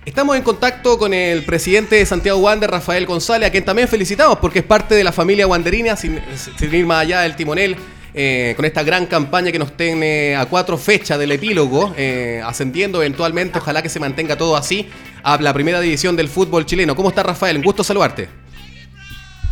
estamos 0.06 0.38
en 0.38 0.44
contacto 0.44 1.00
con 1.00 1.12
el 1.12 1.44
presidente 1.44 1.96
de 1.96 2.06
Santiago 2.06 2.40
Wander, 2.40 2.70
Rafael 2.70 3.08
González, 3.08 3.48
a 3.50 3.52
quien 3.52 3.66
también 3.66 3.88
felicitamos 3.88 4.38
porque 4.38 4.60
es 4.60 4.66
parte 4.66 4.94
de 4.94 5.04
la 5.04 5.12
familia 5.12 5.48
wanderina, 5.48 5.96
sin, 5.96 6.20
sin 6.36 6.74
ir 6.76 6.86
más 6.86 7.02
allá 7.02 7.22
del 7.22 7.36
timonel. 7.36 7.78
eh, 8.18 8.54
con 8.56 8.64
esta 8.64 8.82
gran 8.84 9.08
campaña 9.08 9.52
que 9.52 9.60
nos 9.60 9.76
tiene 9.76 10.36
a 10.38 10.46
cuatro 10.46 10.78
fechas 10.78 11.20
del 11.20 11.32
epílogo, 11.34 11.94
eh, 11.98 12.42
ascendiendo 12.46 13.02
eventualmente, 13.02 13.60
ojalá 13.60 13.82
que 13.82 13.90
se 13.90 14.00
mantenga 14.00 14.38
todo 14.38 14.56
así, 14.56 14.88
a 15.24 15.38
la 15.42 15.54
primera 15.54 15.82
división 15.82 16.16
del 16.16 16.30
fútbol 16.30 16.66
chileno. 16.66 16.96
¿Cómo 16.96 17.10
está 17.10 17.24
Rafael? 17.24 17.58
Un 17.58 17.64
gusto 17.64 17.84
saludarte. 17.84 18.30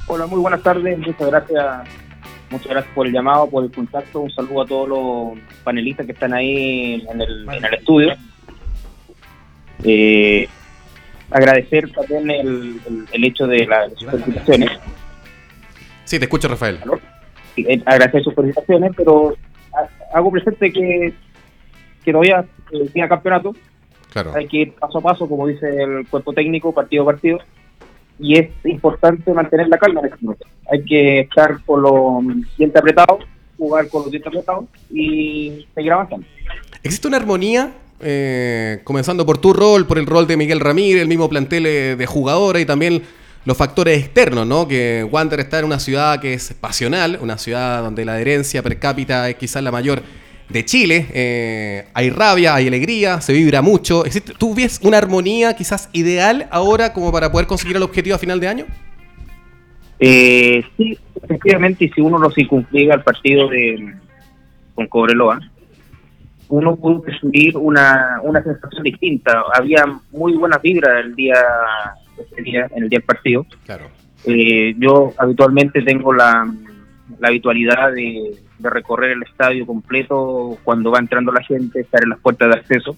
Hola, 0.08 0.28
muy 0.28 0.39
buenas 0.39 0.62
tardes. 0.62 0.98
Muchas 0.98 1.28
gracias. 1.28 1.66
Muchas 2.54 2.68
gracias 2.68 2.94
por 2.94 3.08
el 3.08 3.13
llamado, 3.13 3.50
por 3.50 3.63
el 3.63 3.72
contacto. 3.72 4.20
Un 4.22 4.30
saludo 4.32 4.62
a 4.62 4.66
todos 4.68 4.88
los 4.88 5.39
panelistas 5.63 6.06
que 6.06 6.12
están 6.12 6.34
ahí 6.34 7.04
en 7.10 7.20
el, 7.22 7.50
en 7.52 7.66
el 7.66 7.74
estudio. 7.74 8.13
Eh, 9.84 10.48
agradecer 11.32 11.89
también 11.92 12.30
el, 12.30 12.80
el- 12.88 13.06
el 13.12 13.24
hecho 13.26 13.48
de 13.48 13.66
las 13.66 13.92
felicitaciones. 14.00 14.70
Sí, 16.06 16.20
te 16.20 16.26
escucho, 16.26 16.48
Rafael. 16.48 16.80
Eh, 17.58 17.82
agradecer 17.86 18.24
sus 18.24 18.36
felicitaciones, 18.36 18.92
pero 18.96 19.36
ha- 19.74 20.18
hago 20.18 20.32
presente 20.32 20.72
que, 20.72 21.12
que 22.06 22.12
todavía 22.12 22.46
eh, 22.72 22.88
queda 22.94 23.10
campeonato. 23.10 23.56
Claro. 24.12 24.32
hay 24.36 24.48
que 24.48 24.58
ir 24.58 24.74
paso 24.74 25.00
a 25.00 25.02
paso, 25.02 25.28
como 25.28 25.48
dice 25.48 25.68
el 25.68 26.06
cuerpo 26.08 26.34
técnico, 26.34 26.72
partido 26.72 27.02
a 27.02 27.08
partido, 27.08 27.39
y 28.19 28.38
es 28.38 28.49
importante 28.63 29.34
mantener 29.34 29.67
la 29.67 29.78
calma 29.78 30.02
en 30.02 30.06
este 30.08 30.17
momento. 30.21 30.47
Hay 30.71 30.84
que 30.84 31.19
estar 31.21 31.63
con 31.65 31.82
los 31.82 32.23
dientes 32.58 32.80
apretados, 32.80 33.23
jugar 33.58 33.88
con 33.89 34.04
los 34.04 34.12
dientes 34.12 34.28
apretados 34.28 34.65
y 34.91 35.65
seguir 35.76 35.91
avanzando. 35.91 36.26
¿Existe 36.84 37.08
una 37.08 37.17
armonía? 37.17 37.73
eh, 38.04 38.82
comenzando 38.84 39.26
por 39.26 39.38
tu 39.38 39.54
rol, 39.54 39.88
por 39.88 39.97
el 39.97 40.06
rol 40.06 40.28
de 40.28 40.38
Miguel 40.38 40.60
Ramírez, 40.60 41.02
el 41.02 41.08
mismo 41.08 41.30
plantel 41.30 41.65
eh, 41.65 41.95
de 41.95 42.06
jugadores 42.06 42.62
y 42.62 42.65
también 42.65 43.04
los 43.45 43.58
factores 43.58 43.99
externos, 43.99 44.45
¿no? 44.45 44.67
Que 44.67 45.08
Wander 45.10 45.39
está 45.39 45.60
en 45.60 45.65
una 45.65 45.80
ciudad 45.80 46.19
que 46.19 46.34
es 46.34 46.54
pasional, 46.54 47.19
una 47.21 47.38
ciudad 47.38 47.82
donde 47.82 48.06
la 48.06 48.13
adherencia 48.13 48.62
per 48.62 48.80
cápita 48.80 49.30
es 49.30 49.36
quizás 49.36 49.63
la 49.63 49.71
mayor 49.71 50.02
de 50.54 50.63
Chile. 50.63 51.08
eh, 51.12 51.86
hay 51.94 52.10
rabia, 52.10 52.56
hay 52.56 52.68
alegría, 52.68 53.20
se 53.20 53.34
vibra 53.34 53.62
mucho. 53.62 54.06
¿Existe, 54.06 54.34
¿Tú 54.38 54.54
ves 54.54 54.80
una 54.84 55.00
armonía 55.00 55.56
quizás 55.56 55.89
ideal 55.92 56.48
ahora 56.52 56.94
como 56.94 57.12
para 57.12 57.32
poder 57.32 57.48
conseguir 57.48 57.76
el 57.76 57.84
objetivo 57.84 58.16
a 58.16 58.20
final 58.20 58.39
de 58.39 58.48
año? 58.48 58.66
Eh, 60.00 60.63
sí, 60.78 60.98
efectivamente, 61.22 61.86
y 61.86 61.89
si 61.89 62.02
uno 62.02 62.18
lo 62.18 62.30
circunscribe 62.30 62.94
al 62.94 63.04
partido 63.04 63.48
de 63.50 63.96
con 64.76 64.88
Cobreloa, 64.88 65.39
uno 66.50 66.76
pudo 66.76 67.02
percibir 67.02 67.58
una, 67.58 68.20
una 68.22 68.44
sensación 68.44 68.84
distinta. 68.84 69.44
Había 69.54 69.86
muy 70.12 70.34
buenas 70.34 70.62
vibras 70.62 71.06
el 71.06 71.16
día, 71.16 71.36
ese 72.18 72.42
día 72.42 72.68
en 72.76 72.84
el 72.84 72.89
día 72.89 73.00
del 73.00 73.06
partido. 73.06 73.46
Claro. 73.66 73.86
Eh, 74.26 74.76
yo 74.78 75.13
habitualmente 75.18 75.82
tengo 75.82 76.13
la, 76.13 76.54
la 77.20 77.28
habitualidad 77.28 77.92
de, 77.94 78.36
de 78.63 78.69
recorrer 78.69 79.12
el 79.12 79.23
estadio 79.23 79.65
completo 79.67 80.58
cuando 80.63 80.89
va 80.89 80.99
entrando 80.99 81.32
la 81.32 81.43
gente, 81.43 81.82
estar 81.82 82.02
en 82.02 82.10
las 82.10 82.19
puertas 82.19 82.49
de 82.49 82.56
acceso. 82.56 82.95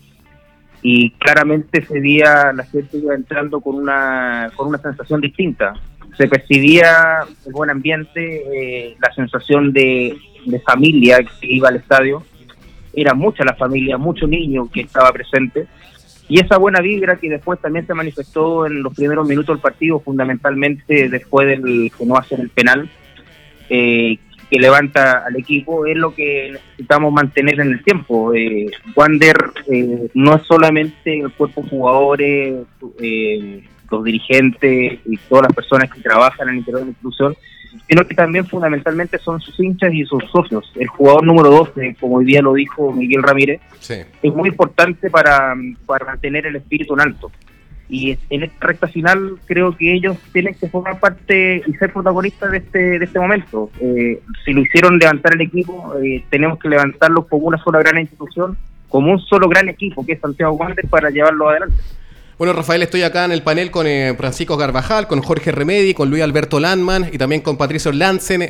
Y 0.82 1.10
claramente 1.12 1.80
ese 1.80 2.00
día 2.00 2.54
la 2.54 2.64
gente 2.64 2.98
iba 2.98 3.16
entrando 3.16 3.60
con 3.60 3.76
una, 3.76 4.52
con 4.56 4.68
una 4.68 4.78
sensación 4.78 5.20
distinta. 5.20 5.74
Se 6.16 6.28
percibía 6.28 7.26
el 7.46 7.52
buen 7.52 7.72
ambiente, 7.72 8.44
eh, 8.54 8.96
la 9.02 9.12
sensación 9.14 9.74
de, 9.74 10.16
de 10.46 10.60
familia 10.60 11.18
que 11.24 11.48
iba 11.48 11.70
al 11.70 11.78
estadio. 11.78 12.24
Era 12.94 13.16
mucha 13.16 13.44
la 13.44 13.56
familia, 13.56 13.98
mucho 13.98 14.28
niño 14.28 14.70
que 14.72 14.82
estaba 14.82 15.12
presente. 15.12 15.68
Y 16.30 16.40
esa 16.40 16.58
buena 16.58 16.82
vibra 16.82 17.18
que 17.18 17.30
después 17.30 17.60
también 17.60 17.86
se 17.86 17.94
manifestó 17.94 18.66
en 18.66 18.82
los 18.82 18.96
primeros 18.96 19.28
minutos 19.28 19.56
del 19.56 19.62
partido, 19.62 20.00
fundamentalmente 20.00 21.10
después 21.10 21.48
del 21.48 21.92
que 21.98 22.06
no 22.06 22.16
hacen 22.16 22.42
el 22.42 22.50
penal, 22.50 22.90
eh, 23.70 24.18
que 24.56 24.62
levanta 24.62 25.26
al 25.26 25.36
equipo, 25.36 25.86
es 25.86 25.98
lo 25.98 26.16
que 26.16 26.52
necesitamos 26.54 27.12
mantener 27.12 27.60
en 27.60 27.74
el 27.74 27.84
tiempo. 27.84 28.34
Eh, 28.34 28.68
Wander 28.96 29.36
eh, 29.70 30.08
no 30.14 30.36
es 30.38 30.44
solamente 30.44 31.20
el 31.20 31.30
cuerpo 31.34 31.62
de 31.62 31.70
jugadores, 31.70 32.56
eh, 33.02 33.64
los 33.92 34.04
dirigentes 34.06 35.00
y 35.06 35.18
todas 35.28 35.48
las 35.48 35.54
personas 35.54 35.92
que 35.92 36.00
trabajan 36.00 36.48
en 36.48 36.54
el 36.54 36.60
interior 36.60 36.80
de 36.80 36.86
la 36.86 36.92
institución, 36.92 37.36
sino 37.86 38.08
que 38.08 38.16
también 38.16 38.46
fundamentalmente 38.46 39.18
son 39.18 39.42
sus 39.42 39.60
hinchas 39.60 39.94
y 39.94 40.06
sus 40.06 40.24
socios. 40.32 40.72
El 40.76 40.88
jugador 40.88 41.26
número 41.26 41.50
12, 41.50 41.98
como 42.00 42.16
hoy 42.16 42.26
día 42.26 42.42
lo 42.42 42.54
dijo 42.54 42.94
Miguel 42.94 43.24
Ramírez, 43.24 43.60
es 43.90 44.34
muy 44.34 44.48
importante 44.48 45.10
para, 45.10 45.54
para 45.86 46.06
mantener 46.06 46.46
el 46.46 46.56
espíritu 46.56 46.94
en 46.94 47.02
alto. 47.02 47.30
Y 47.88 48.18
en 48.30 48.44
esta 48.44 48.68
recta 48.68 48.88
final 48.88 49.38
creo 49.46 49.76
que 49.78 49.94
ellos 49.94 50.18
tienen 50.34 50.56
que 50.56 50.68
formar 50.70 51.00
parte 51.00 51.64
y 51.66 51.74
ser 51.74 51.94
protagonistas 51.94 52.52
de 52.52 52.58
este, 52.58 52.80
de 53.00 53.06
este 53.06 53.20
momento. 53.20 53.70
Eh, 53.80 54.20
si 54.44 54.54
lo 54.54 54.62
hicieron 54.62 54.98
levantar 54.98 55.36
el 55.36 55.42
equipo, 55.42 55.94
eh, 56.04 56.24
tenemos 56.30 56.58
que 56.58 56.70
levantarlo 56.70 57.28
como 57.28 57.46
una 57.46 57.64
sola 57.64 57.80
gran 57.80 58.00
institución, 58.00 58.58
como 58.90 59.12
un 59.12 59.20
solo 59.20 59.48
gran 59.48 59.70
equipo, 59.70 60.04
que 60.06 60.14
es 60.14 60.20
Santiago 60.20 60.54
Wander, 60.54 60.88
para 60.88 61.12
llevarlo 61.12 61.50
adelante. 61.50 61.76
Bueno, 62.40 62.54
Rafael, 62.54 62.82
estoy 62.82 63.04
acá 63.04 63.24
en 63.24 63.32
el 63.32 63.44
panel 63.44 63.72
con 63.72 63.88
eh, 63.88 64.14
Francisco 64.18 64.58
Garbajal, 64.58 65.08
con 65.08 65.22
Jorge 65.22 65.52
Remedi, 65.52 65.94
con 65.94 66.10
Luis 66.10 66.24
Alberto 66.24 66.60
Landman 66.60 67.10
y 67.14 67.18
también 67.18 67.42
con 67.42 67.56
Patricio 67.56 67.94
Lansen. 67.94 68.42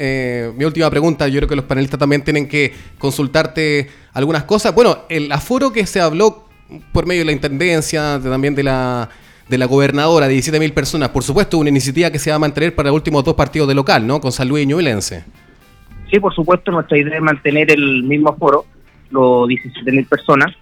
mi 0.58 0.66
última 0.66 0.90
pregunta, 0.90 1.28
yo 1.28 1.40
creo 1.40 1.50
que 1.50 1.56
los 1.58 1.66
panelistas 1.66 2.00
también 2.00 2.24
tienen 2.24 2.48
que 2.48 2.74
consultarte 2.98 3.90
algunas 4.14 4.46
cosas. 4.46 4.74
Bueno, 4.74 5.00
el 5.10 5.32
aforo 5.32 5.72
que 5.72 5.86
se 5.86 6.00
habló 6.00 6.46
por 6.92 7.06
medio 7.06 7.22
de 7.22 7.26
la 7.26 7.32
Intendencia, 7.32 8.20
también 8.24 8.56
de 8.56 8.64
la 8.64 9.10
de 9.50 9.58
la 9.58 9.66
gobernadora 9.66 10.28
de 10.28 10.36
17.000 10.36 10.74
personas, 10.74 11.10
por 11.10 11.24
supuesto, 11.24 11.58
una 11.58 11.70
iniciativa 11.70 12.10
que 12.12 12.20
se 12.20 12.30
va 12.32 12.38
a 12.38 12.40
mantener 12.40 12.74
para 12.74 12.90
los 12.90 12.96
últimos 12.96 13.24
dos 13.24 13.36
partidos 13.36 13.68
de 13.68 13.76
local, 13.76 14.06
¿no? 14.06 14.20
Con 14.20 14.32
San 14.32 14.48
Luis 14.48 14.64
y 14.64 14.68
Ñublense. 14.68 15.24
Sí, 16.10 16.20
por 16.20 16.34
supuesto, 16.34 16.72
nuestra 16.72 16.98
idea 16.98 17.16
es 17.16 17.22
mantener 17.22 17.72
el 17.72 18.04
mismo 18.04 18.30
aforo, 18.30 18.66
los 19.12 19.48
17.000 19.48 20.08
personas, 20.08 20.56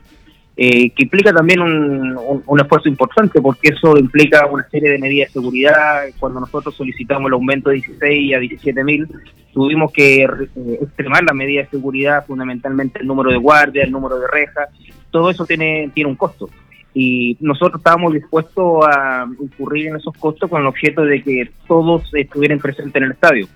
eh, 0.55 0.91
que 0.91 1.03
implica 1.03 1.33
también 1.33 1.61
un, 1.61 2.43
un, 2.45 2.59
esfuerzo 2.59 2.87
importante, 2.87 3.41
porque 3.41 3.69
eso 3.69 3.97
implica 3.97 4.45
una 4.45 4.67
serie 4.69 4.91
de 4.91 4.99
medidas 4.99 5.29
de 5.29 5.33
seguridad. 5.33 6.03
Cuando 6.19 6.41
nosotros 6.41 6.75
solicitamos 6.75 7.27
el 7.27 7.33
aumento 7.33 7.69
de 7.69 7.77
16 7.77 8.35
a 8.35 8.39
17.000, 8.39 9.07
tuvimos 9.53 9.91
que 9.91 10.23
eh, 10.23 10.79
extremar 10.81 11.23
las 11.23 11.35
medidas 11.35 11.67
de 11.67 11.77
seguridad, 11.77 12.25
fundamentalmente 12.25 12.99
el 12.99 13.07
número 13.07 13.31
de 13.31 13.37
guardias, 13.37 13.85
el 13.85 13.91
número 13.91 14.19
de 14.19 14.27
rejas, 14.27 14.69
todo 15.09 15.29
eso 15.29 15.45
tiene, 15.45 15.89
tiene 15.93 16.09
un 16.09 16.15
costo 16.15 16.49
y 16.93 17.37
nosotros 17.39 17.79
estábamos 17.79 18.13
dispuestos 18.13 18.85
a 18.87 19.25
incurrir 19.39 19.87
en 19.87 19.95
esos 19.95 20.15
costos 20.17 20.49
con 20.49 20.61
el 20.61 20.67
objeto 20.67 21.03
de 21.03 21.23
que 21.23 21.49
todos 21.67 22.03
estuvieran 22.13 22.59
presentes 22.59 22.95
en 22.95 23.03
el 23.03 23.11
estadio. 23.11 23.47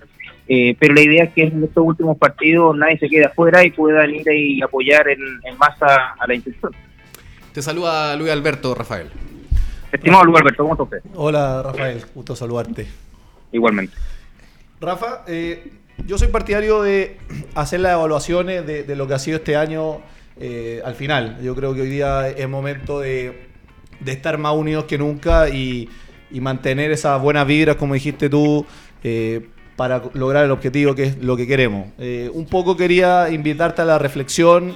Eh, 0.48 0.74
pero 0.78 0.94
la 0.94 1.02
idea 1.02 1.24
es 1.24 1.32
que 1.34 1.42
en 1.42 1.62
estos 1.62 1.84
últimos 1.84 2.16
partidos 2.16 2.76
nadie 2.76 2.98
se 2.98 3.08
quede 3.08 3.26
afuera 3.26 3.64
y 3.64 3.70
puedan 3.70 4.10
ir 4.10 4.26
y 4.32 4.62
apoyar 4.62 5.06
en, 5.08 5.20
masa 5.58 6.14
a 6.18 6.26
la 6.26 6.34
institución. 6.34 6.72
Te 7.52 7.62
saluda 7.62 8.16
Luis 8.16 8.32
Alberto, 8.32 8.74
Rafael. 8.74 9.08
Estimado 9.92 10.24
Luis 10.24 10.40
Alberto, 10.40 10.66
¿cómo 10.66 10.84
estás? 10.84 11.02
Hola 11.14 11.62
Rafael, 11.62 12.02
gusto 12.14 12.34
saludarte. 12.34 12.86
Igualmente. 13.52 13.94
Rafa, 14.80 15.24
eh, 15.26 15.72
yo 16.06 16.18
soy 16.18 16.28
partidario 16.28 16.82
de 16.82 17.18
hacer 17.54 17.80
las 17.80 17.92
evaluaciones 17.92 18.66
de, 18.66 18.84
de 18.84 18.96
lo 18.96 19.06
que 19.06 19.14
ha 19.14 19.18
sido 19.18 19.38
este 19.38 19.56
año 19.56 20.00
eh, 20.40 20.80
al 20.84 20.94
final. 20.94 21.38
Yo 21.42 21.54
creo 21.54 21.74
que 21.74 21.82
hoy 21.82 21.88
día 21.88 22.28
es 22.28 22.48
momento 22.48 23.00
de, 23.00 23.48
estar 24.06 24.38
más 24.38 24.54
unidos 24.54 24.84
que 24.84 24.98
nunca 24.98 25.48
y, 25.48 25.88
mantener 26.30 26.92
esas 26.92 27.20
buenas 27.20 27.46
vibras, 27.46 27.76
como 27.76 27.94
dijiste 27.94 28.28
tú, 28.28 28.64
eh, 29.02 29.48
para 29.76 30.02
lograr 30.12 30.44
el 30.44 30.50
objetivo 30.50 30.94
que 30.94 31.04
es 31.04 31.18
lo 31.18 31.36
que 31.36 31.46
queremos. 31.46 31.88
Eh, 31.98 32.30
un 32.32 32.46
poco 32.46 32.76
quería 32.76 33.30
invitarte 33.30 33.82
a 33.82 33.84
la 33.84 33.98
reflexión, 33.98 34.74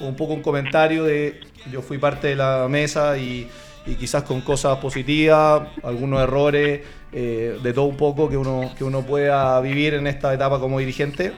un 0.00 0.16
poco 0.16 0.34
un 0.34 0.42
comentario 0.42 1.04
de, 1.04 1.40
yo 1.72 1.80
fui 1.80 1.98
parte 1.98 2.28
de 2.28 2.36
la 2.36 2.66
mesa 2.68 3.16
y, 3.16 3.48
y 3.86 3.94
quizás 3.94 4.24
con 4.24 4.42
cosas 4.42 4.78
positivas, 4.78 5.68
algunos 5.82 6.20
errores, 6.22 6.82
de 7.12 7.72
todo 7.72 7.86
un 7.86 7.96
poco 7.96 8.28
que 8.28 8.36
uno, 8.36 8.72
que 8.76 8.84
uno 8.84 9.02
pueda 9.02 9.60
vivir 9.60 9.94
en 9.94 10.06
esta 10.06 10.34
etapa 10.34 10.58
como 10.58 10.78
dirigente 10.80 11.32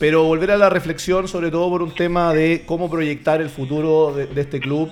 pero 0.00 0.24
volver 0.24 0.50
a 0.50 0.56
la 0.56 0.70
reflexión 0.70 1.28
sobre 1.28 1.50
todo 1.50 1.68
por 1.68 1.82
un 1.82 1.94
tema 1.94 2.32
de 2.32 2.62
cómo 2.64 2.90
proyectar 2.90 3.42
el 3.42 3.50
futuro 3.50 4.14
de, 4.14 4.40
este 4.40 4.58
club 4.58 4.90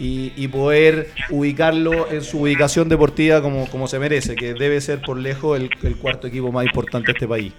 y, 0.00 0.48
poder 0.48 1.10
ubicarlo 1.30 2.10
en 2.10 2.22
su 2.22 2.40
ubicación 2.42 2.88
deportiva 2.88 3.40
como, 3.40 3.68
como 3.68 3.86
se 3.86 3.98
merece, 4.00 4.34
que 4.34 4.54
debe 4.54 4.80
ser 4.80 5.00
por 5.00 5.16
lejos 5.16 5.58
el, 5.58 5.96
cuarto 5.96 6.26
equipo 6.26 6.50
más 6.50 6.66
importante 6.66 7.06
de 7.06 7.12
este 7.12 7.28
país. 7.28 7.52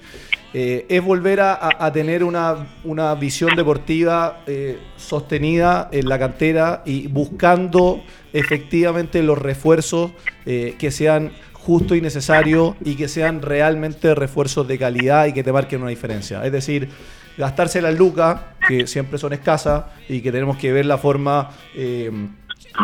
Eh, 0.53 0.85
es 0.89 1.03
volver 1.03 1.39
a, 1.41 1.91
tener 1.93 2.23
una, 2.23 2.67
una, 2.83 3.13
visión 3.15 3.55
deportiva 3.55 4.41
eh, 4.47 4.79
sostenida 4.97 5.89
en 5.91 6.09
la 6.09 6.19
cantera 6.19 6.81
y 6.85 7.07
buscando 7.07 8.03
efectivamente 8.33 9.21
los 9.23 9.37
refuerzos 9.37 10.11
eh, 10.45 10.75
que 10.79 10.91
sean 10.91 11.31
justo 11.69 11.93
y 11.93 12.01
necesario 12.01 12.75
y 12.83 12.95
que 12.95 13.07
sean 13.07 13.43
realmente 13.43 14.15
refuerzos 14.15 14.67
de 14.67 14.79
calidad 14.79 15.27
y 15.27 15.33
que 15.33 15.43
te 15.43 15.51
marquen 15.51 15.81
una 15.81 15.91
diferencia. 15.91 16.43
Es 16.43 16.51
decir, 16.51 16.89
gastarse 17.37 17.79
las 17.79 17.95
lucas, 17.95 18.41
que 18.67 18.87
siempre 18.87 19.19
son 19.19 19.33
escasas 19.33 19.83
y 20.07 20.21
que 20.21 20.31
tenemos 20.31 20.57
que 20.57 20.71
ver 20.71 20.87
la 20.87 20.97
forma... 20.97 21.51
Eh, 21.75 22.09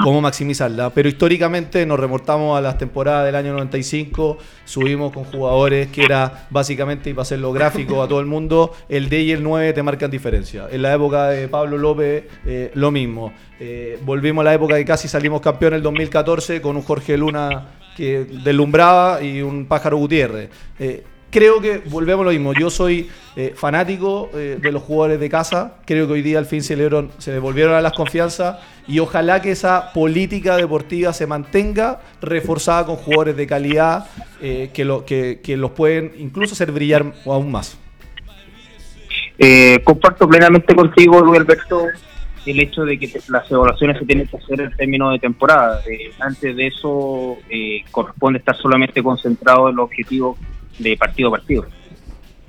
cómo 0.03 0.19
maximizarla. 0.19 0.89
Pero 0.89 1.09
históricamente 1.09 1.85
nos 1.85 1.99
remontamos 1.99 2.57
a 2.57 2.61
las 2.61 2.77
temporadas 2.77 3.25
del 3.25 3.35
año 3.35 3.53
95, 3.53 4.37
subimos 4.65 5.13
con 5.13 5.23
jugadores 5.25 5.87
que 5.87 6.03
era 6.03 6.47
básicamente, 6.49 7.11
y 7.11 7.13
para 7.13 7.21
hacerlo 7.21 7.53
gráfico 7.53 8.01
a 8.01 8.07
todo 8.07 8.19
el 8.19 8.25
mundo, 8.25 8.73
el 8.89 9.09
D 9.09 9.21
y 9.21 9.31
el 9.31 9.43
9 9.43 9.73
te 9.73 9.83
marcan 9.83 10.11
diferencia. 10.11 10.67
En 10.71 10.81
la 10.81 10.93
época 10.93 11.29
de 11.29 11.47
Pablo 11.47 11.77
López, 11.77 12.25
eh, 12.45 12.71
lo 12.73 12.91
mismo. 12.91 13.31
Eh, 13.59 13.99
volvimos 14.03 14.41
a 14.41 14.45
la 14.45 14.53
época 14.53 14.75
que 14.75 14.85
casi 14.85 15.07
salimos 15.07 15.39
campeón 15.39 15.73
en 15.73 15.77
el 15.77 15.83
2014 15.83 16.61
con 16.61 16.75
un 16.75 16.81
Jorge 16.81 17.15
Luna 17.17 17.67
que 17.95 18.25
deslumbraba 18.25 19.23
y 19.23 19.41
un 19.41 19.65
pájaro 19.65 19.97
Gutiérrez. 19.97 20.49
Eh, 20.77 21.03
creo 21.31 21.61
que 21.61 21.81
volvemos 21.85 22.23
a 22.23 22.25
lo 22.25 22.31
mismo. 22.31 22.53
Yo 22.53 22.69
soy 22.69 23.09
eh, 23.35 23.53
fanático 23.55 24.29
eh, 24.33 24.59
de 24.61 24.71
los 24.71 24.83
jugadores 24.83 25.19
de 25.19 25.29
casa. 25.29 25.77
Creo 25.85 26.05
que 26.05 26.13
hoy 26.13 26.21
día 26.21 26.37
al 26.37 26.45
fin 26.45 26.61
se, 26.61 26.75
se 27.17 27.31
devolvieron 27.31 27.73
a 27.73 27.81
las 27.81 27.93
confianzas 27.93 28.57
y 28.87 28.99
ojalá 28.99 29.41
que 29.41 29.51
esa 29.51 29.93
política 29.93 30.57
deportiva 30.57 31.13
se 31.13 31.25
mantenga 31.25 32.01
reforzada 32.21 32.85
con 32.85 32.97
jugadores 32.97 33.37
de 33.37 33.47
calidad 33.47 34.07
que, 34.39 34.85
lo, 34.85 35.05
que, 35.05 35.39
que, 35.41 35.57
los 35.57 35.71
pueden 35.71 36.11
incluso 36.19 36.53
hacer 36.53 36.71
brillar 36.71 37.13
aún 37.25 37.51
más. 37.51 37.77
comparto 39.83 40.27
plenamente 40.27 40.75
contigo, 40.75 41.19
Luis 41.21 41.39
Alberto 41.39 41.87
el 42.45 42.59
hecho 42.59 42.83
de 42.83 42.97
que 42.97 43.09
las 43.29 43.49
evaluaciones 43.49 43.97
se 43.97 44.05
tienen 44.05 44.27
que 44.27 44.37
hacer 44.37 44.61
en 44.61 44.71
términos 44.71 45.13
de 45.13 45.19
temporada. 45.19 45.81
Eh, 45.89 46.11
antes 46.19 46.55
de 46.55 46.67
eso 46.67 47.37
eh, 47.49 47.83
corresponde 47.91 48.39
estar 48.39 48.55
solamente 48.57 49.01
concentrado 49.01 49.69
en 49.69 49.75
los 49.75 49.85
objetivos 49.85 50.37
de 50.79 50.95
partido 50.97 51.29
a 51.29 51.31
partido. 51.31 51.65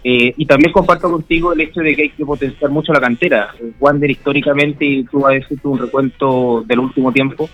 Eh, 0.05 0.35
y 0.37 0.47
también 0.47 0.73
comparto 0.73 1.11
contigo 1.11 1.53
el 1.53 1.61
hecho 1.61 1.81
de 1.81 1.97
que 1.97 2.03
hay 2.03 2.11
que 2.11 2.25
potenciar 2.25 2.71
mucho 2.71 2.93
la 2.93 3.01
cantera. 3.01 3.55
Wander 3.81 4.11
históricamente, 4.11 4.85
y 4.85 5.05
tú 5.05 5.21
vas 5.21 5.33
a 5.33 5.35
decir 5.35 5.59
un 5.65 5.79
recuento 5.79 6.63
del 6.67 6.79
último 6.79 7.13
tiempo, 7.13 7.49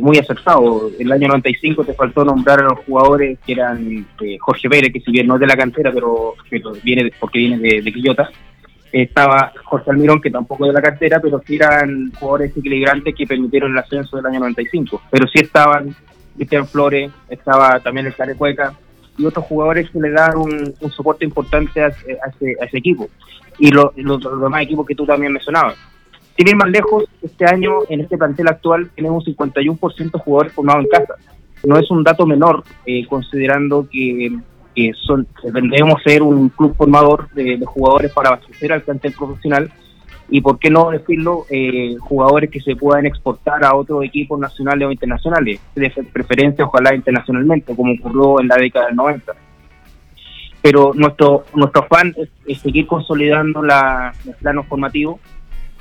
muy 0.00 0.16
acertado. 0.16 0.90
En 0.98 1.06
el 1.06 1.12
año 1.12 1.28
95 1.28 1.84
te 1.84 1.92
faltó 1.92 2.24
nombrar 2.24 2.60
a 2.60 2.62
los 2.62 2.78
jugadores 2.86 3.38
que 3.44 3.52
eran 3.52 4.06
Jorge 4.40 4.70
Pérez, 4.70 4.90
que 4.90 5.00
si 5.00 5.10
bien 5.10 5.26
no 5.26 5.34
es 5.34 5.40
de 5.40 5.46
la 5.46 5.56
cantera, 5.56 5.92
pero, 5.92 6.34
viene 6.82 7.10
porque 7.20 7.40
viene 7.40 7.58
de 7.58 7.92
Quillota, 7.92 8.30
estaba 8.92 9.52
Jorge 9.64 9.90
Almirón, 9.90 10.20
que 10.20 10.30
tampoco 10.30 10.66
de 10.66 10.72
la 10.72 10.82
cartera, 10.82 11.20
pero 11.20 11.42
sí 11.46 11.56
eran 11.56 12.12
jugadores 12.18 12.56
equilibrantes 12.56 13.14
que 13.14 13.26
permitieron 13.26 13.72
el 13.72 13.78
ascenso 13.78 14.16
del 14.16 14.26
año 14.26 14.40
95. 14.40 15.02
Pero 15.10 15.26
sí 15.28 15.40
estaban 15.40 15.94
Cristian 16.36 16.66
Flores, 16.66 17.10
estaba 17.28 17.80
también 17.80 18.06
el 18.06 18.14
Carecueca 18.14 18.74
y 19.18 19.24
otros 19.24 19.46
jugadores 19.46 19.90
que 19.90 20.00
le 20.00 20.10
dan 20.10 20.36
un, 20.36 20.74
soporte 20.90 21.24
importante 21.24 21.82
a, 21.82 21.88
ese, 21.88 22.78
equipo. 22.78 23.08
Y 23.58 23.70
los 23.70 23.94
demás 23.94 24.62
equipos 24.62 24.86
que 24.86 24.94
tú 24.94 25.06
también 25.06 25.32
mencionabas. 25.32 25.76
Sin 26.36 26.48
ir 26.48 26.56
más 26.56 26.68
lejos, 26.68 27.04
este 27.22 27.46
año 27.46 27.78
en 27.88 28.02
este 28.02 28.18
plantel 28.18 28.48
actual 28.48 28.90
tenemos 28.94 29.26
un 29.26 29.34
51% 29.34 30.10
de 30.10 30.18
jugadores 30.18 30.52
formados 30.52 30.84
en 30.84 30.90
casa. 30.90 31.14
No 31.64 31.78
es 31.78 31.90
un 31.90 32.04
dato 32.04 32.26
menor, 32.26 32.62
eh, 32.84 33.06
considerando 33.06 33.88
que 33.90 34.36
que 34.76 34.92
son, 35.06 35.26
ser 36.04 36.22
un 36.22 36.50
club 36.50 36.76
formador 36.76 37.30
de, 37.30 37.58
jugadores 37.64 38.12
para 38.12 38.28
abastecer 38.28 38.72
al 38.72 38.82
plantel 38.82 39.12
profesional 39.12 39.72
y 40.28 40.40
por 40.40 40.58
qué 40.58 40.70
no 40.70 40.90
decirlo, 40.90 41.46
eh, 41.50 41.96
jugadores 42.00 42.50
que 42.50 42.60
se 42.60 42.76
puedan 42.76 43.06
exportar 43.06 43.64
a 43.64 43.74
otros 43.74 44.04
equipos 44.04 44.38
nacionales 44.38 44.86
o 44.86 44.92
internacionales, 44.92 45.60
de 45.74 45.90
preferencia 46.12 46.64
ojalá 46.64 46.94
internacionalmente, 46.94 47.74
como 47.74 47.92
ocurrió 47.94 48.40
en 48.40 48.48
la 48.48 48.56
década 48.56 48.86
del 48.86 48.96
90. 48.96 49.32
Pero 50.60 50.92
nuestro 50.94 51.44
nuestro 51.54 51.82
afán 51.82 52.14
es, 52.44 52.60
seguir 52.60 52.86
consolidando 52.86 53.62
la, 53.62 54.12
el 54.26 54.34
plano 54.34 54.64
formativo, 54.64 55.20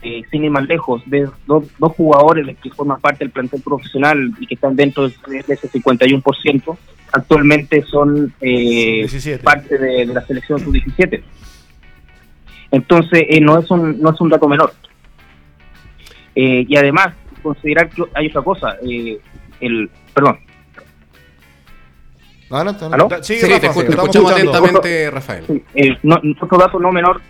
eh, 0.07 0.21
sin 0.29 0.43
ir 0.43 0.51
más 0.51 0.67
lejos, 0.67 1.01
de 1.07 1.27
dos, 1.47 1.65
dos 1.79 1.93
jugadores 1.93 2.55
que 2.61 2.69
forman 2.69 3.01
parte 3.01 3.23
del 3.23 3.31
plantel 3.31 3.59
profesional 3.61 4.33
y 4.39 4.45
que 4.45 4.53
están 4.53 4.75
dentro 4.75 5.09
de, 5.09 5.15
de 5.27 5.53
ese 5.55 5.67
51%, 5.67 6.77
actualmente 7.11 7.81
son 7.81 8.31
eh, 8.39 9.07
parte 9.41 9.79
de, 9.79 10.05
la 10.05 10.23
selección 10.27 10.59
sub-17. 10.59 11.23
Entonces, 12.69 13.23
eh, 13.27 13.41
no, 13.41 13.57
es 13.57 13.71
un, 13.71 13.99
no 13.99 14.11
es 14.11 14.21
un 14.21 14.29
dato 14.29 14.47
menor. 14.47 14.73
Eh, 16.35 16.67
y 16.69 16.77
además, 16.77 17.15
considerar 17.41 17.89
que 17.89 18.03
hay 18.13 18.27
otra 18.27 18.43
cosa, 18.43 18.77
el 18.83 19.89
perdón. 20.13 20.37
Adelante, 22.51 22.85
¿Aló? 22.91 23.09
Sí, 23.23 23.39
te, 23.39 23.55
escuchamos 23.55 24.31
atentamente, 24.31 25.09
Rafael. 25.09 25.63
Eh, 25.73 25.97
otro 26.39 26.59
dato 26.59 26.79
no 26.79 26.91
menor 26.91 27.21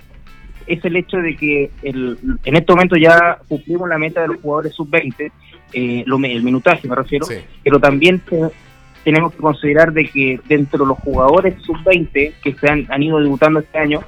es 0.67 0.83
el 0.83 0.95
hecho 0.95 1.17
de 1.17 1.35
que 1.35 1.71
el, 1.83 2.17
en 2.43 2.55
este 2.55 2.73
momento 2.73 2.95
ya 2.95 3.39
cumplimos 3.47 3.89
la 3.89 3.97
meta 3.97 4.21
de 4.21 4.29
los 4.29 4.41
jugadores 4.41 4.73
sub-20, 4.73 5.31
eh, 5.73 6.03
el 6.05 6.43
minutaje 6.43 6.87
me 6.87 6.95
refiero, 6.95 7.27
pero 7.63 7.79
también 7.79 8.21
tenemos 9.03 9.33
que 9.33 9.37
considerar 9.37 9.93
de 9.93 10.07
que 10.07 10.39
dentro 10.47 10.83
de 10.83 10.89
los 10.89 10.97
jugadores 10.99 11.55
sub-20 11.61 12.33
que 12.43 12.53
se 12.53 12.69
han, 12.69 12.85
han, 12.89 13.03
ido 13.03 13.19
debutando 13.19 13.59
este 13.59 13.77
año 13.77 14.01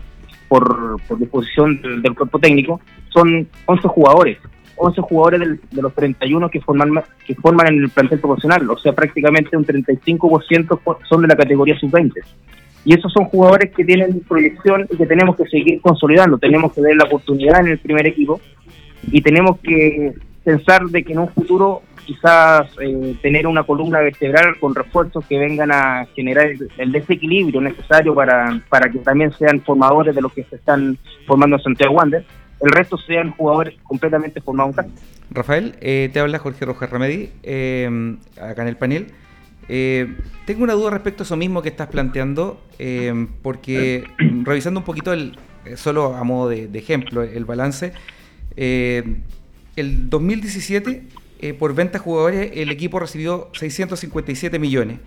por, 0.48 1.00
por 1.08 1.20
disposición 1.20 1.82
del, 1.82 2.16
cuerpo 2.16 2.40
técnico, 2.40 2.82
son 3.10 3.48
11 3.66 3.88
jugadores. 3.88 4.38
11 4.80 5.02
jugadores 5.02 5.60
de 5.72 5.82
los 5.82 5.94
31 5.94 6.50
que 6.50 6.62
forman 6.62 7.04
que 7.26 7.34
forman 7.34 7.68
en 7.68 7.84
el 7.84 7.90
plantel 7.90 8.20
profesional, 8.20 8.70
o 8.70 8.78
sea, 8.78 8.94
prácticamente 8.94 9.58
un 9.58 9.66
35% 9.66 11.00
son 11.10 11.22
de 11.22 11.28
la 11.28 11.36
categoría 11.36 11.78
sub-20. 11.80 12.14
Y 12.88 12.94
esos 12.94 13.12
son 13.12 13.26
jugadores 13.26 13.70
que 13.76 13.84
tienen 13.84 14.22
proyección 14.22 14.88
y 14.90 14.96
que 14.96 15.06
tenemos 15.06 15.36
que 15.36 15.46
seguir 15.48 15.82
consolidando. 15.82 16.38
Tenemos 16.38 16.72
que 16.72 16.80
dar 16.80 16.96
la 16.96 17.04
oportunidad 17.04 17.60
en 17.60 17.68
el 17.68 17.80
primer 17.80 18.08
equipo 18.08 18.40
y 19.12 19.22
tenemos 19.22 19.60
que 19.60 20.14
pensar 20.46 20.86
de 20.86 21.04
que 21.04 21.12
en 21.12 21.20
un 21.20 21.28
futuro 21.28 21.82
quizás 22.06 22.66
eh, 22.82 23.18
tener 23.22 23.46
una 23.46 23.64
columna 23.64 24.00
vertebral 24.00 24.58
con 24.62 24.74
refuerzos 24.74 25.26
que 25.26 25.38
vengan 25.38 25.70
a 25.70 26.06
generar 26.16 26.50
el, 26.78 26.92
desequilibrio 26.94 27.60
necesario 27.60 28.16
para, 28.16 28.62
para 28.70 28.90
que 28.90 29.00
también 29.00 29.34
sean 29.34 29.60
formadores 29.60 30.16
de 30.16 30.22
los 30.22 30.32
que 30.32 30.46
se 30.46 30.56
están 30.56 30.98
formando 31.26 31.58
en 31.58 31.64
Santiago 31.64 31.94
Wander. 31.94 32.24
El 32.62 32.72
resto 32.72 32.98
sean 33.00 33.32
jugadores 33.32 33.76
completamente 33.84 34.40
formados 34.40 34.78
Rafael, 35.30 35.76
eh, 35.82 36.10
te 36.14 36.22
habla 36.22 36.40
Jorge 36.40 36.64
Rojas 36.64 36.90
Remedi, 36.90 37.32
eh, 37.44 38.16
acá 38.42 38.62
en 38.62 38.70
el 38.70 38.78
panel. 38.78 39.08
Eh, 39.70 40.16
tengo 40.46 40.64
una 40.64 40.74
duda 40.74 40.92
respecto 40.92 41.24
a 41.24 41.26
eso 41.26 41.36
mismo 41.36 41.62
que 41.62 41.70
estás 41.70 41.88
planteando, 41.88 42.62
eh, 42.80 43.28
porque 43.42 44.06
revisando 44.44 44.80
un 44.80 44.86
poquito, 44.86 45.14
el, 45.14 45.38
eh, 45.66 45.78
solo 45.78 46.16
a 46.16 46.24
modo 46.24 46.50
de, 46.50 46.70
ejemplo, 46.74 47.24
el 47.24 47.46
balance, 47.46 47.94
el 48.56 50.10
2017 50.10 51.04
por 51.60 51.76
venta 51.76 52.00
jugadores 52.00 52.50
el 52.56 52.72
equipo 52.72 53.00
recibió 53.00 53.52
657 53.54 54.58
millones 54.58 54.98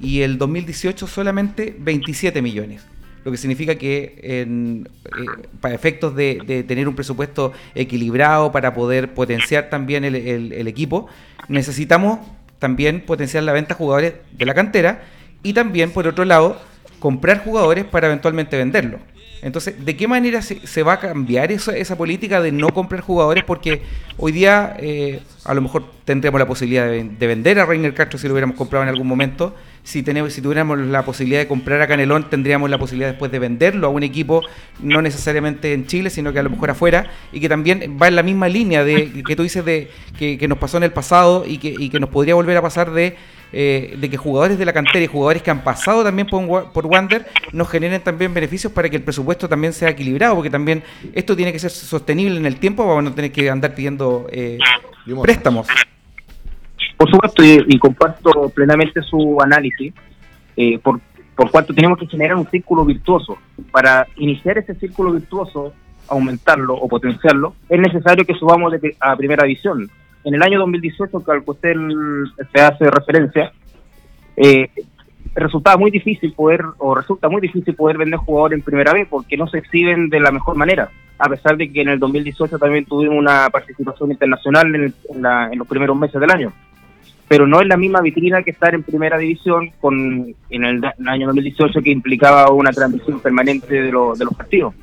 y 0.00 0.20
el 0.20 0.38
2018 0.38 1.08
solamente 1.08 1.74
27 1.76 2.40
millones 2.40 2.86
lo 3.24 3.32
que 3.32 3.36
significa 3.36 3.74
que 3.74 4.86
para 5.60 5.74
efectos 5.74 6.14
de, 6.14 6.64
tener 6.68 6.86
un 6.86 6.94
presupuesto 6.94 7.52
equilibrado 7.74 8.52
para 8.52 8.72
poder 8.72 9.12
potenciar 9.12 9.68
también 9.68 10.04
el 10.04 10.68
equipo, 10.68 11.08
necesitamos 11.48 12.20
también 12.60 13.00
potenciar 13.00 13.42
la 13.42 13.52
venta 13.52 13.74
de 13.74 13.78
jugadores 13.78 14.14
de 14.30 14.46
la 14.46 14.54
cantera 14.54 15.02
y 15.42 15.52
también, 15.54 15.90
por 15.90 16.06
otro 16.06 16.24
lado, 16.24 16.60
comprar 17.00 17.42
jugadores 17.42 17.84
para 17.84 18.06
eventualmente 18.06 18.56
venderlos. 18.56 19.00
Entonces, 19.42 19.84
¿de 19.84 19.96
qué 19.96 20.06
manera 20.06 20.42
se, 20.42 20.82
va 20.82 20.94
a 20.94 21.00
cambiar 21.00 21.50
esa 21.50 21.96
política 21.96 22.42
de 22.42 22.52
no 22.52 22.68
comprar 22.68 23.00
jugadores? 23.00 23.42
Porque 23.42 23.80
hoy 24.18 24.32
día 24.32 24.76
eh, 24.78 25.22
a 25.44 25.54
lo 25.54 25.62
mejor 25.62 25.84
tendríamos 26.04 26.38
la 26.38 26.46
posibilidad 26.46 26.86
de, 26.86 27.26
vender 27.26 27.58
a 27.58 27.64
Reiner 27.64 27.94
Castro 27.94 28.18
si 28.18 28.26
lo 28.26 28.34
hubiéramos 28.34 28.56
comprado 28.56 28.82
en 28.82 28.90
algún 28.90 29.06
momento. 29.06 29.54
Si, 29.82 30.02
tenemos, 30.02 30.32
si 30.32 30.42
tuviéramos 30.42 30.78
la 30.78 31.04
posibilidad 31.04 31.40
de 31.40 31.48
comprar 31.48 31.80
a 31.80 31.86
Canelón, 31.86 32.28
tendríamos 32.28 32.70
la 32.70 32.78
posibilidad 32.78 33.08
después 33.08 33.32
de 33.32 33.38
venderlo 33.38 33.86
a 33.86 33.90
un 33.90 34.02
equipo, 34.02 34.42
no 34.80 35.02
necesariamente 35.02 35.72
en 35.72 35.86
Chile, 35.86 36.10
sino 36.10 36.32
que 36.32 36.38
a 36.38 36.42
lo 36.42 36.50
mejor 36.50 36.70
afuera, 36.70 37.10
y 37.32 37.40
que 37.40 37.48
también 37.48 37.98
va 38.00 38.08
en 38.08 38.16
la 38.16 38.22
misma 38.22 38.48
línea 38.48 38.84
de 38.84 39.22
que 39.26 39.36
tú 39.36 39.42
dices 39.42 39.64
de 39.64 39.90
que, 40.18 40.46
nos 40.48 40.58
pasó 40.58 40.76
en 40.76 40.84
el 40.84 40.92
pasado 40.92 41.44
y 41.46 41.58
que, 41.58 41.74
y 41.76 41.88
que 41.88 42.00
nos 42.00 42.10
podría 42.10 42.34
volver 42.34 42.56
a 42.56 42.62
pasar 42.62 42.90
de 42.90 43.16
eh, 43.52 43.96
de 43.98 44.08
que 44.08 44.16
jugadores 44.16 44.58
de 44.58 44.64
la 44.64 44.72
cantera 44.72 45.00
y 45.04 45.08
jugadores 45.08 45.42
que 45.42 45.50
han 45.50 45.64
pasado 45.64 46.04
también 46.04 46.28
por, 46.28 46.70
por 46.72 46.86
Wander 46.86 47.26
nos 47.50 47.68
generen 47.68 48.00
también 48.00 48.32
beneficios 48.32 48.72
para 48.72 48.88
que 48.88 48.94
el 48.94 49.02
presupuesto 49.02 49.48
también 49.48 49.72
sea 49.72 49.88
equilibrado, 49.88 50.36
porque 50.36 50.50
también 50.50 50.84
esto 51.14 51.34
tiene 51.34 51.52
que 51.52 51.58
ser 51.58 51.72
sostenible 51.72 52.38
en 52.38 52.46
el 52.46 52.56
tiempo 52.56 52.86
para 52.86 53.02
no 53.02 53.12
tener 53.12 53.32
que 53.32 53.50
andar 53.50 53.74
pidiendo 53.74 54.28
eh, 54.30 54.56
préstamos. 55.20 55.66
Por 57.00 57.10
supuesto, 57.10 57.42
y, 57.42 57.78
comparto 57.78 58.50
plenamente 58.50 59.00
su 59.00 59.38
análisis, 59.40 59.94
eh, 60.54 60.78
por, 60.80 61.00
cuanto 61.50 61.72
tenemos 61.72 61.98
que 61.98 62.06
generar 62.06 62.36
un 62.36 62.46
círculo 62.48 62.84
virtuoso. 62.84 63.38
Para 63.72 64.06
iniciar 64.16 64.58
ese 64.58 64.74
círculo 64.74 65.12
virtuoso, 65.12 65.72
aumentarlo 66.08 66.74
o 66.74 66.86
potenciarlo, 66.88 67.54
es 67.70 67.80
necesario 67.80 68.26
que 68.26 68.34
subamos 68.34 68.74
a 69.00 69.16
primera 69.16 69.44
división 69.44 69.88
en 70.24 70.34
el 70.34 70.42
año 70.42 70.58
2018, 70.58 71.24
que 71.24 71.32
al 71.32 71.42
que 71.42 71.50
usted 71.50 71.74
se 72.52 72.60
hace 72.60 72.90
referencia, 72.90 73.50
eh, 74.36 74.68
resultaba 75.34 75.78
muy 75.78 75.90
difícil 75.90 76.34
poder, 76.34 76.62
o 76.76 76.94
resulta 76.94 77.30
muy 77.30 77.40
difícil 77.40 77.74
poder 77.76 77.96
vender 77.96 78.20
jugadores 78.20 78.58
en 78.58 78.62
primera 78.62 78.92
vez 78.92 79.08
porque 79.08 79.38
no 79.38 79.46
se 79.46 79.56
exhiben 79.56 80.10
de 80.10 80.20
la 80.20 80.32
mejor 80.32 80.54
manera, 80.54 80.90
a 81.18 81.30
pesar 81.30 81.56
de 81.56 81.72
que 81.72 81.80
en 81.80 81.88
el 81.88 81.98
2018 81.98 82.58
también 82.58 82.84
tuvimos 82.84 83.16
una 83.16 83.48
participación 83.48 84.10
internacional 84.10 84.74
en, 84.74 84.94
los 85.56 85.66
primeros 85.66 85.96
meses 85.96 86.20
del 86.20 86.30
año. 86.30 86.52
Pero 87.30 87.46
no 87.46 87.60
es 87.60 87.68
la 87.68 87.76
misma 87.76 88.00
vitrina 88.00 88.42
que 88.42 88.50
estar 88.50 88.74
en 88.74 88.82
primera 88.82 89.16
división 89.16 89.70
con 89.80 90.34
en 90.50 90.64
el, 90.64 90.84
año 91.06 91.28
2018 91.28 91.80
que 91.80 91.90
implicaba 91.90 92.50
una 92.50 92.72
transmisión 92.72 93.20
permanente 93.20 93.72
de, 93.72 93.82
de 93.82 93.92
los 93.92 94.34
partidos 94.36 94.74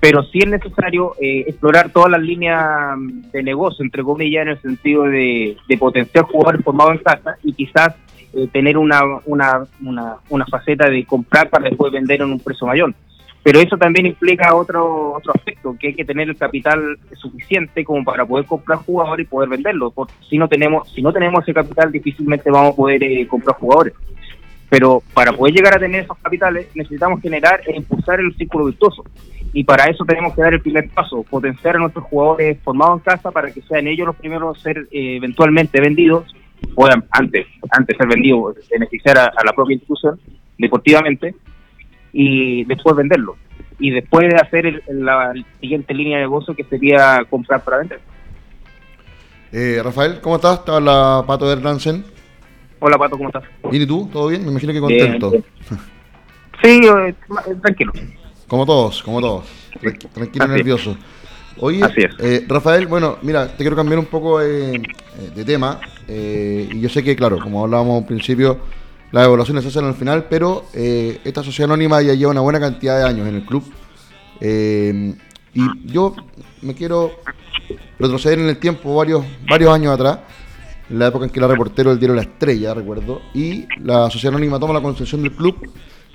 pero 0.00 0.22
sí 0.24 0.38
es 0.38 0.48
necesario 0.48 1.14
eh, 1.20 1.44
explorar 1.46 1.90
todas 1.90 2.10
las 2.10 2.22
líneas 2.22 2.96
de 3.32 3.42
negocio, 3.42 3.84
entre 3.84 4.02
comillas, 4.02 4.42
en 4.42 4.48
el 4.48 4.62
sentido 4.62 5.04
de, 5.04 5.56
potenciar 5.78 6.24
jugadores 6.24 6.62
formados 6.64 6.92
en 6.92 6.98
casa 6.98 7.36
y 7.42 7.52
quizás 7.52 7.94
eh, 8.32 8.48
tener 8.52 8.78
una, 8.78 9.00
una, 9.26 9.66
una, 9.84 10.16
una, 10.28 10.46
faceta 10.46 10.88
de 10.88 11.04
comprar 11.04 11.48
para 11.50 11.68
después 11.68 11.92
vender 11.92 12.20
en 12.20 12.30
un 12.30 12.40
precio 12.40 12.66
mayor. 12.66 12.94
Pero 13.42 13.60
eso 13.60 13.78
también 13.78 14.06
implica 14.06 14.54
otro, 14.54 15.12
otro 15.12 15.32
aspecto, 15.34 15.76
que 15.78 15.88
hay 15.88 15.94
que 15.94 16.04
tener 16.04 16.28
el 16.28 16.36
capital 16.36 16.98
suficiente 17.14 17.84
como 17.84 18.04
para 18.04 18.26
poder 18.26 18.46
comprar 18.46 18.78
jugadores 18.80 19.26
y 19.26 19.28
poder 19.28 19.48
venderlos. 19.48 19.92
Porque 19.94 20.12
si 20.28 20.36
no 20.36 20.48
tenemos, 20.48 20.90
si 20.92 21.00
no 21.00 21.12
tenemos 21.12 21.42
ese 21.42 21.54
capital, 21.54 21.90
difícilmente 21.90 22.50
vamos 22.50 22.72
a 22.72 22.76
poder 22.76 23.02
eh, 23.02 23.26
comprar 23.26 23.56
jugadores. 23.56 23.94
Pero 24.68 25.02
para 25.14 25.32
poder 25.32 25.54
llegar 25.54 25.76
a 25.76 25.78
tener 25.78 26.02
esos 26.02 26.18
capitales 26.18 26.68
necesitamos 26.74 27.22
generar 27.22 27.62
e 27.66 27.74
impulsar 27.74 28.20
el 28.20 28.34
círculo 28.36 28.66
virtuoso 28.66 29.02
y 29.52 29.64
para 29.64 29.86
eso 29.86 30.04
tenemos 30.04 30.34
que 30.34 30.42
dar 30.42 30.54
el 30.54 30.60
primer 30.60 30.88
paso, 30.90 31.22
potenciar 31.22 31.76
a 31.76 31.78
nuestros 31.78 32.04
jugadores 32.06 32.58
formados 32.62 32.98
en 32.98 33.04
casa 33.04 33.30
para 33.30 33.50
que 33.50 33.62
sean 33.62 33.86
ellos 33.86 34.06
los 34.06 34.16
primeros 34.16 34.58
a 34.58 34.60
ser 34.60 34.78
eh, 34.90 35.16
eventualmente 35.16 35.80
vendidos, 35.80 36.34
o 36.74 36.86
antes, 37.10 37.46
antes 37.70 37.96
ser 37.96 38.08
vendidos, 38.08 38.56
beneficiar 38.70 39.18
a, 39.18 39.32
la 39.44 39.52
propia 39.52 39.74
institución 39.74 40.18
deportivamente 40.58 41.34
y 42.12 42.64
después 42.64 42.96
venderlo. 42.96 43.36
Y 43.78 43.90
después 43.90 44.28
de 44.28 44.36
hacer 44.36 44.82
la 44.88 45.32
siguiente 45.60 45.94
línea 45.94 46.18
de 46.18 46.24
negocio 46.24 46.54
que 46.54 46.64
sería 46.64 47.24
comprar 47.30 47.62
para 47.62 47.78
vender. 47.78 48.00
Eh, 49.52 49.80
Rafael, 49.82 50.20
¿cómo 50.20 50.36
estás? 50.36 50.58
Está 50.58 50.80
la 50.80 51.22
Pato 51.26 51.48
de 51.48 51.56
Ransen. 51.56 52.04
Hola 52.80 52.98
Pato, 52.98 53.16
¿cómo 53.16 53.28
estás? 53.28 53.44
¿Y 53.70 53.86
tú? 53.86 54.08
¿Todo 54.12 54.28
bien? 54.28 54.44
Me 54.44 54.50
imagino 54.50 54.72
que 54.72 54.80
contento. 54.80 55.32
Sí, 56.60 56.80
eh, 56.84 57.14
tranquilo. 57.62 57.92
Como 58.48 58.66
todos, 58.66 59.00
como 59.04 59.20
todos. 59.20 59.46
Tranquilo 60.12 60.46
y 60.46 60.48
nervioso. 60.48 60.96
Oye, 61.60 61.80
eh, 62.20 62.44
Rafael, 62.46 62.86
bueno, 62.86 63.18
mira, 63.22 63.48
te 63.48 63.58
quiero 63.58 63.74
cambiar 63.74 63.98
un 63.98 64.06
poco 64.06 64.40
eh, 64.40 64.80
de 65.34 65.44
tema. 65.44 65.80
Eh, 66.06 66.68
y 66.72 66.80
yo 66.80 66.88
sé 66.88 67.02
que, 67.02 67.16
claro, 67.16 67.38
como 67.38 67.64
hablábamos 67.64 68.02
al 68.02 68.06
principio, 68.06 68.58
las 69.12 69.26
evaluaciones 69.26 69.64
se 69.64 69.70
hacen 69.70 69.84
al 69.84 69.94
final, 69.94 70.26
pero 70.28 70.64
esta 70.72 71.42
sociedad 71.42 71.70
anónima 71.70 72.02
ya 72.02 72.14
lleva 72.14 72.30
una 72.30 72.40
buena 72.40 72.60
cantidad 72.60 72.98
de 72.98 73.04
años 73.04 73.26
en 73.26 73.36
el 73.36 73.44
club. 73.46 73.64
y 74.40 75.92
yo 75.92 76.14
me 76.62 76.74
quiero 76.74 77.12
retroceder 77.98 78.38
en 78.38 78.48
el 78.48 78.58
tiempo 78.58 78.94
varios, 78.94 79.24
varios 79.48 79.72
años 79.72 79.94
atrás, 79.94 80.20
en 80.90 80.98
la 80.98 81.08
época 81.08 81.24
en 81.24 81.30
que 81.30 81.38
era 81.38 81.48
reportero 81.48 81.90
del 81.90 81.98
diario 81.98 82.16
La 82.16 82.22
Estrella, 82.22 82.74
recuerdo, 82.74 83.20
y 83.34 83.66
la 83.82 84.10
sociedad 84.10 84.34
anónima 84.34 84.58
toma 84.58 84.74
la 84.74 84.80
concesión 84.80 85.22
del 85.22 85.32
club 85.32 85.56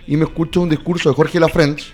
y 0.08 0.18
me 0.18 0.26
escucho 0.26 0.62
un 0.62 0.70
discurso 0.70 1.10
de 1.10 1.16
Jorge 1.16 1.40
Lafrentz 1.40 1.94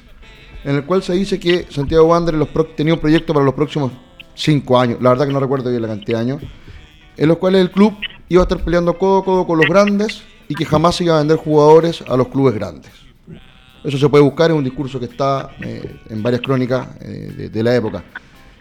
en 0.64 0.76
el 0.76 0.86
cual 0.86 1.04
se 1.04 1.14
dice 1.14 1.40
que 1.40 1.66
Santiago 1.70 2.06
Wanderers 2.06 2.48
tenía 2.76 2.94
un 2.94 3.00
proyecto 3.00 3.34
para 3.34 3.46
los 3.46 3.54
próximos 3.54 3.92
cinco 4.36 4.80
años, 4.80 5.02
la 5.02 5.10
verdad 5.10 5.28
que 5.28 5.34
no 5.34 5.40
recuerdo 5.40 5.70
bien 5.70 5.82
la 5.82 5.88
cantidad 5.88 6.20
de 6.20 6.24
años, 6.24 6.44
en 7.18 7.28
los 7.28 7.38
cuales 7.38 7.62
el 7.62 7.72
club 7.72 7.94
iba 8.30 8.42
a 8.42 8.44
estar 8.44 8.64
peleando 8.64 8.98
codo 8.98 9.20
a 9.20 9.26
codo 9.26 9.48
con 9.48 9.58
los 9.58 9.68
grandes 9.68 10.24
y 10.50 10.56
que 10.56 10.66
jamás 10.66 10.96
se 10.96 11.06
iba 11.06 11.16
a 11.16 11.20
vender 11.20 11.38
jugadores 11.38 12.04
a 12.08 12.18
los 12.18 12.28
clubes 12.28 12.56
grandes. 12.56 12.92
Eso 13.84 13.98
se 13.98 14.10
puede 14.10 14.24
buscar 14.24 14.50
en 14.50 14.58
un 14.58 14.64
discurso 14.64 15.00
que 15.00 15.06
está 15.06 15.52
eh, 15.62 16.00
en 16.10 16.22
varias 16.22 16.42
crónicas 16.42 16.88
eh, 17.00 17.50
de, 17.54 17.64
la 17.64 17.76
época. 17.76 18.04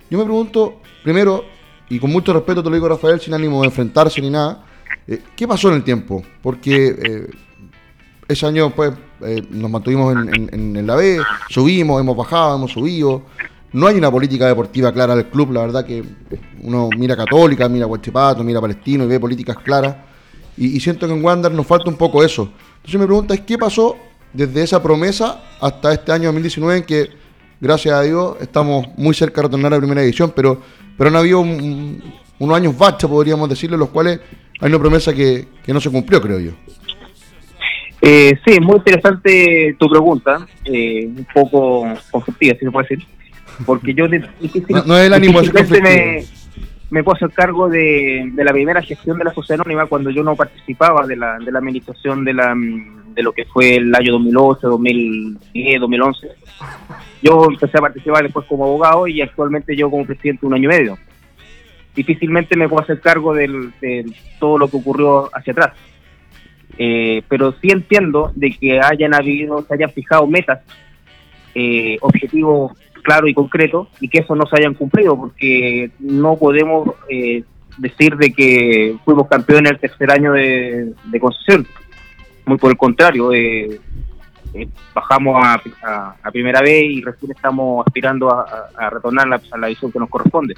Yo 0.09 0.19
me 0.19 0.25
pregunto, 0.25 0.81
primero, 1.03 1.45
y 1.89 1.99
con 1.99 2.13
mucho 2.13 2.33
respeto 2.33 2.63
te 2.63 2.69
lo 2.69 2.77
digo 2.77 2.89
Rafael, 2.89 3.19
sin 3.19 3.35
ánimo 3.35 3.63
de 3.63 3.69
enfrentarse 3.69 4.21
ni 4.21 4.31
nada, 4.31 4.65
eh, 5.07 5.23
¿qué 5.35 5.49
pasó 5.49 5.71
en 5.71 5.77
el 5.77 5.83
tiempo? 5.83 6.23
Porque 6.43 7.27
ese 8.29 8.47
año 8.47 8.71
pues 8.71 8.93
nos 9.51 9.71
mantuvimos 9.71 10.15
en, 10.15 10.87
la 10.87 10.95
B, 10.95 11.19
subimos, 11.49 12.01
hemos 12.01 12.17
bajado, 12.17 12.57
hemos 12.57 12.71
subido. 12.71 13.23
No 13.73 13.87
hay 13.87 13.97
una 13.97 14.11
política 14.11 14.47
deportiva 14.47 14.93
clara 14.93 15.17
del 15.17 15.27
club, 15.27 15.53
la 15.53 15.63
verdad 15.63 15.85
que 15.85 16.05
uno 16.63 16.91
mira 16.97 17.17
Católica, 17.17 17.69
mira 17.69 17.87
Huachipato, 17.87 18.45
mira 18.45 18.61
Palestino 18.61 19.05
y 19.05 19.09
ve 19.09 19.19
políticas 19.19 19.57
claras. 19.59 20.08
Y, 20.59 20.81
siento 20.81 21.07
que 21.07 21.13
en 21.13 21.25
Wander 21.25 21.53
nos 21.53 21.67
falta 21.67 21.89
un 21.89 21.97
poco 21.97 22.25
eso. 22.25 22.53
Entonces 22.77 23.01
mi 23.01 23.07
pregunta 23.07 23.35
es, 23.35 23.41
¿qué 23.41 23.57
pasó 23.57 23.97
desde 24.33 24.63
esa 24.63 24.83
promesa 24.83 25.43
hasta 25.61 25.93
este 25.93 26.13
año 26.13 26.25
2019 26.27 26.79
en 26.79 26.85
que, 26.85 27.09
gracias 27.61 27.95
a 27.95 28.03
Dios, 28.03 28.37
estamos 28.41 28.87
muy 28.97 29.15
cerca 29.15 29.41
de 29.41 29.49
retornar 29.49 29.73
a 29.73 29.77
la 29.77 29.81
primera 29.81 30.03
edición, 30.03 30.33
pero, 30.35 30.61
pero 30.97 31.11
han 31.11 31.17
habido 31.17 31.41
unos 31.41 32.57
años 32.57 32.77
bacha, 32.77 33.09
podríamos 33.09 33.49
decirle, 33.49 33.77
los 33.77 33.89
cuales 33.89 34.21
hay 34.61 34.69
una 34.69 34.79
promesa 34.79 35.15
que, 35.15 35.47
que 35.65 35.73
no 35.73 35.81
se 35.81 35.91
cumplió, 35.91 36.21
creo 36.21 36.41
yo. 36.41 36.53
Eh, 38.01 38.39
sí, 38.47 38.61
muy 38.61 38.77
interesante 38.77 39.77
tu 39.79 39.89
pregunta, 39.89 40.47
eh, 40.65 41.07
un 41.07 41.27
poco 41.35 41.85
conflictiva, 42.11 42.57
si 42.59 42.65
se 42.65 42.71
puede 42.71 42.87
decir, 42.89 43.07
porque 43.67 43.93
yo 43.93 44.07
no, 44.87 44.97
es 44.97 45.07
el 45.07 45.15
ánimo 45.15 45.41
me, 45.83 46.25
me 46.91 47.05
puedo 47.05 47.17
hacer 47.17 47.31
cargo 47.31 47.69
de, 47.69 48.31
la 48.37 48.53
primera 48.53 48.83
gestión 48.83 49.19
de 49.19 49.25
la 49.25 49.35
sociedad 49.35 49.61
anónima 49.61 49.87
cuando 49.87 50.11
yo 50.11 50.23
no 50.23 50.37
participaba 50.37 51.07
de 51.07 51.17
la, 51.17 51.39
de 51.39 51.53
la 51.53 51.59
administración 51.59 52.25
de, 52.25 52.35
la, 52.35 52.55
de 52.55 53.23
lo 53.23 53.33
que 53.33 53.45
fue 53.45 53.77
el 53.77 53.95
año 53.95 54.13
2008, 54.13 54.69
2010, 54.69 55.81
2011. 55.81 56.29
Yo 57.23 57.47
empecé 57.51 57.79
a 57.79 57.83
participar 57.83 58.23
después 58.23 58.47
como 58.47 58.65
abogado 58.65 59.07
y 59.07 59.21
actualmente 59.21 59.77
yo 59.77 59.91
como 59.91 60.07
presidente 60.07 60.47
un 60.47 60.55
año 60.55 60.65
y 60.65 60.77
medio. 60.77 60.99
Difícilmente 61.95 62.57
me 62.57 62.69
puedo 62.69 62.83
hacer 62.83 63.01
cargo 63.01 63.35
de 63.35 64.05
todo 64.39 64.59
lo 64.59 64.69
que 64.69 64.77
ocurrió 64.77 65.29
hacia 65.35 65.53
atrás 65.53 65.73
eh, 66.79 67.23
pero 67.29 67.53
sí 67.61 67.69
entiendo 67.71 68.31
de 68.37 68.53
que 68.53 68.81
hayan 68.81 69.13
habido, 69.13 69.63
se 69.63 69.75
hayan 69.75 69.91
fijado 69.91 70.27
metas, 70.29 70.61
eh, 71.55 71.99
objetivos 72.01 72.73
claros 73.03 73.31
y 73.31 73.35
concretos, 73.35 73.89
y 74.01 74.09
que 74.09 74.19
eso 74.19 74.35
no 74.35 74.47
se 74.47 74.57
hayan 74.57 74.75
cumplido, 74.75 75.17
porque 75.17 75.91
no 75.99 76.37
podemos 76.37 76.91
eh, 77.09 77.45
decir 77.77 78.17
de 78.17 78.33
que 78.33 78.97
fuimos 79.05 79.29
campeones 79.29 79.73
el 79.73 79.79
tercer 79.79 80.11
año 80.11 80.33
de, 80.33 80.95
concesión. 81.21 81.67
Muy 82.47 82.59
por 82.59 82.71
el 82.71 82.77
contrario, 82.77 83.31
bajamos 84.95 85.45
a, 85.45 86.31
primera 86.33 86.61
vez 86.61 86.85
y 86.85 87.03
recién 87.03 87.33
estamos 87.33 87.87
aspirando 87.87 88.31
a, 88.31 88.91
retornar 88.91 89.41
a 89.51 89.59
la 89.59 89.69
visión 89.69 89.93
que 89.93 89.99
nos 89.99 90.09
corresponde. 90.09 90.55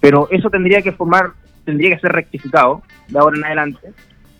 Pero 0.00 0.28
eso 0.30 0.50
tendría 0.50 0.82
que 0.82 0.92
formar, 0.92 1.32
tendría 1.64 1.94
que 1.94 2.00
ser 2.00 2.12
rectificado 2.12 2.82
de 3.08 3.18
ahora 3.18 3.36
en 3.36 3.44
adelante 3.44 3.92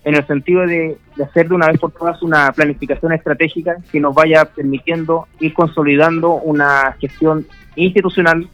en 0.05 0.15
el 0.15 0.25
sentido 0.27 0.65
de, 0.65 0.97
hacer 1.21 1.49
de 1.49 1.55
una 1.55 1.67
vez 1.67 1.79
por 1.79 1.91
todas 1.91 2.21
una 2.21 2.51
planificación 2.51 3.11
estratégica 3.11 3.77
que 3.91 3.99
nos 3.99 4.13
vaya 4.13 4.45
permitiendo 4.45 5.27
ir 5.39 5.53
consolidando 5.53 6.33
una 6.35 6.95
gestión 7.01 7.45
institucional 7.75 8.47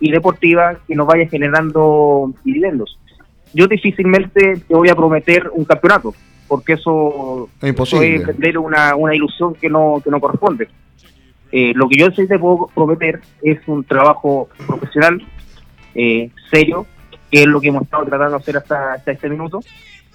y 0.00 0.10
deportiva 0.10 0.76
que 0.86 0.96
nos 0.96 1.06
vaya 1.06 1.28
generando 1.28 2.34
dividendos. 2.44 2.98
Yo 3.54 3.68
difícilmente 3.68 4.56
te 4.68 4.74
voy 4.74 4.88
a 4.88 4.96
prometer 4.96 5.48
un 5.52 5.64
campeonato, 5.64 6.12
porque 6.48 6.72
eso 6.72 7.48
es 7.62 7.68
imposible. 7.68 8.24
vender 8.26 8.58
una, 8.58 8.96
una 8.96 9.14
ilusión 9.14 9.54
que 9.54 9.70
no, 9.70 10.02
que 10.02 10.10
no 10.10 10.20
corresponde. 10.20 10.68
Eh, 11.52 11.72
lo 11.76 11.88
que 11.88 11.98
yo 11.98 12.10
sí 12.10 12.26
te 12.26 12.38
puedo 12.38 12.68
prometer 12.74 13.20
es 13.42 13.60
un 13.68 13.84
trabajo 13.84 14.48
profesional, 14.66 15.22
eh, 15.94 16.30
serio, 16.50 16.84
que 17.30 17.42
es 17.42 17.46
lo 17.46 17.60
que 17.60 17.68
hemos 17.68 17.84
estado 17.84 18.06
tratando 18.06 18.32
de 18.32 18.42
hacer 18.42 18.56
hasta, 18.56 18.94
hasta 18.94 19.12
este 19.12 19.30
minuto, 19.30 19.60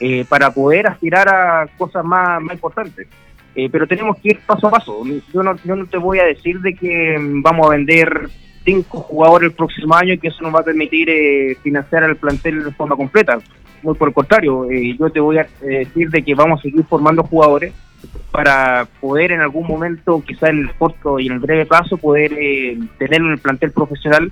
eh, 0.03 0.25
para 0.27 0.49
poder 0.49 0.87
aspirar 0.87 1.29
a 1.29 1.67
cosas 1.77 2.03
más, 2.03 2.41
más 2.41 2.55
importantes. 2.55 3.07
Eh, 3.53 3.69
pero 3.71 3.85
tenemos 3.85 4.17
que 4.17 4.29
ir 4.29 4.39
paso 4.39 4.67
a 4.67 4.71
paso. 4.71 5.03
Yo 5.31 5.43
no, 5.43 5.55
yo 5.63 5.75
no 5.75 5.85
te 5.85 5.97
voy 5.97 6.17
a 6.17 6.25
decir 6.25 6.59
de 6.61 6.73
que 6.73 7.17
vamos 7.19 7.67
a 7.67 7.71
vender 7.71 8.27
cinco 8.65 9.01
jugadores 9.01 9.51
el 9.51 9.55
próximo 9.55 9.93
año 9.93 10.13
y 10.13 10.17
que 10.17 10.29
eso 10.29 10.41
nos 10.41 10.55
va 10.55 10.61
a 10.61 10.63
permitir 10.63 11.07
eh, 11.07 11.55
financiar 11.61 12.01
el 12.03 12.15
plantel 12.15 12.63
de 12.63 12.71
forma 12.71 12.95
completa. 12.95 13.37
Muy 13.83 13.93
por 13.93 14.07
el 14.07 14.13
contrario, 14.15 14.67
yo 14.71 15.09
te 15.11 15.19
voy 15.19 15.37
a 15.37 15.47
decir 15.61 16.09
de 16.09 16.23
que 16.23 16.33
vamos 16.33 16.59
a 16.59 16.63
seguir 16.63 16.83
formando 16.85 17.23
jugadores 17.23 17.73
para 18.31 18.87
poder 18.99 19.31
en 19.31 19.41
algún 19.41 19.67
momento, 19.67 20.23
quizá 20.25 20.49
en 20.49 20.59
el 20.59 20.73
corto 20.75 21.19
y 21.19 21.27
en 21.27 21.33
el 21.33 21.39
breve 21.39 21.67
plazo, 21.67 21.97
poder 21.97 22.29
tener 22.97 23.21
en 23.21 23.31
el 23.31 23.39
plantel 23.39 23.71
profesional 23.71 24.31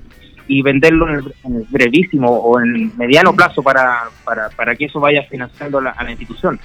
y 0.50 0.64
venderlo 0.64 1.08
en 1.08 1.56
el, 1.56 1.66
brevísimo 1.70 2.28
o 2.28 2.60
en 2.60 2.76
el 2.76 2.91
mediano 2.97 3.34
plazo 3.34 3.62
para, 3.62 4.10
para, 4.26 4.50
para 4.50 4.76
que 4.76 4.86
eso 4.86 5.00
vaya 5.00 5.24
financiando 5.30 5.78
a 5.78 5.82
la, 6.04 6.10
institución. 6.10 6.60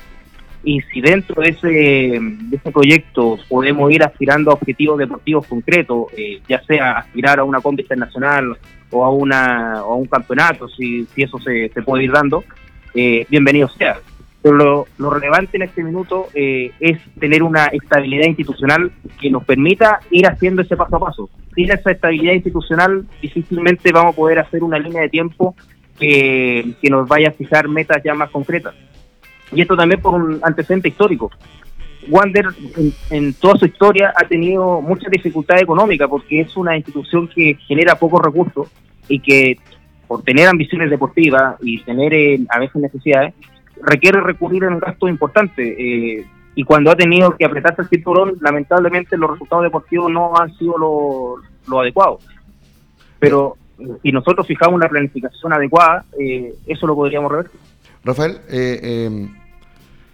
Y 0.64 0.80
si 0.80 1.02
dentro 1.02 1.42
de 1.42 1.50
ese, 1.50 1.68
de 1.68 2.56
ese 2.56 2.72
proyecto 2.72 3.38
podemos 3.46 3.92
ir 3.92 4.02
aspirando 4.02 4.50
a 4.50 4.54
objetivos 4.54 4.98
deportivos 4.98 5.46
concretos, 5.46 6.06
eh, 6.16 6.40
ya 6.48 6.62
sea 6.62 6.92
aspirar 6.92 7.38
a 7.38 7.44
una 7.44 7.60
compra 7.60 7.82
internacional 7.82 8.56
o 8.90 9.04
a, 9.04 9.10
una, 9.10 9.84
o 9.84 9.92
a 9.92 9.96
un 9.96 10.06
campeonato, 10.06 10.66
si, 10.66 11.04
si 11.14 11.22
eso 11.22 11.38
se, 11.38 11.68
se 11.68 11.82
puede 11.82 12.04
ir 12.04 12.12
dando, 12.12 12.42
eh, 12.94 13.26
bienvenido 13.28 13.68
sea. 13.68 13.98
Pero 14.44 14.86
lo, 14.98 15.10
relevante 15.10 15.56
en 15.56 15.62
este 15.62 15.82
minuto 15.82 16.26
eh, 16.34 16.70
es 16.78 16.98
tener 17.18 17.42
una 17.42 17.68
estabilidad 17.68 18.26
institucional 18.26 18.92
que 19.18 19.30
nos 19.30 19.42
permita 19.42 20.00
ir 20.10 20.26
haciendo 20.26 20.60
ese 20.60 20.76
paso 20.76 20.96
a 20.96 21.00
paso. 21.00 21.30
Sin 21.54 21.70
esa 21.70 21.90
estabilidad 21.90 22.34
institucional, 22.34 23.06
difícilmente 23.22 23.90
vamos 23.90 24.12
a 24.12 24.16
poder 24.16 24.40
hacer 24.40 24.62
una 24.62 24.78
línea 24.78 25.00
de 25.00 25.08
tiempo 25.08 25.56
que, 25.98 26.74
nos 26.90 27.08
vaya 27.08 27.28
a 27.28 27.32
fijar 27.32 27.68
metas 27.68 28.02
ya 28.04 28.12
más 28.12 28.28
concretas. 28.28 28.74
Y 29.50 29.62
esto 29.62 29.78
también 29.78 30.02
por 30.02 30.12
un 30.12 30.38
antecedente 30.42 30.88
histórico. 30.88 31.30
Wander 32.10 32.48
en, 33.08 33.32
toda 33.32 33.56
su 33.56 33.64
historia 33.64 34.12
ha 34.14 34.28
tenido 34.28 34.82
mucha 34.82 35.08
dificultad 35.08 35.58
económica 35.58 36.06
porque 36.06 36.42
es 36.42 36.54
una 36.54 36.76
institución 36.76 37.28
que 37.28 37.54
genera 37.66 37.94
pocos 37.94 38.20
recursos 38.22 38.68
y 39.08 39.20
que 39.20 39.56
por 40.06 40.22
tener 40.22 40.48
ambiciones 40.48 40.90
deportivas 40.90 41.56
y 41.62 41.82
tener 41.82 42.12
eh, 42.12 42.40
a 42.50 42.58
veces 42.58 42.76
necesidades, 42.82 43.32
requiere 43.82 44.20
recurrir 44.20 44.64
en 44.64 44.74
un 44.74 44.80
gasto 44.80 45.08
importante. 45.08 45.62
Eh, 45.62 46.26
y 46.56 46.64
cuando 46.64 46.90
ha 46.90 46.96
tenido 46.96 47.36
que 47.36 47.44
apretarse 47.44 47.82
el 47.82 47.88
cinturón, 47.88 48.38
lamentablemente 48.40 49.16
los 49.16 49.30
resultados 49.30 49.64
deportivos 49.64 50.10
no 50.10 50.36
han 50.36 50.56
sido 50.56 50.78
lo, 50.78 51.36
lo 51.66 51.80
adecuado. 51.80 52.18
Pero 53.18 53.56
si 54.02 54.12
nosotros 54.12 54.46
fijamos 54.46 54.76
una 54.76 54.88
planificación 54.88 55.52
adecuada, 55.52 56.04
eh, 56.18 56.54
eso 56.66 56.86
lo 56.86 56.94
podríamos 56.94 57.30
revertir. 57.30 57.60
Rafael, 58.04 58.38
eh, 58.48 58.80
eh, 58.82 59.28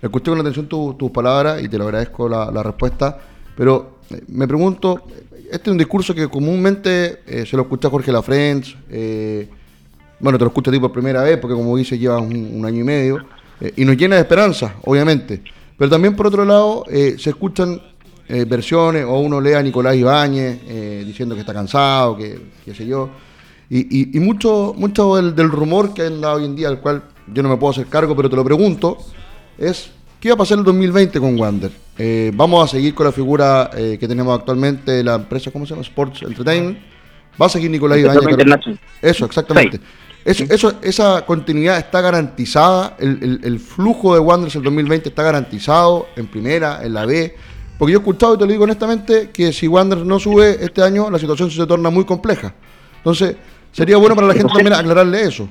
escuché 0.00 0.30
con 0.30 0.40
atención 0.40 0.68
tus 0.68 1.10
palabras 1.10 1.62
y 1.62 1.68
te 1.68 1.76
lo 1.76 1.84
agradezco 1.84 2.28
la, 2.28 2.62
respuesta, 2.62 3.18
pero 3.56 3.98
eh, 4.10 4.22
me 4.28 4.46
pregunto, 4.46 5.02
este 5.50 5.70
es 5.70 5.72
un 5.72 5.78
discurso 5.78 6.14
que 6.14 6.28
comúnmente 6.28 7.44
se 7.44 7.56
lo 7.56 7.62
escucha 7.62 7.90
Jorge 7.90 8.12
Lafrenz, 8.12 8.76
bueno, 10.20 10.38
te 10.38 10.44
lo 10.44 10.48
escucho 10.48 10.70
a 10.70 10.72
ti 10.72 10.78
por 10.78 10.92
primera 10.92 11.22
vez, 11.22 11.38
porque 11.38 11.56
como 11.56 11.76
dice, 11.76 11.98
llevas 11.98 12.22
un 12.22 12.64
año 12.64 12.80
y 12.80 12.84
medio, 12.84 13.18
eh, 13.60 13.72
y 13.76 13.84
nos 13.84 13.96
llena 13.96 14.16
de 14.16 14.22
esperanza, 14.22 14.76
obviamente. 14.84 15.42
Pero 15.76 15.90
también 15.90 16.16
por 16.16 16.26
otro 16.26 16.44
lado 16.44 16.84
eh, 16.88 17.16
se 17.18 17.30
escuchan 17.30 17.80
eh, 18.28 18.44
versiones 18.44 19.04
o 19.04 19.18
uno 19.18 19.40
lee 19.40 19.54
a 19.54 19.62
Nicolás 19.62 19.96
Ibáñez 19.96 20.60
diciendo 21.06 21.34
que 21.34 21.40
está 21.40 21.52
cansado, 21.52 22.16
que 22.16 22.38
qué 22.64 22.74
sé 22.74 22.86
yo. 22.86 23.10
Y, 23.72 24.18
mucho, 24.18 24.74
mucho 24.76 25.14
del, 25.16 25.48
rumor 25.48 25.94
que 25.94 26.02
anda 26.02 26.34
hoy 26.34 26.44
en 26.44 26.56
día, 26.56 26.68
al 26.68 26.80
cual 26.80 27.04
yo 27.32 27.42
no 27.42 27.48
me 27.48 27.56
puedo 27.56 27.70
hacer 27.70 27.86
cargo, 27.86 28.16
pero 28.16 28.28
te 28.28 28.34
lo 28.34 28.44
pregunto, 28.44 28.98
es 29.56 29.92
¿qué 30.18 30.30
va 30.30 30.34
a 30.34 30.38
pasar 30.38 30.58
el 30.58 30.64
2020 30.64 31.20
con 31.20 31.38
Wander? 31.38 31.70
¿Vamos 32.34 32.64
a 32.64 32.68
seguir 32.68 32.94
con 32.94 33.06
la 33.06 33.12
figura 33.12 33.70
que 33.72 34.08
tenemos 34.08 34.36
actualmente, 34.36 35.04
la 35.04 35.14
empresa, 35.14 35.52
¿cómo 35.52 35.66
se 35.66 35.70
llama? 35.70 35.82
Sports 35.82 36.22
Entertainment. 36.22 36.78
¿Va 37.40 37.46
a 37.46 37.48
seguir 37.48 37.70
Nicolás 37.70 37.98
Ibáñez? 37.98 38.80
Eso, 39.00 39.24
exactamente. 39.24 39.80
Eso, 40.24 40.74
esa 40.82 41.24
continuidad 41.24 41.78
está 41.78 42.00
garantizada, 42.00 42.96
el, 42.98 43.58
flujo 43.58 44.14
de 44.14 44.20
Wanderers 44.20 44.56
el 44.56 44.62
2020 44.62 45.08
está 45.08 45.22
garantizado 45.22 46.08
en 46.16 46.26
primera, 46.26 46.84
en 46.84 46.94
la 46.94 47.06
B. 47.06 47.34
Porque 47.78 47.92
yo 47.92 47.98
he 47.98 48.02
escuchado, 48.02 48.34
y 48.34 48.38
te 48.38 48.44
lo 48.44 48.52
digo 48.52 48.64
honestamente, 48.64 49.30
que 49.32 49.52
si 49.52 49.66
Wanderers 49.66 50.06
no 50.06 50.18
sube 50.18 50.62
este 50.62 50.82
año, 50.82 51.10
la 51.10 51.18
situación 51.18 51.50
se 51.50 51.66
torna 51.66 51.88
muy 51.88 52.04
compleja. 52.04 52.54
Entonces, 52.98 53.36
sería 53.72 53.96
bueno 53.96 54.14
para 54.14 54.26
la 54.26 54.34
gente 54.34 54.52
también 54.52 54.74
aclararle 54.74 55.22
eso. 55.22 55.48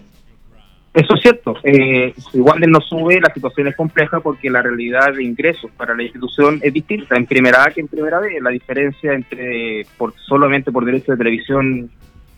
Eso 0.94 1.16
es 1.16 1.22
cierto. 1.22 1.56
Eh, 1.64 2.14
si 2.32 2.40
Wander 2.40 2.68
no 2.68 2.82
sube, 2.82 3.22
la 3.22 3.32
situación 3.32 3.68
es 3.68 3.76
compleja 3.76 4.20
porque 4.20 4.50
la 4.50 4.62
realidad 4.62 5.14
de 5.14 5.24
ingresos 5.24 5.70
para 5.78 5.96
la 5.96 6.02
institución 6.02 6.60
es 6.64 6.74
distinta 6.74 7.16
en 7.16 7.28
primera 7.28 7.64
A 7.64 7.72
que 7.72 7.82
en 7.82 7.88
primera 7.88 8.20
B. 8.20 8.40
La 8.42 8.50
diferencia 8.50 9.14
entre 9.14 9.86
por 9.98 10.14
solamente 10.28 10.72
por 10.72 10.86
derecho 10.86 11.12
de 11.12 11.18
televisión 11.18 11.92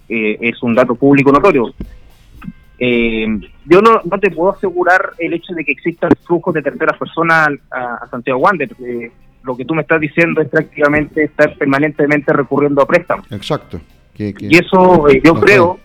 eh, 0.10 0.38
es 0.42 0.62
un 0.62 0.76
dato 0.76 0.96
público 0.96 1.32
notorio. 1.32 1.74
Eh, 2.84 3.28
yo 3.66 3.80
no, 3.80 4.02
no, 4.04 4.20
te 4.20 4.32
puedo 4.32 4.54
asegurar 4.54 5.12
el 5.20 5.36
hecho 5.36 5.54
de 5.54 5.64
que 5.64 5.72
existan 5.72 6.10
flujos 6.26 6.52
de 6.52 6.64
terceras 6.64 6.98
personas 6.98 7.50
a, 7.70 8.08
Santiago 8.10 8.40
Wander. 8.40 8.76
Eh, 8.84 9.12
lo 9.44 9.56
que 9.56 9.66
tú 9.66 9.76
me 9.76 9.84
estás 9.84 10.02
diciendo 10.02 10.42
es 10.42 10.50
prácticamente 10.50 11.26
estar 11.26 11.56
permanentemente 11.60 12.34
recurriendo 12.34 12.82
a 12.82 12.88
préstamos. 12.88 13.32
Exacto. 13.32 13.80
Y 14.18 14.58
eso 14.58 15.08
eh, 15.10 15.22
yo 15.24 15.36
creo 15.36 15.80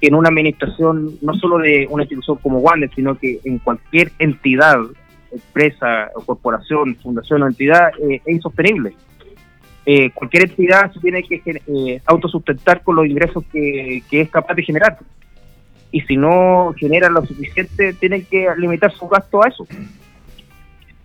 que 0.00 0.06
en 0.06 0.14
una 0.14 0.30
administración, 0.30 1.18
no 1.20 1.34
solo 1.34 1.58
de 1.58 1.86
una 1.90 2.04
institución 2.04 2.38
como 2.38 2.60
Wander, 2.60 2.90
sino 2.94 3.14
que 3.18 3.40
en 3.44 3.58
cualquier 3.58 4.10
entidad, 4.18 4.78
empresa 5.30 6.10
corporación, 6.24 6.96
fundación 7.02 7.42
o 7.42 7.46
entidad, 7.46 7.90
es 8.08 8.22
insostenible. 8.26 8.94
cualquier 10.14 10.44
entidad 10.44 10.90
se 10.94 11.00
tiene 11.00 11.22
que 11.22 12.00
autosustentar 12.06 12.82
con 12.82 12.96
los 12.96 13.06
ingresos 13.06 13.44
que, 13.52 14.02
que 14.10 14.22
es 14.22 14.30
capaz 14.30 14.54
de 14.54 14.62
generar 14.62 14.98
y 15.90 16.00
si 16.02 16.16
no 16.16 16.74
generan 16.76 17.14
lo 17.14 17.24
suficiente, 17.24 17.94
tienen 17.94 18.24
que 18.24 18.46
limitar 18.56 18.92
su 18.92 19.08
gasto 19.08 19.42
a 19.42 19.48
eso. 19.48 19.66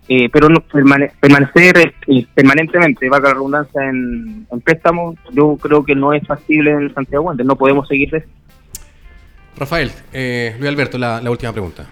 Eh, 0.09 0.27
pero 0.29 0.49
no, 0.49 0.59
permanecer 0.61 1.93
eh, 2.07 2.25
permanentemente, 2.33 3.07
valga 3.07 3.29
la 3.29 3.35
redundancia, 3.35 3.87
en, 3.87 4.45
en 4.51 4.61
préstamo, 4.61 5.15
yo 5.31 5.55
creo 5.55 5.85
que 5.85 5.95
no 5.95 6.11
es 6.11 6.27
factible 6.27 6.71
en 6.71 6.93
Santiago 6.93 7.23
Wander, 7.23 7.45
no 7.45 7.55
podemos 7.55 7.87
seguir 7.87 8.09
de 8.11 8.25
Rafael, 9.55 9.91
eh, 10.11 10.55
Luis 10.59 10.69
Alberto, 10.69 10.97
la 10.97 11.21
última 11.29 11.53
pregunta. 11.53 11.87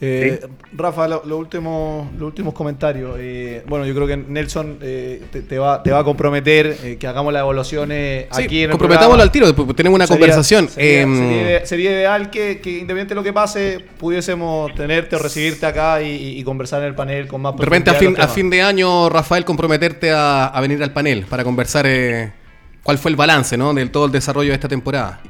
Eh, 0.00 0.40
Rafa, 0.72 1.08
los 1.08 1.24
últimos 1.32 2.54
comentarios. 2.54 3.16
Eh, 3.18 3.64
bueno, 3.66 3.84
yo 3.84 3.94
creo 3.94 4.06
que 4.06 4.16
Nelson 4.16 4.78
eh, 4.80 5.22
te, 5.48 5.58
va, 5.58 5.82
te 5.82 5.90
va 5.90 6.00
a 6.00 6.04
comprometer 6.04 6.76
eh, 6.84 6.96
que 6.98 7.06
hagamos 7.08 7.32
las 7.32 7.42
evaluaciones 7.42 8.26
aquí 8.30 8.58
en 8.58 8.64
el 8.64 8.70
Comprometámoslo 8.70 9.22
al 9.22 9.32
tiro, 9.32 9.52
tenemos 9.74 9.96
una 9.96 10.06
conversación. 10.06 10.68
Sería, 10.68 11.90
ideal 11.90 12.30
que, 12.30 12.60
que, 12.60 12.70
independientemente 12.70 13.08
de 13.08 13.14
lo 13.16 13.22
que 13.24 13.32
pase, 13.32 13.84
pudiésemos 13.98 14.72
tenerte 14.74 15.16
o 15.16 15.18
recibirte 15.18 15.66
acá 15.66 16.00
y, 16.00 16.42
conversar 16.44 16.80
en 16.82 16.88
el 16.88 16.94
panel 16.94 17.26
con 17.26 17.42
más 17.42 17.56
De 17.56 17.64
repente, 17.64 17.90
a 17.90 17.94
fin, 17.94 18.14
a 18.18 18.28
fin 18.28 18.48
de 18.48 18.62
año, 18.62 19.08
Rafael, 19.08 19.44
comprometerte 19.44 20.12
a, 20.12 20.46
a 20.46 20.60
venir 20.60 20.82
al 20.82 20.92
panel 20.92 21.26
para 21.28 21.44
conversar 21.44 21.86
cuál 22.82 22.98
fue 22.98 23.10
el 23.10 23.16
balance 23.16 23.56
¿no? 23.56 23.74
de 23.74 23.86
todo 23.86 24.06
el 24.06 24.12
desarrollo 24.12 24.50
de 24.50 24.54
esta 24.54 24.68
temporada. 24.68 25.20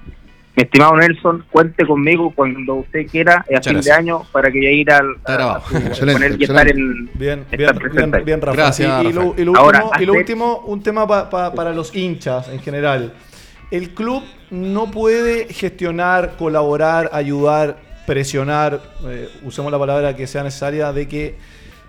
Mi 0.59 0.65
estimado 0.65 0.97
Nelson, 0.97 1.45
cuente 1.53 1.87
conmigo 1.87 2.33
cuando 2.35 2.75
usted 2.75 3.07
quiera 3.07 3.47
a 3.57 3.63
fin 3.63 3.81
de 3.81 3.93
año 3.93 4.25
para 4.33 4.51
que 4.51 4.61
yo 4.61 4.69
ir 4.69 4.91
al 4.91 5.15
a, 5.25 5.61
poner 5.61 6.35
y 6.37 6.43
estar 6.43 6.69
en 6.69 7.09
bien, 7.15 7.45
bien, 7.49 8.11
bien, 8.25 8.41
Rafa. 8.41 8.57
Gracias, 8.57 9.05
y, 9.05 9.13
lo, 9.13 9.27
último, 9.29 9.93
y 10.01 10.05
lo 10.05 10.15
último, 10.15 10.65
un 10.67 10.83
tema 10.83 11.07
para 11.31 11.73
los 11.73 11.95
hinchas 11.95 12.49
en 12.49 12.59
general. 12.59 13.15
El 13.71 13.91
club 13.91 14.25
no 14.51 14.91
puede 14.91 15.47
gestionar, 15.55 16.35
colaborar, 16.37 17.09
ayudar, 17.13 17.77
presionar, 18.05 18.81
eh, 19.07 19.29
usemos 19.45 19.71
la 19.71 19.79
palabra 19.79 20.17
que 20.17 20.27
sea 20.27 20.43
necesaria, 20.43 20.93
de 20.93 21.07
que 21.07 21.37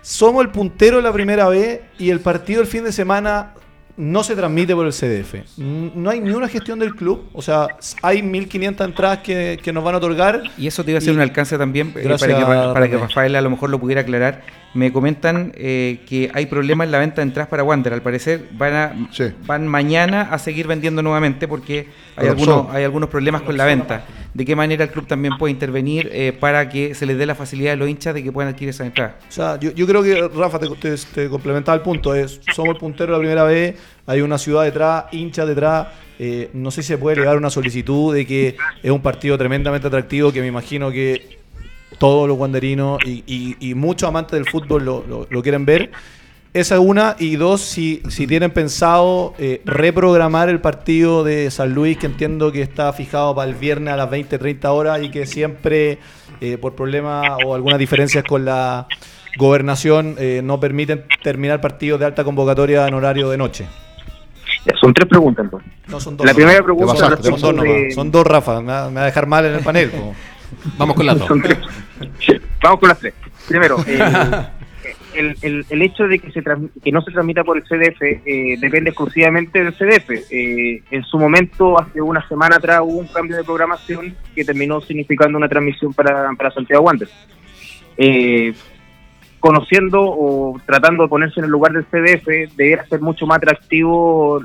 somos 0.00 0.44
el 0.44 0.50
puntero 0.50 1.00
la 1.00 1.12
primera 1.12 1.48
vez 1.48 1.80
y 1.98 2.10
el 2.10 2.20
partido 2.20 2.60
el 2.60 2.68
fin 2.68 2.84
de 2.84 2.92
semana 2.92 3.52
no 3.96 4.22
se 4.22 4.34
transmite 4.36 4.74
por 4.74 4.86
el 4.86 4.92
CDF. 4.92 5.58
No 5.58 6.10
hay 6.10 6.20
ni 6.20 6.30
una 6.30 6.48
gestión 6.48 6.78
del 6.78 6.94
club. 6.94 7.28
O 7.32 7.42
sea, 7.42 7.68
hay 8.02 8.22
1.500 8.22 8.84
entradas 8.84 9.18
que, 9.18 9.72
nos 9.72 9.84
van 9.84 9.94
a 9.94 9.98
otorgar. 9.98 10.42
Y 10.58 10.66
eso 10.66 10.84
te 10.84 10.90
iba 10.90 10.98
a 10.98 11.00
hacer 11.00 11.12
un 11.12 11.20
alcance 11.20 11.56
también 11.58 11.92
eh, 11.96 12.16
para, 12.18 12.38
que, 12.38 12.44
para 12.44 12.90
que 12.90 12.96
Rafael 12.96 13.36
a 13.36 13.40
lo 13.40 13.50
mejor 13.50 13.70
lo 13.70 13.78
pudiera 13.78 14.02
aclarar. 14.02 14.42
Me 14.72 14.92
comentan 14.92 15.52
eh, 15.56 16.00
que 16.08 16.30
hay 16.32 16.46
problemas 16.46 16.84
en 16.86 16.92
la 16.92 16.98
venta 16.98 17.16
de 17.16 17.22
entradas 17.22 17.48
para 17.48 17.64
Wander. 17.64 17.92
Al 17.92 18.02
parecer 18.02 18.46
van, 18.52 18.74
a, 18.74 19.08
van 19.44 19.66
mañana 19.66 20.28
a 20.30 20.38
seguir 20.38 20.66
vendiendo 20.68 21.02
nuevamente 21.02 21.48
porque 21.48 21.88
hay 22.16 22.28
algunos, 22.28 22.66
hay 22.70 22.84
algunos 22.84 23.08
problemas 23.08 23.42
con 23.42 23.56
la 23.56 23.64
venta. 23.64 24.04
¿De 24.32 24.44
qué 24.44 24.54
manera 24.54 24.84
el 24.84 24.90
club 24.90 25.08
también 25.08 25.36
puede 25.38 25.52
intervenir 25.52 26.08
eh, 26.12 26.32
para 26.32 26.68
que 26.68 26.94
se 26.94 27.04
les 27.04 27.18
dé 27.18 27.26
la 27.26 27.34
facilidad 27.34 27.72
a 27.72 27.76
los 27.76 27.88
hinchas 27.88 28.14
de 28.14 28.22
que 28.22 28.30
puedan 28.30 28.52
adquirir 28.52 28.70
esas 28.70 28.86
entradas? 28.86 29.14
O 29.28 29.32
sea, 29.32 29.58
yo, 29.58 29.86
creo 29.86 30.02
que, 30.04 30.28
Rafa, 30.28 30.60
te, 30.60 30.96
te, 30.96 31.28
complementaba 31.28 31.74
el 31.74 31.82
punto. 31.82 32.14
Es, 32.14 32.40
somos 32.54 32.74
el 32.74 32.78
puntero 32.78 33.12
la 33.12 33.18
primera 33.18 33.42
vez, 33.42 33.74
hay 34.06 34.20
una 34.20 34.38
ciudad 34.38 34.62
detrás, 34.62 35.06
hinchas 35.10 35.48
detrás. 35.48 35.88
Eh, 36.22 36.50
no 36.52 36.70
sé 36.70 36.82
si 36.82 36.88
se 36.88 36.98
puede 36.98 37.16
llegar 37.16 37.36
una 37.36 37.50
solicitud 37.50 38.14
de 38.14 38.26
que 38.26 38.56
es 38.82 38.90
un 38.90 39.00
partido 39.00 39.38
tremendamente 39.38 39.88
atractivo 39.88 40.30
que 40.30 40.42
me 40.42 40.48
imagino 40.48 40.90
que 40.90 41.39
todos 41.98 42.28
los 42.28 42.36
guanderinos 42.36 42.98
y, 43.04 43.74
muchos 43.74 44.08
amantes 44.08 44.32
del 44.32 44.48
fútbol 44.48 44.84
lo, 44.84 45.42
quieren 45.42 45.64
ver. 45.64 45.90
Esa 46.52 46.74
es 46.74 46.80
una. 46.80 47.14
Y 47.18 47.36
dos, 47.36 47.60
si, 47.60 48.02
si 48.08 48.26
tienen 48.26 48.50
pensado 48.50 49.34
eh, 49.38 49.62
reprogramar 49.64 50.48
el 50.48 50.60
partido 50.60 51.22
de 51.22 51.48
San 51.50 51.74
Luis, 51.74 51.96
que 51.96 52.06
entiendo 52.06 52.50
que 52.50 52.60
está 52.60 52.92
fijado 52.92 53.36
para 53.36 53.48
el 53.48 53.54
viernes 53.54 53.94
a 53.94 53.96
las 53.96 54.10
20, 54.10 54.36
30 54.36 54.72
horas 54.72 55.00
y 55.00 55.10
que 55.10 55.26
siempre, 55.26 55.98
eh, 56.40 56.58
por 56.58 56.74
problemas 56.74 57.38
o 57.46 57.54
algunas 57.54 57.78
diferencias 57.78 58.24
con 58.24 58.44
la 58.44 58.88
gobernación, 59.38 60.16
eh, 60.18 60.40
no 60.42 60.58
permiten 60.58 61.04
terminar 61.22 61.60
partidos 61.60 62.00
de 62.00 62.06
alta 62.06 62.24
convocatoria 62.24 62.88
en 62.88 62.94
horario 62.94 63.30
de 63.30 63.36
noche. 63.36 63.66
son 64.80 64.92
tres 64.92 65.08
preguntas 65.08 65.44
entonces. 65.44 65.70
No, 65.86 66.00
son 66.00 66.16
dos. 66.16 66.26
La 66.26 66.34
primera 66.34 66.64
pregunta 66.64 66.96
son, 66.96 67.38
dos, 67.38 67.94
son 67.94 68.10
dos, 68.10 68.26
Rafa. 68.26 68.60
Me 68.60 68.72
va, 68.72 68.86
a 68.86 69.04
dejar 69.04 69.28
mal 69.28 69.46
en 69.46 69.54
el 69.54 69.60
panel. 69.62 69.92
Vamos 70.76 70.96
con 70.96 71.06
las 71.06 71.18
dos. 71.18 71.28
Vamos 72.62 72.80
con 72.80 72.88
las 72.88 72.98
tres. 72.98 73.14
Primero, 73.48 73.76
el, 75.14 75.36
el, 75.42 75.66
el, 75.68 75.82
hecho 75.82 76.06
de 76.06 76.18
que, 76.18 76.30
se 76.30 76.42
que 76.82 76.92
no 76.92 77.02
se 77.02 77.10
transmita 77.10 77.44
por 77.44 77.56
el 77.56 77.64
CDF 77.64 78.00
eh, 78.02 78.56
depende 78.60 78.90
exclusivamente 78.90 79.62
del 79.62 79.74
CDF. 79.74 80.10
Eh, 80.30 80.82
en 80.90 81.04
su 81.04 81.18
momento, 81.18 81.78
hace 81.78 82.00
una 82.00 82.26
semana 82.28 82.56
atrás, 82.56 82.80
hubo 82.82 82.98
un 82.98 83.08
cambio 83.08 83.36
de 83.36 83.44
programación 83.44 84.14
que 84.34 84.44
terminó 84.44 84.80
significando 84.80 85.38
una 85.38 85.48
transmisión 85.48 85.92
para, 85.92 86.32
para 86.34 86.50
Santiago 86.50 86.84
Wanderers. 86.84 87.14
Eh, 87.96 88.54
conociendo 89.38 90.00
o 90.02 90.60
tratando 90.66 91.04
de 91.04 91.08
ponerse 91.08 91.40
en 91.40 91.46
el 91.46 91.50
lugar 91.50 91.72
del 91.72 91.84
CDF, 91.86 92.54
debería 92.56 92.84
ser 92.86 93.00
mucho 93.00 93.26
más 93.26 93.38
atractivo 93.38 94.42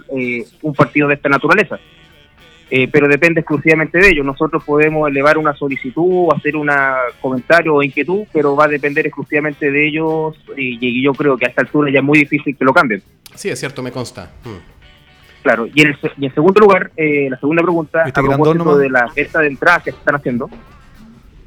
un 0.62 0.74
partido 0.74 1.08
de 1.10 1.16
esta 1.16 1.30
naturaleza. 1.30 1.80
Eh, 2.70 2.88
pero 2.92 3.08
depende 3.08 3.42
exclusivamente 3.42 4.00
de 4.00 4.10
ellos. 4.10 4.26
Nosotros 4.26 4.64
podemos 4.64 5.08
elevar 5.08 5.38
una 5.38 5.54
solicitud, 5.54 6.30
hacer 6.36 6.56
un 6.56 6.70
comentario 7.22 7.76
o 7.76 7.84
inquietud, 7.84 8.24
pero 8.34 8.56
va 8.56 8.66
a 8.66 8.70
depender 8.70 9.06
exclusivamente 9.06 9.70
de 9.70 9.88
ellos 9.88 10.36
y, 10.58 11.04
yo 11.04 11.14
creo 11.14 11.38
que 11.38 11.46
a 11.46 11.50
esta 11.50 11.62
altura 11.62 11.92
ya 11.92 12.00
es 12.00 12.06
muy 12.06 12.20
difícil 12.20 12.56
que 12.58 12.66
lo 12.66 12.74
cambien. 12.74 13.04
Sí, 13.36 13.50
es 13.50 13.60
cierto, 13.60 13.84
me 13.84 13.92
consta. 13.92 14.32
Mm. 14.44 14.76
Claro, 15.44 15.68
y 15.72 15.82
en, 15.82 15.96
en 16.22 16.34
segundo 16.34 16.60
lugar, 16.60 16.92
eh, 16.98 17.28
la 17.30 17.38
segunda 17.40 17.62
pregunta, 17.62 18.04
a 18.04 18.12
propósito 18.12 18.78
de 18.78 18.90
la 18.90 19.12
venta 19.16 19.42
de 19.42 19.48
entradas 19.48 19.84
que 19.84 19.92
se 19.92 19.98
están 19.98 20.16
haciendo, 20.16 20.50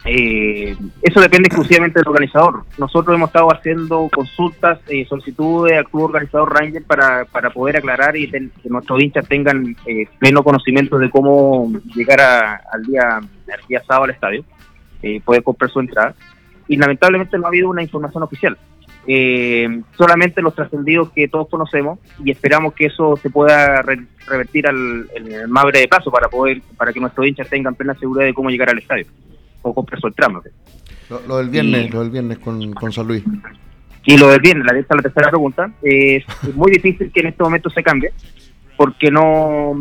eh, 0.04 0.76
eso 1.02 1.20
depende 1.20 1.48
exclusivamente 1.48 1.98
del 1.98 2.08
organizador. 2.08 2.64
Nosotros 2.78 3.16
hemos 3.16 3.28
estado 3.28 3.52
haciendo 3.52 4.08
consultas, 4.14 4.78
y 4.88 5.04
solicitudes 5.04 5.76
al 5.76 5.88
club 5.88 6.04
organizador 6.04 6.52
Ranger 6.52 6.84
para, 6.84 7.24
para 7.24 7.50
poder 7.50 7.78
aclarar 7.78 8.16
y 8.16 8.30
que 8.30 8.50
nuestros 8.64 9.02
hinchas 9.02 9.26
tengan 9.26 9.76
eh, 9.86 10.06
pleno 10.18 10.44
conocimiento 10.44 10.98
de 10.98 11.10
cómo 11.10 11.72
llegar 11.94 12.20
al 12.20 12.82
día 12.84 13.16
al 13.16 13.66
día 13.66 13.82
sábado 13.86 14.04
al 14.04 14.10
estadio, 14.10 14.44
eh, 15.02 15.20
poder 15.20 15.42
comprar 15.42 15.70
su 15.70 15.80
entrada. 15.80 16.14
Y 16.68 16.76
lamentablemente 16.76 17.36
no 17.38 17.46
ha 17.46 17.48
habido 17.48 17.70
una 17.70 17.82
información 17.82 18.22
oficial. 18.22 18.56
Eh, 19.10 19.80
solamente 19.96 20.42
los 20.42 20.54
trascendidos 20.54 21.10
que 21.12 21.28
todos 21.28 21.48
conocemos 21.48 21.98
y 22.22 22.30
esperamos 22.30 22.74
que 22.74 22.86
eso 22.86 23.16
se 23.16 23.30
pueda 23.30 23.80
revertir 24.26 24.66
al, 24.66 25.08
más 25.48 25.64
breve 25.64 25.88
plazo 25.88 26.10
para 26.10 26.28
poder 26.28 26.60
para 26.76 26.92
que 26.92 27.00
nuestros 27.00 27.26
hinchas 27.26 27.48
tengan 27.48 27.74
plena 27.74 27.94
seguridad 27.94 28.26
de 28.26 28.34
cómo 28.34 28.50
llegar 28.50 28.68
al 28.68 28.78
estadio 28.78 29.06
o 29.62 29.74
comprar 29.74 30.00
el 30.02 30.14
tramo. 30.14 30.42
Lo, 31.26 31.38
del 31.38 31.48
viernes, 31.48 31.90
lo 31.92 32.00
del 32.00 32.10
viernes 32.10 32.38
con, 32.38 32.72
con 32.72 32.92
San 32.92 33.06
Luis. 33.06 33.24
Y 34.04 34.16
lo 34.16 34.28
del 34.28 34.40
viernes, 34.40 34.66
la, 34.66 34.72
la 34.72 35.02
tercera 35.02 35.28
pregunta, 35.28 35.70
es 35.82 36.24
muy 36.54 36.70
difícil 36.72 37.10
que 37.12 37.20
en 37.20 37.26
este 37.28 37.42
momento 37.42 37.70
se 37.70 37.82
cambie 37.82 38.12
porque 38.78 39.10
no 39.10 39.74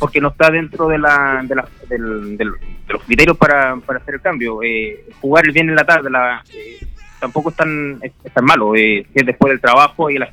porque 0.00 0.20
no 0.20 0.28
está 0.28 0.50
dentro 0.50 0.88
de 0.88 0.98
la, 0.98 1.44
de, 1.46 1.54
la, 1.54 1.68
del, 1.88 2.36
de 2.36 2.44
los 2.44 3.02
criterios 3.06 3.36
para, 3.36 3.76
para 3.76 4.00
hacer 4.00 4.14
el 4.14 4.20
cambio. 4.20 4.62
Eh, 4.64 5.04
jugar 5.20 5.46
el 5.46 5.52
viernes 5.52 5.72
en 5.72 5.76
la 5.76 5.86
tarde 5.86 6.10
la, 6.10 6.42
eh, 6.52 6.84
tampoco 7.22 7.50
es 7.50 7.56
tan, 7.56 8.00
es, 8.02 8.32
tan 8.34 8.44
malo, 8.44 8.74
eh, 8.74 9.06
es 9.14 9.24
después 9.24 9.50
del 9.52 9.60
trabajo 9.60 10.10
y 10.10 10.18
la 10.18 10.28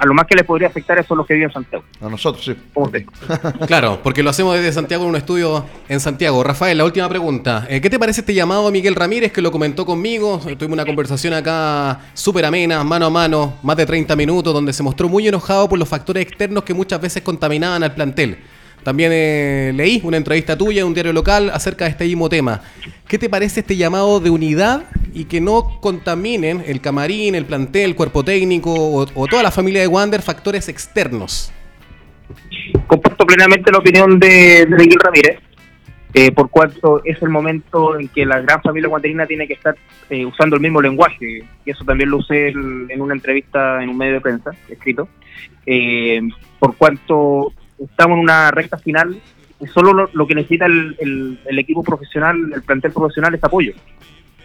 a 0.00 0.06
lo 0.06 0.14
más 0.14 0.26
que 0.26 0.34
le 0.34 0.44
podría 0.44 0.68
afectar 0.68 0.98
eso 0.98 1.12
a 1.12 1.16
los 1.18 1.26
que 1.26 1.34
viven 1.34 1.50
en 1.50 1.52
Santiago. 1.52 1.84
A 2.00 2.08
nosotros, 2.08 2.42
sí. 2.42 2.56
claro, 3.66 4.00
porque 4.02 4.22
lo 4.22 4.30
hacemos 4.30 4.54
desde 4.54 4.72
Santiago 4.72 5.04
en 5.04 5.10
un 5.10 5.16
estudio 5.16 5.66
en 5.90 6.00
Santiago. 6.00 6.42
Rafael, 6.42 6.78
la 6.78 6.86
última 6.86 7.06
pregunta. 7.08 7.66
Eh, 7.68 7.82
¿Qué 7.82 7.90
te 7.90 7.98
parece 7.98 8.20
este 8.20 8.32
llamado 8.32 8.68
a 8.68 8.70
Miguel 8.70 8.94
Ramírez 8.94 9.30
que 9.30 9.42
lo 9.42 9.52
comentó 9.52 9.84
conmigo? 9.84 10.38
Tuvimos 10.38 10.72
una 10.72 10.86
conversación 10.86 11.34
acá 11.34 12.00
súper 12.14 12.46
amena, 12.46 12.82
mano 12.82 13.06
a 13.06 13.10
mano, 13.10 13.58
más 13.62 13.76
de 13.76 13.84
30 13.84 14.16
minutos, 14.16 14.54
donde 14.54 14.72
se 14.72 14.82
mostró 14.82 15.06
muy 15.08 15.28
enojado 15.28 15.68
por 15.68 15.78
los 15.78 15.88
factores 15.88 16.22
externos 16.22 16.64
que 16.64 16.72
muchas 16.72 16.98
veces 16.98 17.22
contaminaban 17.22 17.82
al 17.82 17.94
plantel. 17.94 18.38
También 18.82 19.10
eh, 19.12 19.72
leí 19.74 20.00
una 20.04 20.16
entrevista 20.16 20.56
tuya 20.56 20.80
en 20.80 20.86
un 20.86 20.94
diario 20.94 21.12
local 21.12 21.50
acerca 21.52 21.84
de 21.84 21.90
este 21.90 22.04
mismo 22.04 22.28
tema. 22.28 22.62
¿Qué 23.06 23.18
te 23.18 23.28
parece 23.28 23.60
este 23.60 23.76
llamado 23.76 24.20
de 24.20 24.30
unidad 24.30 24.84
y 25.12 25.24
que 25.24 25.40
no 25.40 25.80
contaminen 25.80 26.62
el 26.66 26.80
camarín, 26.80 27.34
el 27.34 27.44
plantel, 27.44 27.90
el 27.90 27.96
cuerpo 27.96 28.24
técnico 28.24 28.72
o, 28.72 29.26
toda 29.26 29.42
la 29.42 29.50
familia 29.50 29.82
de 29.82 29.88
Wander 29.88 30.22
factores 30.22 30.68
externos? 30.68 31.52
Comparto 32.86 33.26
plenamente 33.26 33.70
la 33.70 33.78
opinión 33.78 34.18
de, 34.18 34.66
Miguel 34.68 34.98
Ramírez, 35.02 35.38
eh, 36.14 36.32
por 36.32 36.48
cuanto 36.48 37.02
es 37.04 37.20
el 37.22 37.28
momento 37.28 37.98
en 37.98 38.08
que 38.08 38.24
la 38.24 38.40
gran 38.40 38.62
familia 38.62 38.88
wanderina 38.88 39.26
tiene 39.26 39.46
que 39.46 39.54
estar 39.54 39.76
eh, 40.08 40.24
usando 40.24 40.56
el 40.56 40.62
mismo 40.62 40.80
lenguaje, 40.80 41.44
y 41.64 41.70
eso 41.70 41.84
también 41.84 42.10
lo 42.10 42.18
usé 42.18 42.48
en 42.48 43.00
una 43.00 43.14
entrevista 43.14 43.82
en 43.82 43.90
un 43.90 43.98
medio 43.98 44.14
de 44.14 44.20
prensa 44.20 44.52
escrito, 44.68 45.08
por 46.58 46.76
cuanto 46.76 47.52
estamos 47.84 48.16
en 48.16 48.22
una 48.22 48.50
recta 48.50 48.78
final 48.78 49.20
y 49.60 49.66
solo 49.66 50.08
lo, 50.12 50.26
que 50.26 50.34
necesita 50.34 50.66
el, 50.66 51.38
equipo 51.58 51.82
profesional, 51.82 52.36
el 52.54 52.62
plantel 52.62 52.92
profesional 52.92 53.34
es 53.34 53.44
apoyo. 53.44 53.72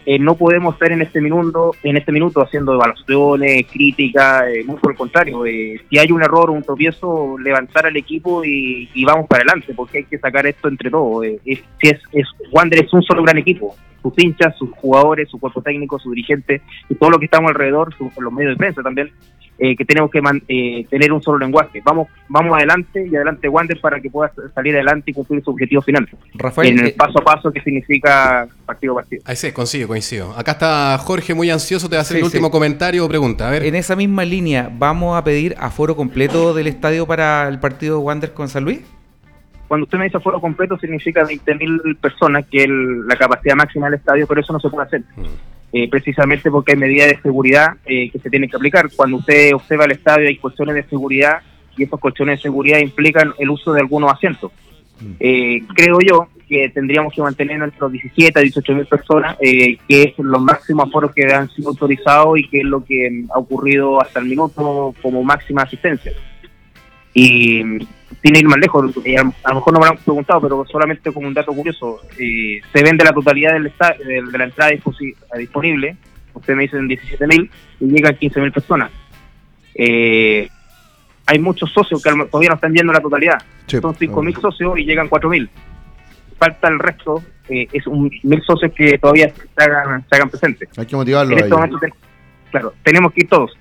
Eh, 0.08 0.20
no 0.20 0.36
podemos 0.36 0.76
estar 0.76 0.92
en 0.92 1.02
este 1.02 1.20
minuto, 1.20 1.72
en 1.82 1.98
este 1.98 2.12
minuto 2.12 2.40
haciendo 2.40 2.74
evaluaciones, 2.74 3.66
críticas, 3.72 4.44
eh, 4.50 4.64
muy 4.64 4.76
por 4.76 4.92
el 4.92 4.98
contrario. 4.98 5.46
Eh, 5.48 5.82
si 5.90 5.98
hay 5.98 6.12
un 6.12 6.22
error 6.22 6.52
un 6.52 6.62
tropiezo, 6.62 7.38
levantar 7.40 7.88
al 7.88 7.98
equipo 7.98 8.44
y, 8.46 9.04
vamos 9.04 9.26
para 9.28 9.42
adelante, 9.42 9.74
porque 9.74 10.00
hay 10.00 10.04
que 10.04 10.20
sacar 10.20 10.46
esto 10.46 10.68
entre 10.68 10.92
todos. 10.92 11.26
si 11.44 11.60
es, 11.80 12.00
es, 12.12 12.28
Wander 12.52 12.86
es 12.86 12.94
un 12.94 13.02
solo 13.02 13.24
gran 13.24 13.38
equipo, 13.40 13.76
sus 14.04 14.14
hinchas, 14.18 14.56
sus 14.58 14.70
jugadores, 14.74 15.28
su 15.28 15.40
cuerpo 15.40 15.64
técnico, 15.64 15.98
su 15.98 16.12
dirigente 16.12 16.62
y 16.88 16.96
todo 16.96 17.10
lo 17.10 17.18
que 17.18 17.26
estamos 17.26 17.50
alrededor, 17.50 17.96
los 18.20 18.34
medios 18.34 18.54
de 18.54 18.58
prensa 18.58 18.84
también, 18.84 19.12
eh, 19.58 19.76
que 19.76 19.86
tenemos 19.86 20.12
que 20.12 20.22
eh, 20.48 20.86
tener 20.90 21.14
un 21.14 21.22
solo 21.22 21.38
lenguaje. 21.38 21.82
Vamos 21.84 22.08
vamos 22.28 22.58
adelante 22.58 23.08
y 23.10 23.16
adelante 23.16 23.48
Wander 23.48 23.80
para 23.80 24.00
que 24.02 24.10
pueda 24.10 24.32
salir 24.54 24.76
adelante 24.76 25.12
y 25.12 25.14
cumplir 25.14 25.44
su 25.44 25.52
objetivo 25.52 25.82
final. 25.82 26.08
Rafael, 26.34 26.70
en 26.70 26.80
el 26.80 26.88
eh, 26.88 26.96
paso 26.98 27.20
a 27.20 27.24
paso 27.24 27.52
que 27.52 27.62
significa 27.62 28.48
partido 28.66 28.94
a 28.94 28.96
partido. 28.98 29.24
Ahí 29.26 29.36
sí, 29.36 29.52
coincido, 29.52 29.88
coincido. 29.88 30.34
Acá 30.38 30.54
está 30.54 30.98
Jorge 30.98 31.34
muy 31.34 31.50
ansioso, 31.50 31.88
te 31.88 31.96
va 31.96 32.00
a 32.00 32.02
hacer 32.02 32.18
el 32.18 32.24
último 32.24 32.52
comentario 32.52 33.06
o 33.06 33.08
pregunta. 33.08 33.48
A 33.48 33.52
ver. 33.52 33.64
En 33.64 33.76
esa 33.76 33.96
misma 33.96 34.26
línea, 34.26 34.70
¿vamos 34.72 35.18
a 35.18 35.24
pedir 35.24 35.56
aforo 35.58 35.96
completo 35.96 36.54
del 36.54 36.68
estadio 36.68 37.08
para 37.08 37.48
el 37.48 37.60
partido 37.60 38.00
Wander 38.02 38.34
con 38.34 38.50
San 38.50 38.66
Luis? 38.66 38.82
Cuando 39.68 39.86
usted 39.86 39.98
me 39.98 40.06
dice 40.06 40.18
aforo 40.18 40.40
completo 40.40 40.78
significa 40.78 41.24
20.000 41.24 41.98
personas, 41.98 42.46
que 42.48 42.64
es 42.64 42.70
la 42.70 43.16
capacidad 43.16 43.56
máxima 43.56 43.88
del 43.88 43.96
estadio, 43.96 44.28
pero 44.28 44.42
eso 44.42 44.54
no 44.54 44.60
se 44.60 44.70
puede 44.70 44.86
hacer. 44.86 45.02
Mm. 45.16 45.55
Eh, 45.78 45.90
precisamente 45.90 46.50
porque 46.50 46.72
hay 46.72 46.78
medidas 46.78 47.10
de 47.10 47.22
seguridad 47.22 47.76
eh, 47.86 48.10
que 48.10 48.18
se 48.20 48.30
tienen 48.30 48.50
que 48.50 48.56
aplicar. 48.56 48.88
Cuando 48.96 49.18
usted 49.18 49.54
observa 49.54 49.84
el 49.84 49.92
estadio 49.92 50.30
hay 50.30 50.38
cuestiones 50.38 50.74
de 50.74 50.84
seguridad 50.86 51.42
y 51.76 51.84
esas 51.84 52.00
cuestiones 52.00 52.40
de 52.40 52.44
seguridad 52.44 52.80
implican 52.80 53.34
el 53.38 53.50
uso 53.50 53.74
de 53.74 53.82
algunos 53.82 54.10
asientos. 54.10 54.54
Mm. 55.02 55.12
Eh, 55.20 55.62
creo 55.76 55.98
yo 56.00 56.30
que 56.48 56.70
tendríamos 56.70 57.14
que 57.14 57.22
mantener 57.22 57.74
los 57.78 57.92
17 57.92 58.40
a 58.40 58.42
18 58.42 58.74
mil 58.74 58.86
personas, 58.86 59.36
que 59.38 59.78
es 59.90 60.14
los 60.18 60.42
máximos 60.42 60.88
aforos 60.88 61.14
que 61.14 61.26
han 61.26 61.50
sido 61.50 61.72
autorizados 61.72 62.40
y 62.40 62.48
que 62.48 62.60
es 62.60 62.66
lo 62.66 62.86
que 62.86 63.26
ha 63.34 63.38
ocurrido 63.38 64.02
hasta 64.02 64.22
el 64.22 64.28
minuto 64.28 64.96
como 65.02 65.24
máxima 65.26 65.64
asistencia. 65.64 66.14
Y 67.14 67.80
sin 68.26 68.36
ir 68.36 68.48
más 68.48 68.58
lejos, 68.58 68.84
a, 68.84 69.50
lo 69.50 69.56
mejor 69.56 69.74
no 69.74 69.80
me 69.80 69.86
lo 69.86 69.92
han 69.92 69.98
preguntado, 69.98 70.42
pero 70.42 70.66
solamente 70.66 71.12
como 71.14 71.28
un 71.28 71.34
dato 71.36 71.54
curioso, 71.54 72.02
eh, 72.18 72.60
se 72.74 72.84
vende 72.84 73.04
la 73.04 73.14
totalidad 73.14 73.54
del 73.54 73.66
de, 73.72 74.38
la 74.38 74.46
entrada 74.46 74.72
disponible, 75.38 75.96
usted 76.34 76.56
me 76.56 76.64
dice 76.64 76.78
en 76.78 76.90
17.000 76.90 77.50
y 77.82 77.86
llegan 77.86 78.16
15.000 78.16 78.52
personas. 78.52 78.92
Eh, 79.76 80.50
hay 81.28 81.38
muchos 81.38 81.72
socios 81.72 82.02
que 82.02 82.10
todavía 82.10 82.50
no 82.50 82.56
están 82.56 82.74
viendo 82.74 82.92
la 82.92 83.00
totalidad, 83.00 83.44
son 83.68 83.94
5.000 83.94 84.42
socios 84.42 84.80
y 84.80 84.86
llegan 84.86 85.08
4.000. 85.08 85.48
Falta 86.40 86.68
el 86.68 86.80
resto, 86.80 87.22
eh, 87.48 87.68
es 87.72 87.86
un 87.86 88.12
mil 88.24 88.42
socios 88.42 88.72
que 88.74 88.98
todavía 88.98 89.32
se 89.36 89.64
hagan, 89.64 90.04
se 90.10 90.16
hagan 90.16 90.30
presentes. 90.32 90.68
Hay 90.76 90.88
que 90.88 90.96
motivarlos. 90.96 91.40
Este 91.40 91.94
claro, 92.50 92.74
tenemos 92.84 93.14
que 93.14 93.22
ir 93.22 93.30
todos. 93.30 93.56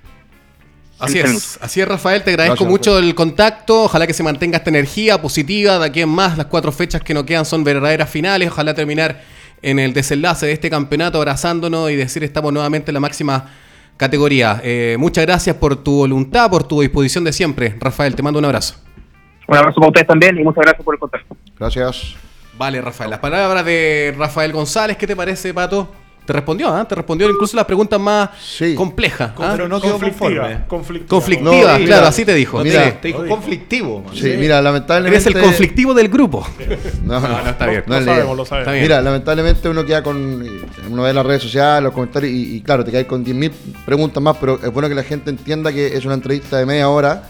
Así 1.04 1.18
es, 1.18 1.58
así 1.60 1.80
es 1.80 1.88
Rafael, 1.88 2.22
te 2.22 2.30
agradezco 2.30 2.64
mucho 2.64 2.98
el 2.98 3.14
contacto, 3.14 3.84
ojalá 3.84 4.06
que 4.06 4.12
se 4.12 4.22
mantenga 4.22 4.58
esta 4.58 4.70
energía 4.70 5.20
positiva, 5.20 5.78
de 5.78 5.86
aquí 5.86 6.00
en 6.00 6.08
más 6.08 6.36
las 6.36 6.46
cuatro 6.46 6.72
fechas 6.72 7.02
que 7.02 7.14
nos 7.14 7.24
quedan 7.24 7.44
son 7.44 7.64
verdaderas 7.64 8.08
finales, 8.08 8.48
ojalá 8.50 8.74
terminar 8.74 9.22
en 9.62 9.78
el 9.78 9.92
desenlace 9.92 10.46
de 10.46 10.52
este 10.52 10.70
campeonato 10.70 11.18
abrazándonos 11.18 11.90
y 11.90 11.96
decir 11.96 12.22
estamos 12.24 12.52
nuevamente 12.52 12.90
en 12.90 12.94
la 12.94 13.00
máxima 13.00 13.50
categoría. 13.96 14.60
Eh, 14.62 14.96
muchas 14.98 15.24
gracias 15.24 15.56
por 15.56 15.76
tu 15.82 15.98
voluntad, 15.98 16.50
por 16.50 16.64
tu 16.64 16.80
disposición 16.80 17.24
de 17.24 17.32
siempre, 17.32 17.76
Rafael, 17.78 18.14
te 18.14 18.22
mando 18.22 18.38
un 18.38 18.44
abrazo. 18.44 18.76
Un 19.46 19.56
abrazo 19.56 19.76
para 19.76 19.88
ustedes 19.88 20.06
también 20.06 20.38
y 20.38 20.42
muchas 20.42 20.62
gracias 20.62 20.84
por 20.84 20.94
el 20.94 21.00
contacto. 21.00 21.36
Gracias. 21.58 22.14
Vale, 22.56 22.80
Rafael, 22.80 23.10
las 23.10 23.18
palabras 23.18 23.64
de 23.64 24.14
Rafael 24.16 24.52
González, 24.52 24.96
¿qué 24.96 25.06
te 25.06 25.16
parece, 25.16 25.52
Pato? 25.52 25.92
Te 26.24 26.32
respondió, 26.32 26.68
¿ah? 26.74 26.88
Te 26.88 26.94
respondió 26.94 27.28
incluso 27.28 27.54
las 27.54 27.66
preguntas 27.66 28.00
más 28.00 28.30
complejas. 28.74 29.32
¿ah? 29.36 29.52
Pero 29.52 29.68
no 29.68 29.78
quedó. 29.80 29.98
Conflictiva, 29.98 30.64
conflictiva 31.06 31.78
claro, 31.78 32.06
así 32.06 32.24
te 32.24 32.34
dijo. 32.34 32.62
Mira, 32.62 32.98
te 33.00 33.08
dijo 33.08 33.26
conflictivo. 33.26 34.04
Sí, 34.14 34.34
mira, 34.38 34.62
lamentablemente. 34.62 35.28
Eres 35.28 35.36
el 35.36 35.42
conflictivo 35.42 35.94
del 35.94 36.08
grupo. 36.08 36.46
No, 37.04 37.20
no, 37.20 37.28
no 37.28 37.50
está 37.50 37.66
bien. 37.66 37.84
lo 37.86 38.02
sabemos, 38.02 38.36
lo 38.36 38.44
sabemos. 38.46 38.74
Mira, 38.74 39.00
lamentablemente 39.00 39.68
uno 39.68 39.84
queda 39.84 40.02
con. 40.02 40.44
Uno 40.90 41.02
ve 41.02 41.12
las 41.12 41.26
redes 41.26 41.42
sociales, 41.42 41.84
los 41.84 41.92
comentarios, 41.92 42.32
y, 42.32 42.60
claro, 42.62 42.84
te 42.84 42.90
caes 42.90 43.06
con 43.06 43.24
10.000 43.24 43.52
preguntas 43.84 44.22
más, 44.22 44.36
pero 44.38 44.58
es 44.62 44.72
bueno 44.72 44.88
que 44.88 44.94
la 44.94 45.02
gente 45.02 45.30
entienda 45.30 45.72
que 45.72 45.88
es 45.88 46.04
una 46.04 46.14
entrevista 46.14 46.56
de 46.56 46.66
media 46.66 46.88
hora 46.88 47.24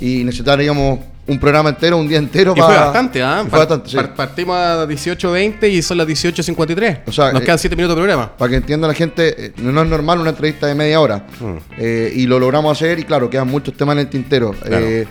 y 0.00 0.24
necesitaríamos 0.24 0.98
un 1.26 1.38
programa 1.38 1.70
entero, 1.70 1.98
un 1.98 2.08
día 2.08 2.18
entero. 2.18 2.52
Y 2.56 2.60
fue 2.60 2.74
bastante, 2.74 3.22
¿ah? 3.22 3.44
Fue 3.48 3.58
bastante, 3.58 3.90
sí. 3.90 3.96
Partimos 4.16 4.56
a 4.56 4.86
18.20 4.86 5.70
y 5.70 5.80
son 5.82 5.98
las 5.98 6.06
18.53. 6.06 7.02
O 7.06 7.12
sea, 7.12 7.32
Nos 7.32 7.42
quedan 7.42 7.58
7 7.58 7.76
minutos 7.76 7.96
de 7.96 8.00
programa. 8.00 8.36
Para 8.36 8.50
que 8.50 8.56
entienda 8.56 8.88
la 8.88 8.94
gente, 8.94 9.46
eh, 9.46 9.52
no 9.58 9.82
es 9.82 9.88
normal 9.88 10.18
una 10.18 10.30
entrevista 10.30 10.66
de 10.66 10.74
media 10.74 11.00
hora. 11.00 11.26
Mm. 11.40 11.56
Eh, 11.78 12.12
y 12.16 12.26
lo 12.26 12.38
logramos 12.38 12.76
hacer 12.76 12.98
y 12.98 13.04
claro, 13.04 13.30
quedan 13.30 13.48
muchos 13.48 13.74
temas 13.74 13.94
en 13.94 14.00
el 14.00 14.08
tintero. 14.08 14.54
Eh, 14.64 15.06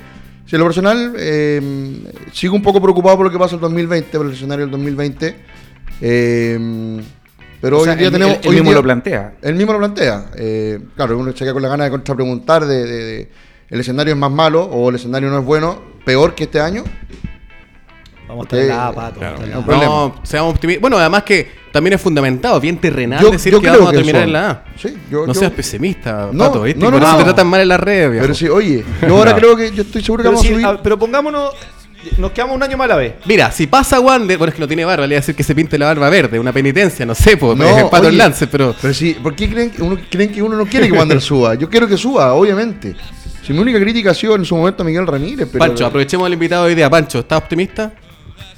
si 0.45 0.55
en 0.55 0.59
lo 0.59 0.65
personal, 0.65 1.13
sigo 2.33 2.55
un 2.55 2.61
poco 2.61 2.81
preocupado 2.81 3.15
por 3.15 3.25
lo 3.27 3.31
que 3.31 3.39
pasa 3.39 3.55
el 3.55 3.61
2020, 3.61 4.17
por 4.17 4.27
el 4.27 4.33
escenario 4.33 4.65
del 4.65 4.71
2020. 4.71 5.35
pero 7.61 7.79
hoy 7.79 7.95
día 7.95 8.11
tenemos. 8.11 8.39
El, 8.43 8.55
mismo 8.55 8.73
lo 8.73 8.83
plantea. 8.83 9.35
El 9.41 9.55
mismo 9.55 9.71
lo 9.71 9.79
plantea. 9.79 10.25
claro, 10.97 11.17
uno 11.17 11.31
se 11.31 11.37
queda 11.37 11.53
con 11.53 11.61
la 11.61 11.69
gana 11.69 11.85
de 11.85 11.89
contrapreguntar 11.89 12.65
de, 12.65 12.85
de 12.85 13.31
el 13.71 13.79
escenario 13.79 14.13
es 14.13 14.19
más 14.19 14.31
malo 14.31 14.63
o 14.63 14.89
el 14.89 14.95
escenario 14.95 15.29
no 15.29 15.39
es 15.39 15.45
bueno, 15.45 15.81
peor 16.05 16.35
que 16.35 16.43
este 16.43 16.59
año. 16.59 16.83
Vamos 18.27 18.47
a 18.51 18.57
estar 18.57 18.77
la 18.77 18.91
pato. 18.93 19.21
no, 19.65 20.15
seamos 20.23 20.55
optimistas. 20.55 20.81
Bueno, 20.81 20.97
además 20.97 21.23
que 21.23 21.49
también 21.71 21.93
es 21.93 22.01
fundamentado, 22.01 22.59
bien 22.59 22.77
terrenal 22.77 23.31
decir 23.31 23.57
que 23.57 23.69
vamos 23.69 23.89
a 23.89 23.91
terminar 23.93 24.23
en 24.23 24.33
la 24.33 24.49
A. 24.49 24.63
Sí, 24.77 24.97
yo, 25.09 25.25
no 25.25 25.33
seas 25.33 25.51
pesimista, 25.53 26.29
no, 26.33 26.45
Pato, 26.45 26.63
¿viste? 26.63 26.79
No, 26.81 26.91
no, 26.91 26.99
Por 26.99 27.07
eso 27.07 27.17
te 27.17 27.23
tratan 27.23 27.47
mal 27.47 27.61
en 27.61 27.69
las 27.69 27.79
redes, 27.79 28.21
Pero 28.21 28.33
sí, 28.33 28.47
oye, 28.49 28.83
yo 29.07 29.17
ahora 29.17 29.35
creo 29.35 29.55
que 29.55 29.71
yo 29.71 29.83
estoy 29.83 30.03
seguro 30.03 30.23
que 30.23 30.29
vamos 30.29 30.45
a 30.45 30.47
subir. 30.47 30.67
pero 30.83 30.99
pongámonos 30.99 31.53
nos 32.17 32.31
quedamos 32.31 32.55
un 32.55 32.63
año 32.63 32.77
más 32.77 32.85
a 32.85 32.87
la 32.89 32.95
vez. 32.95 33.13
Mira, 33.25 33.51
si 33.51 33.67
pasa 33.67 33.99
Wander, 33.99 34.37
bueno, 34.37 34.49
es 34.49 34.55
que 34.55 34.61
no 34.61 34.67
tiene 34.67 34.83
barba, 34.83 35.03
le 35.03 35.13
voy 35.13 35.17
a 35.17 35.19
decir 35.19 35.35
que 35.35 35.43
se 35.43 35.53
pinte 35.53 35.77
la 35.77 35.85
barba 35.85 36.09
verde, 36.09 36.39
una 36.39 36.51
penitencia, 36.51 37.05
no 37.05 37.15
sé, 37.15 37.37
pues, 37.37 37.57
no, 37.57 37.89
Pato 37.89 38.09
el 38.09 38.17
lance, 38.17 38.47
pero. 38.47 38.75
Pero 38.81 38.93
sí, 38.93 39.15
¿por 39.21 39.35
qué 39.35 39.49
creen 39.49 39.69
que, 39.69 39.81
uno, 39.81 39.97
creen 40.09 40.31
que 40.31 40.41
uno 40.41 40.57
no 40.57 40.65
quiere 40.65 40.87
que 40.87 40.93
Wander 40.93 41.21
suba? 41.21 41.55
Yo 41.55 41.69
quiero 41.69 41.87
que 41.87 41.97
suba, 41.97 42.33
obviamente. 42.33 42.95
Si 43.43 43.53
mi 43.53 43.59
única 43.59 43.79
crítica 43.79 44.11
ha 44.11 44.13
sido 44.13 44.35
en 44.35 44.45
su 44.45 44.55
momento 44.55 44.83
Miguel 44.83 45.07
Ramírez. 45.07 45.47
Pero... 45.51 45.59
Pancho, 45.59 45.85
aprovechemos 45.85 46.27
el 46.27 46.33
invitado 46.33 46.65
hoy 46.65 46.75
día. 46.75 46.89
Pancho, 46.89 47.19
¿estás 47.19 47.39
optimista? 47.39 47.91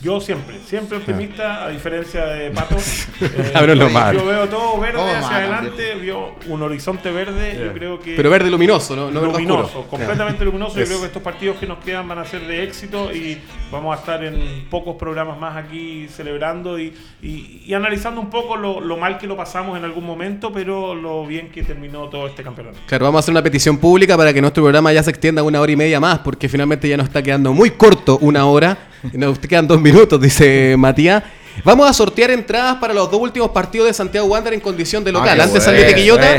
Yo 0.04 0.20
siempre, 0.20 0.60
siempre 0.66 0.98
optimista, 0.98 1.64
a 1.64 1.70
diferencia 1.70 2.26
de 2.26 2.52
Pato. 2.52 2.76
Eh, 3.24 3.76
lo 3.76 3.88
yo 3.88 4.26
veo 4.26 4.50
todo 4.50 4.80
verde 4.80 5.00
hacia 5.00 5.38
adelante, 5.38 5.96
veo 5.96 6.36
un 6.48 6.62
horizonte 6.62 7.10
verde, 7.12 7.58
yo 7.58 7.74
creo 7.74 8.00
que... 8.00 8.16
Pero 8.16 8.30
verde 8.30 8.50
luminoso, 8.50 8.96
¿no? 8.96 9.10
luminoso, 9.10 9.84
completamente 9.90 10.44
luminoso. 10.44 10.78
Yo 10.78 10.86
creo 10.86 11.00
que 11.00 11.06
estos 11.08 11.22
partidos 11.22 11.58
que 11.58 11.66
nos 11.66 11.78
quedan 11.80 12.08
van 12.08 12.20
a 12.20 12.26
ser 12.26 12.46
de 12.46 12.64
éxito 12.64 13.14
y 13.14 13.40
vamos 13.72 13.96
a 13.96 14.00
estar 14.00 14.24
en 14.24 14.66
pocos 14.70 14.96
programas 14.96 15.40
más 15.40 15.56
aquí 15.56 16.08
celebrando 16.10 16.80
y, 16.80 16.94
y, 17.22 17.74
analizando 17.74 18.20
un 18.20 18.30
poco 18.30 18.58
lo, 18.58 18.82
lo, 18.82 18.98
mal 18.98 19.18
que 19.18 19.28
lo 19.28 19.38
pasamos 19.38 19.78
en 19.78 19.86
algún 19.86 20.06
momento, 20.06 20.52
pero 20.52 20.94
lo 20.96 21.26
bien 21.26 21.50
que 21.50 21.64
terminó 21.64 22.10
todo 22.10 22.28
este 22.28 22.44
campeonato. 22.44 22.78
Claro, 22.88 23.06
vamos 23.06 23.20
a 23.20 23.22
hacer 23.22 23.32
una 23.32 23.44
petición 23.44 23.78
pública 23.78 24.18
para 24.18 24.34
que 24.34 24.42
nuestro 24.42 24.64
programa 24.64 24.92
ya 24.92 25.02
se 25.04 25.12
extienda 25.12 25.44
una 25.44 25.62
hora 25.62 25.72
y 25.72 25.78
media 25.78 26.00
más, 26.00 26.20
porque 26.20 26.50
finalmente 26.50 26.88
ya 26.90 26.98
nos 26.98 27.08
está 27.08 27.24
quedando 27.24 27.54
muy 27.54 27.72
corto 27.72 28.18
una 28.20 28.46
hora. 28.46 28.90
Nos 29.12 29.38
quedan 29.40 29.68
dos 29.68 29.82
minutos, 29.82 30.20
dice 30.22 30.76
Matías. 30.78 31.24
Vamos 31.64 31.90
a 31.90 31.94
sortear 31.94 32.32
entradas 32.32 32.78
para 32.78 32.94
los 32.94 33.12
dos 33.12 33.20
últimos 33.20 33.52
partidos 33.52 33.88
de 33.88 33.94
Santiago 33.94 34.28
Wander 34.28 34.54
en 34.54 34.60
condición 34.60 35.04
de 35.04 35.10
ah, 35.12 35.14
local. 35.14 35.42
Antes 35.42 35.64
salió 35.64 35.84
de 35.84 35.94
Quillota 35.94 36.38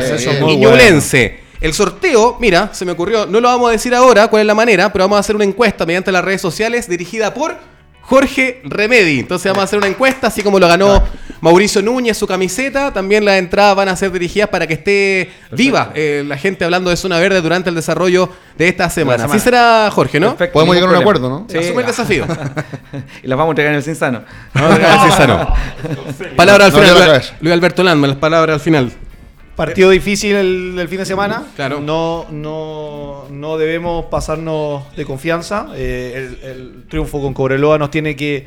y 0.48 0.56
Ñublense. 0.56 1.44
El 1.60 1.72
sorteo, 1.72 2.36
mira, 2.40 2.70
se 2.72 2.84
me 2.84 2.92
ocurrió, 2.92 3.26
no 3.26 3.40
lo 3.40 3.48
vamos 3.48 3.68
a 3.68 3.72
decir 3.72 3.94
ahora 3.94 4.28
cuál 4.28 4.40
es 4.40 4.46
la 4.46 4.54
manera, 4.54 4.92
pero 4.92 5.04
vamos 5.04 5.16
a 5.16 5.20
hacer 5.20 5.36
una 5.36 5.44
encuesta 5.44 5.86
mediante 5.86 6.10
las 6.10 6.24
redes 6.24 6.40
sociales 6.40 6.88
dirigida 6.88 7.32
por 7.32 7.56
Jorge 8.02 8.60
Remedi. 8.64 9.20
Entonces 9.20 9.50
vamos 9.50 9.62
a 9.62 9.64
hacer 9.64 9.78
una 9.78 9.88
encuesta, 9.88 10.26
así 10.26 10.42
como 10.42 10.58
lo 10.58 10.68
ganó 10.68 11.02
Mauricio 11.44 11.82
Núñez 11.82 12.16
su 12.16 12.26
camiseta. 12.26 12.90
También 12.90 13.22
las 13.22 13.38
entradas 13.38 13.76
van 13.76 13.90
a 13.90 13.96
ser 13.96 14.10
dirigidas 14.10 14.48
para 14.48 14.66
que 14.66 14.72
esté 14.72 15.30
viva 15.50 15.92
eh, 15.94 16.24
la 16.26 16.38
gente 16.38 16.64
hablando 16.64 16.88
de 16.88 16.96
Zona 16.96 17.18
Verde 17.18 17.42
durante 17.42 17.68
el 17.68 17.76
desarrollo 17.76 18.30
de 18.56 18.68
esta 18.68 18.88
semana. 18.88 19.26
Así 19.26 19.38
será, 19.38 19.90
Jorge, 19.92 20.18
¿no? 20.18 20.36
Podemos 20.36 20.74
llegar 20.74 20.88
a 20.88 20.92
un 20.92 20.98
acuerdo, 21.02 21.28
¿no? 21.28 21.46
Sí, 21.50 21.58
Asume 21.58 21.82
el 21.82 21.86
desafío. 21.86 22.24
y 23.22 23.26
las 23.26 23.36
vamos 23.36 23.48
a 23.48 23.52
entregar 23.52 23.72
en 23.72 23.76
el 23.76 23.82
Cinsano. 23.82 24.22
Vamos 24.54 24.70
a 24.70 24.74
entregar 24.74 24.96
en 24.96 25.04
el 25.04 25.10
Cinsano. 25.10 25.54
Palabra 26.34 26.64
al 26.64 26.72
final, 26.72 27.22
Luis 27.42 27.52
Alberto 27.52 27.82
Landman, 27.82 28.08
las 28.08 28.18
palabras 28.18 28.54
al 28.54 28.60
final. 28.60 28.92
Partido 29.54 29.90
difícil 29.90 30.34
el, 30.34 30.88
fin 30.88 30.98
de 30.98 31.04
semana. 31.04 31.42
Claro. 31.56 31.78
No, 31.80 32.24
no, 32.30 33.26
no 33.30 33.58
debemos 33.58 34.06
pasarnos 34.06 34.96
de 34.96 35.04
confianza. 35.04 35.68
Eh, 35.74 36.38
el, 36.42 36.84
triunfo 36.88 37.20
con 37.20 37.34
Cobreloa 37.34 37.76
nos 37.76 37.90
tiene 37.90 38.16
que 38.16 38.46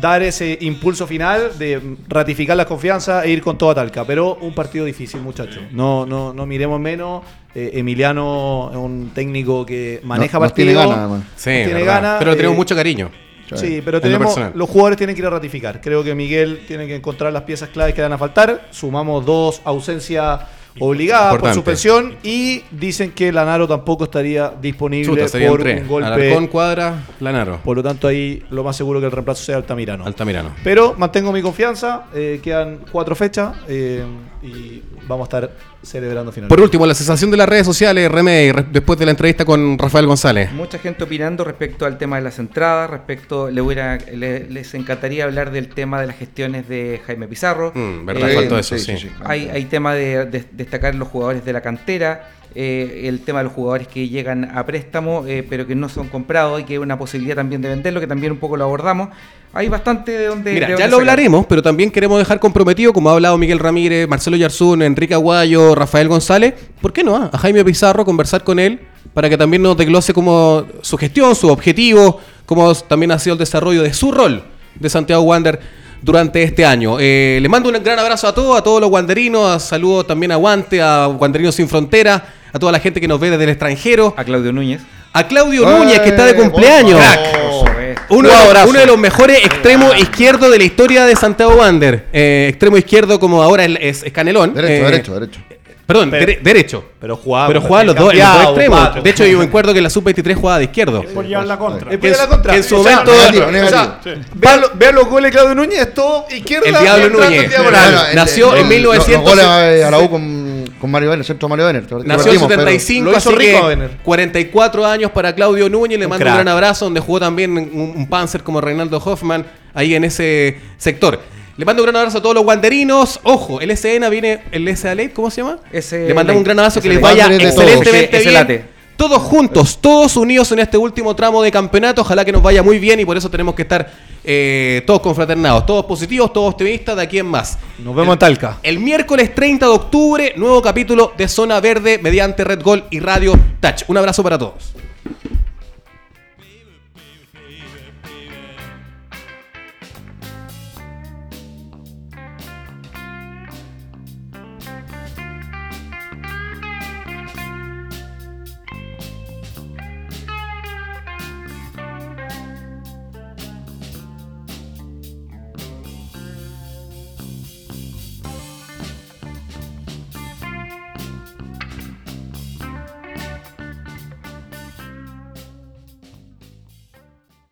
dar 0.00 0.22
ese 0.22 0.58
impulso 0.60 1.06
final 1.06 1.58
de 1.58 1.96
ratificar 2.08 2.56
la 2.56 2.64
confianza 2.64 3.24
e 3.24 3.30
ir 3.30 3.42
con 3.42 3.56
toda 3.56 3.74
talca. 3.74 4.04
Pero 4.04 4.36
un 4.40 4.54
partido 4.54 4.84
difícil, 4.84 5.20
muchachos. 5.20 5.62
No, 5.72 6.06
no, 6.06 6.32
no 6.32 6.46
miremos 6.46 6.80
menos. 6.80 7.22
Eh, 7.54 7.70
Emiliano 7.74 8.68
es 8.70 8.76
un 8.76 9.10
técnico 9.14 9.64
que 9.64 10.00
maneja 10.04 10.38
partidos. 10.38 10.84
Tiene 10.84 10.96
ganas, 10.96 11.22
Sí, 11.36 11.50
tiene 11.64 11.84
ganas. 11.84 12.16
Pero 12.18 12.36
tenemos 12.36 12.54
eh, 12.54 12.58
mucho 12.58 12.74
cariño. 12.74 13.10
Sí, 13.54 13.80
pero 13.84 14.00
tenemos, 14.00 14.36
los 14.54 14.68
jugadores 14.68 14.98
tienen 14.98 15.14
que 15.14 15.22
ir 15.22 15.26
a 15.26 15.30
ratificar. 15.30 15.80
Creo 15.80 16.02
que 16.02 16.14
Miguel 16.14 16.64
tiene 16.66 16.86
que 16.86 16.96
encontrar 16.96 17.32
las 17.32 17.42
piezas 17.42 17.68
claves 17.68 17.94
que 17.94 18.02
van 18.02 18.12
a 18.12 18.18
faltar. 18.18 18.68
Sumamos 18.72 19.24
dos 19.24 19.62
ausencias 19.64 20.40
obligada 20.80 21.38
por 21.38 21.52
suspensión 21.54 22.16
y 22.22 22.62
dicen 22.70 23.12
que 23.12 23.32
Lanaro 23.32 23.66
tampoco 23.66 24.04
estaría 24.04 24.52
disponible 24.60 25.26
Chuta, 25.26 25.38
por 25.48 25.60
un 25.60 25.88
golpe. 25.88 26.06
Alarcón, 26.06 26.46
Cuadra, 26.48 27.04
Lanaro. 27.20 27.60
Por 27.64 27.76
lo 27.76 27.82
tanto, 27.82 28.08
ahí 28.08 28.42
lo 28.50 28.64
más 28.64 28.76
seguro 28.76 29.00
que 29.00 29.06
el 29.06 29.12
reemplazo 29.12 29.44
sea 29.44 29.56
Altamirano. 29.56 30.04
Altamirano. 30.04 30.50
Pero 30.62 30.94
mantengo 30.96 31.32
mi 31.32 31.42
confianza, 31.42 32.04
eh, 32.14 32.40
quedan 32.42 32.80
cuatro 32.90 33.14
fechas 33.14 33.56
eh, 33.68 34.04
y 34.42 34.82
vamos 35.08 35.24
a 35.32 35.36
estar 35.38 35.56
celebrando 35.82 36.30
finalmente. 36.32 36.54
Por 36.54 36.62
último, 36.62 36.86
la 36.86 36.94
sensación 36.94 37.30
de 37.30 37.36
las 37.36 37.48
redes 37.48 37.66
sociales, 37.66 38.10
Remey, 38.10 38.52
re- 38.52 38.66
después 38.70 38.98
de 38.98 39.04
la 39.04 39.12
entrevista 39.12 39.44
con 39.44 39.78
Rafael 39.78 40.06
González. 40.06 40.52
Mucha 40.52 40.78
gente 40.78 41.04
opinando 41.04 41.44
respecto 41.44 41.86
al 41.86 41.98
tema 41.98 42.16
de 42.16 42.22
las 42.22 42.38
entradas, 42.38 42.90
respecto, 42.90 43.50
le 43.50 43.60
hubiera, 43.60 43.96
le- 43.98 44.48
les 44.50 44.74
encantaría 44.74 45.24
hablar 45.24 45.50
del 45.50 45.68
tema 45.68 46.00
de 46.00 46.06
las 46.08 46.16
gestiones 46.16 46.68
de 46.68 47.00
Jaime 47.06 47.28
Pizarro. 47.28 47.72
Mm, 47.74 48.04
verdad, 48.06 48.30
Eh, 48.30 48.34
faltó 48.34 48.58
eso, 48.58 48.76
sí. 48.78 48.94
Hay, 49.24 49.48
hay 49.48 49.64
tema 49.66 49.94
de, 49.94 50.26
de- 50.26 50.44
destacar 50.52 50.94
los 50.94 51.08
jugadores 51.08 51.44
de 51.44 51.52
la 51.52 51.60
cantera, 51.60 52.30
eh, 52.58 53.02
el 53.04 53.20
tema 53.20 53.40
de 53.40 53.44
los 53.44 53.52
jugadores 53.52 53.86
que 53.86 54.08
llegan 54.08 54.56
a 54.56 54.64
préstamo, 54.64 55.26
eh, 55.26 55.44
pero 55.46 55.66
que 55.66 55.74
no 55.74 55.90
son 55.90 56.08
comprados 56.08 56.58
y 56.58 56.64
que 56.64 56.72
hay 56.72 56.78
una 56.78 56.98
posibilidad 56.98 57.36
también 57.36 57.60
de 57.60 57.68
venderlo, 57.68 58.00
que 58.00 58.06
también 58.06 58.32
un 58.32 58.38
poco 58.38 58.56
lo 58.56 58.64
abordamos. 58.64 59.10
Hay 59.52 59.68
bastante 59.68 60.12
de 60.12 60.26
donde. 60.26 60.54
Mira, 60.54 60.74
ya 60.74 60.88
lo 60.88 60.96
hablaremos, 60.96 61.44
pero 61.44 61.62
también 61.62 61.90
queremos 61.90 62.18
dejar 62.18 62.40
comprometido, 62.40 62.94
como 62.94 63.10
ha 63.10 63.12
hablado 63.12 63.36
Miguel 63.36 63.58
Ramírez, 63.58 64.08
Marcelo 64.08 64.38
Yarzún, 64.38 64.80
Enrique 64.80 65.12
Aguayo, 65.12 65.74
Rafael 65.74 66.08
González, 66.08 66.54
¿por 66.80 66.94
qué 66.94 67.04
no? 67.04 67.14
ah? 67.14 67.28
A 67.30 67.36
Jaime 67.36 67.62
Pizarro, 67.62 68.06
conversar 68.06 68.42
con 68.42 68.58
él 68.58 68.80
para 69.12 69.28
que 69.28 69.36
también 69.36 69.62
nos 69.62 69.76
desglose 69.76 70.14
como 70.14 70.64
su 70.80 70.96
gestión, 70.96 71.34
su 71.34 71.48
objetivo, 71.48 72.20
cómo 72.46 72.74
también 72.74 73.12
ha 73.12 73.18
sido 73.18 73.34
el 73.34 73.38
desarrollo 73.38 73.82
de 73.82 73.92
su 73.92 74.12
rol 74.12 74.42
de 74.80 74.88
Santiago 74.88 75.22
Wander 75.22 75.60
durante 76.02 76.42
este 76.42 76.64
año. 76.64 76.96
Eh, 77.00 77.38
le 77.40 77.48
mando 77.48 77.68
un 77.68 77.82
gran 77.82 77.98
abrazo 77.98 78.28
a 78.28 78.34
todos, 78.34 78.58
a 78.58 78.62
todos 78.62 78.80
los 78.80 78.90
wanderinos, 78.90 79.50
a 79.50 79.58
saludo 79.60 80.04
también 80.04 80.32
a 80.32 80.36
Guante, 80.36 80.80
a 80.80 81.08
Wanderinos 81.08 81.54
Sin 81.54 81.68
Frontera, 81.68 82.24
a 82.52 82.58
toda 82.58 82.72
la 82.72 82.78
gente 82.80 83.00
que 83.00 83.08
nos 83.08 83.18
ve 83.20 83.30
desde 83.30 83.44
el 83.44 83.50
extranjero, 83.50 84.14
A 84.16 84.24
Claudio 84.24 84.52
Núñez. 84.52 84.80
a 85.12 85.26
Claudio. 85.26 85.66
Núñez, 85.68 86.00
que 86.00 86.10
está 86.10 86.26
de 86.26 86.34
cumpleaños. 86.34 87.00
Supuesto. 87.02 88.02
Uno, 88.10 88.18
Un 88.18 88.22
de 88.24 88.28
los, 88.30 88.40
abrazo. 88.40 88.68
uno 88.70 88.78
de 88.80 88.86
los 88.86 88.98
mejores 88.98 89.38
extremos 89.44 89.98
izquierdos 89.98 90.50
de 90.50 90.58
la 90.58 90.64
historia 90.64 91.04
de 91.06 91.16
Santiago 91.16 91.54
Wander. 91.54 92.04
Eh, 92.12 92.46
extremo 92.50 92.76
izquierdo, 92.76 93.18
como 93.18 93.42
ahora 93.42 93.64
es 93.64 94.04
Canelón. 94.12 94.54
Derecho, 94.54 94.72
Eh, 94.74 94.84
derecho, 94.90 95.14
derecho. 95.14 95.40
Perdón, 95.86 96.10
Pero- 96.10 96.26
dere- 96.26 96.40
derecho. 96.42 96.84
Pero 97.00 97.16
jugaba. 97.16 97.46
Pero 97.46 97.60
jugaba 97.60 97.84
los 97.84 97.94
dos, 97.94 98.12
en 98.12 98.18
los 98.18 98.32
dos 98.32 98.42
extremos. 98.46 98.78
cuatro. 98.80 99.02
De 99.02 99.10
hecho, 99.10 99.24
yo 99.24 99.38
me 99.38 99.44
acuerdo 99.44 99.72
que 99.72 99.80
la 99.80 99.88
sub-23 99.88 100.34
jugaba 100.34 100.58
de 100.58 100.64
izquierdo. 100.64 101.00
Es 101.02 101.10
por 101.10 101.24
llevar 101.24 101.46
la 101.46 101.56
contra. 101.58 101.92
Es 101.92 101.98
por 101.98 102.10
la 102.10 102.26
contra. 102.26 102.56
en 102.56 102.64
su 102.64 102.76
O 102.76 102.82
sea, 102.82 102.90
momento- 103.04 103.12
negativo, 103.12 103.44
o 103.46 103.52
negativo. 103.52 103.80
sea, 103.80 104.00
Sí. 104.02 104.20
vean, 104.34 104.60
lo- 104.62 104.70
vean 104.74 104.94
los 104.96 105.08
goles 105.08 105.30
de 105.30 105.38
Claudio 105.38 105.54
Núñez, 105.54 105.78
es 105.78 105.94
todo 105.94 106.26
izquierda. 106.28 106.66
El 106.68 106.74
Diablo 106.80 107.08
Núñez. 107.20 107.44
en 107.44 107.50
diagonal. 107.50 107.92
Bueno, 107.94 108.08
nació 108.14 108.56
en 108.56 108.68
1900. 108.68 109.36
Los 109.36 109.44
goles 109.46 109.84
a 109.84 109.90
la 109.92 109.98
U 110.00 110.10
con, 110.10 110.64
con 110.80 110.90
Mario 110.90 111.10
Benner, 111.10 111.24
centro 111.24 111.48
Mario 111.48 111.66
Benner. 111.66 111.82
Nació 111.84 111.96
en 111.98 112.06
Perdimos, 112.06 112.48
pero- 112.48 112.60
75, 112.62 113.04
lo 113.04 113.10
hizo 113.16 113.30
así 113.30 113.38
rico 113.38 113.60
que 113.62 113.66
Benner. 113.68 113.90
44 114.02 114.86
años 114.86 115.10
para 115.12 115.34
Claudio 115.36 115.68
Núñez. 115.68 116.00
Le 116.00 116.06
Un 116.06 116.10
mando 116.10 116.24
crack. 116.24 116.34
un 116.34 116.42
gran 116.42 116.48
abrazo, 116.48 116.86
donde 116.86 116.98
jugó 116.98 117.20
también 117.20 117.52
un, 117.52 117.94
un 117.96 118.08
Panzer 118.08 118.42
como 118.42 118.60
Reinaldo 118.60 118.98
Hoffman, 119.04 119.46
ahí 119.72 119.94
en 119.94 120.02
ese 120.02 120.58
sector. 120.78 121.20
Le 121.56 121.64
mando 121.64 121.82
un 121.82 121.86
gran 121.86 121.96
abrazo 121.96 122.18
a 122.18 122.22
todos 122.22 122.34
los 122.34 122.44
wanderinos. 122.44 123.18
Ojo, 123.22 123.60
el 123.62 123.74
SN 123.74 124.10
viene, 124.10 124.42
el 124.52 124.76
SA 124.76 124.94
Late, 124.94 125.12
¿cómo 125.12 125.30
se 125.30 125.40
llama? 125.40 125.58
Le 125.72 126.12
mandamos 126.12 126.40
un 126.40 126.44
gran 126.44 126.58
abrazo, 126.58 126.82
que 126.82 126.88
les 126.88 127.00
vaya 127.00 127.28
excelentemente 127.34 128.18
bien. 128.18 128.76
Todos 128.96 129.22
juntos, 129.22 129.78
todos 129.80 130.16
unidos 130.16 130.52
en 130.52 130.58
este 130.58 130.78
último 130.78 131.14
tramo 131.14 131.42
de 131.42 131.50
campeonato. 131.50 132.02
Ojalá 132.02 132.24
que 132.24 132.32
nos 132.32 132.42
vaya 132.42 132.62
muy 132.62 132.78
bien 132.78 133.00
y 133.00 133.04
por 133.04 133.16
eso 133.16 133.30
tenemos 133.30 133.54
que 133.54 133.62
estar 133.62 133.90
eh, 134.24 134.82
todos 134.86 135.00
confraternados, 135.00 135.66
todos 135.66 135.84
positivos, 135.84 136.32
todos 136.32 136.52
optimistas 136.52 136.96
de 136.96 137.02
aquí 137.02 137.18
en 137.18 137.26
más. 137.26 137.58
Nos 137.78 137.94
vemos 137.94 138.14
en 138.14 138.18
Talca. 138.18 138.58
El 138.62 138.78
miércoles 138.78 139.34
30 139.34 139.66
de 139.66 139.72
octubre, 139.72 140.34
nuevo 140.36 140.60
capítulo 140.62 141.12
de 141.16 141.28
Zona 141.28 141.60
Verde 141.60 141.98
mediante 142.02 142.42
Red 142.44 142.62
Gol 142.62 142.84
y 142.90 143.00
Radio 143.00 143.38
Touch. 143.60 143.82
Un 143.88 143.98
abrazo 143.98 144.22
para 144.22 144.38
todos. 144.38 144.74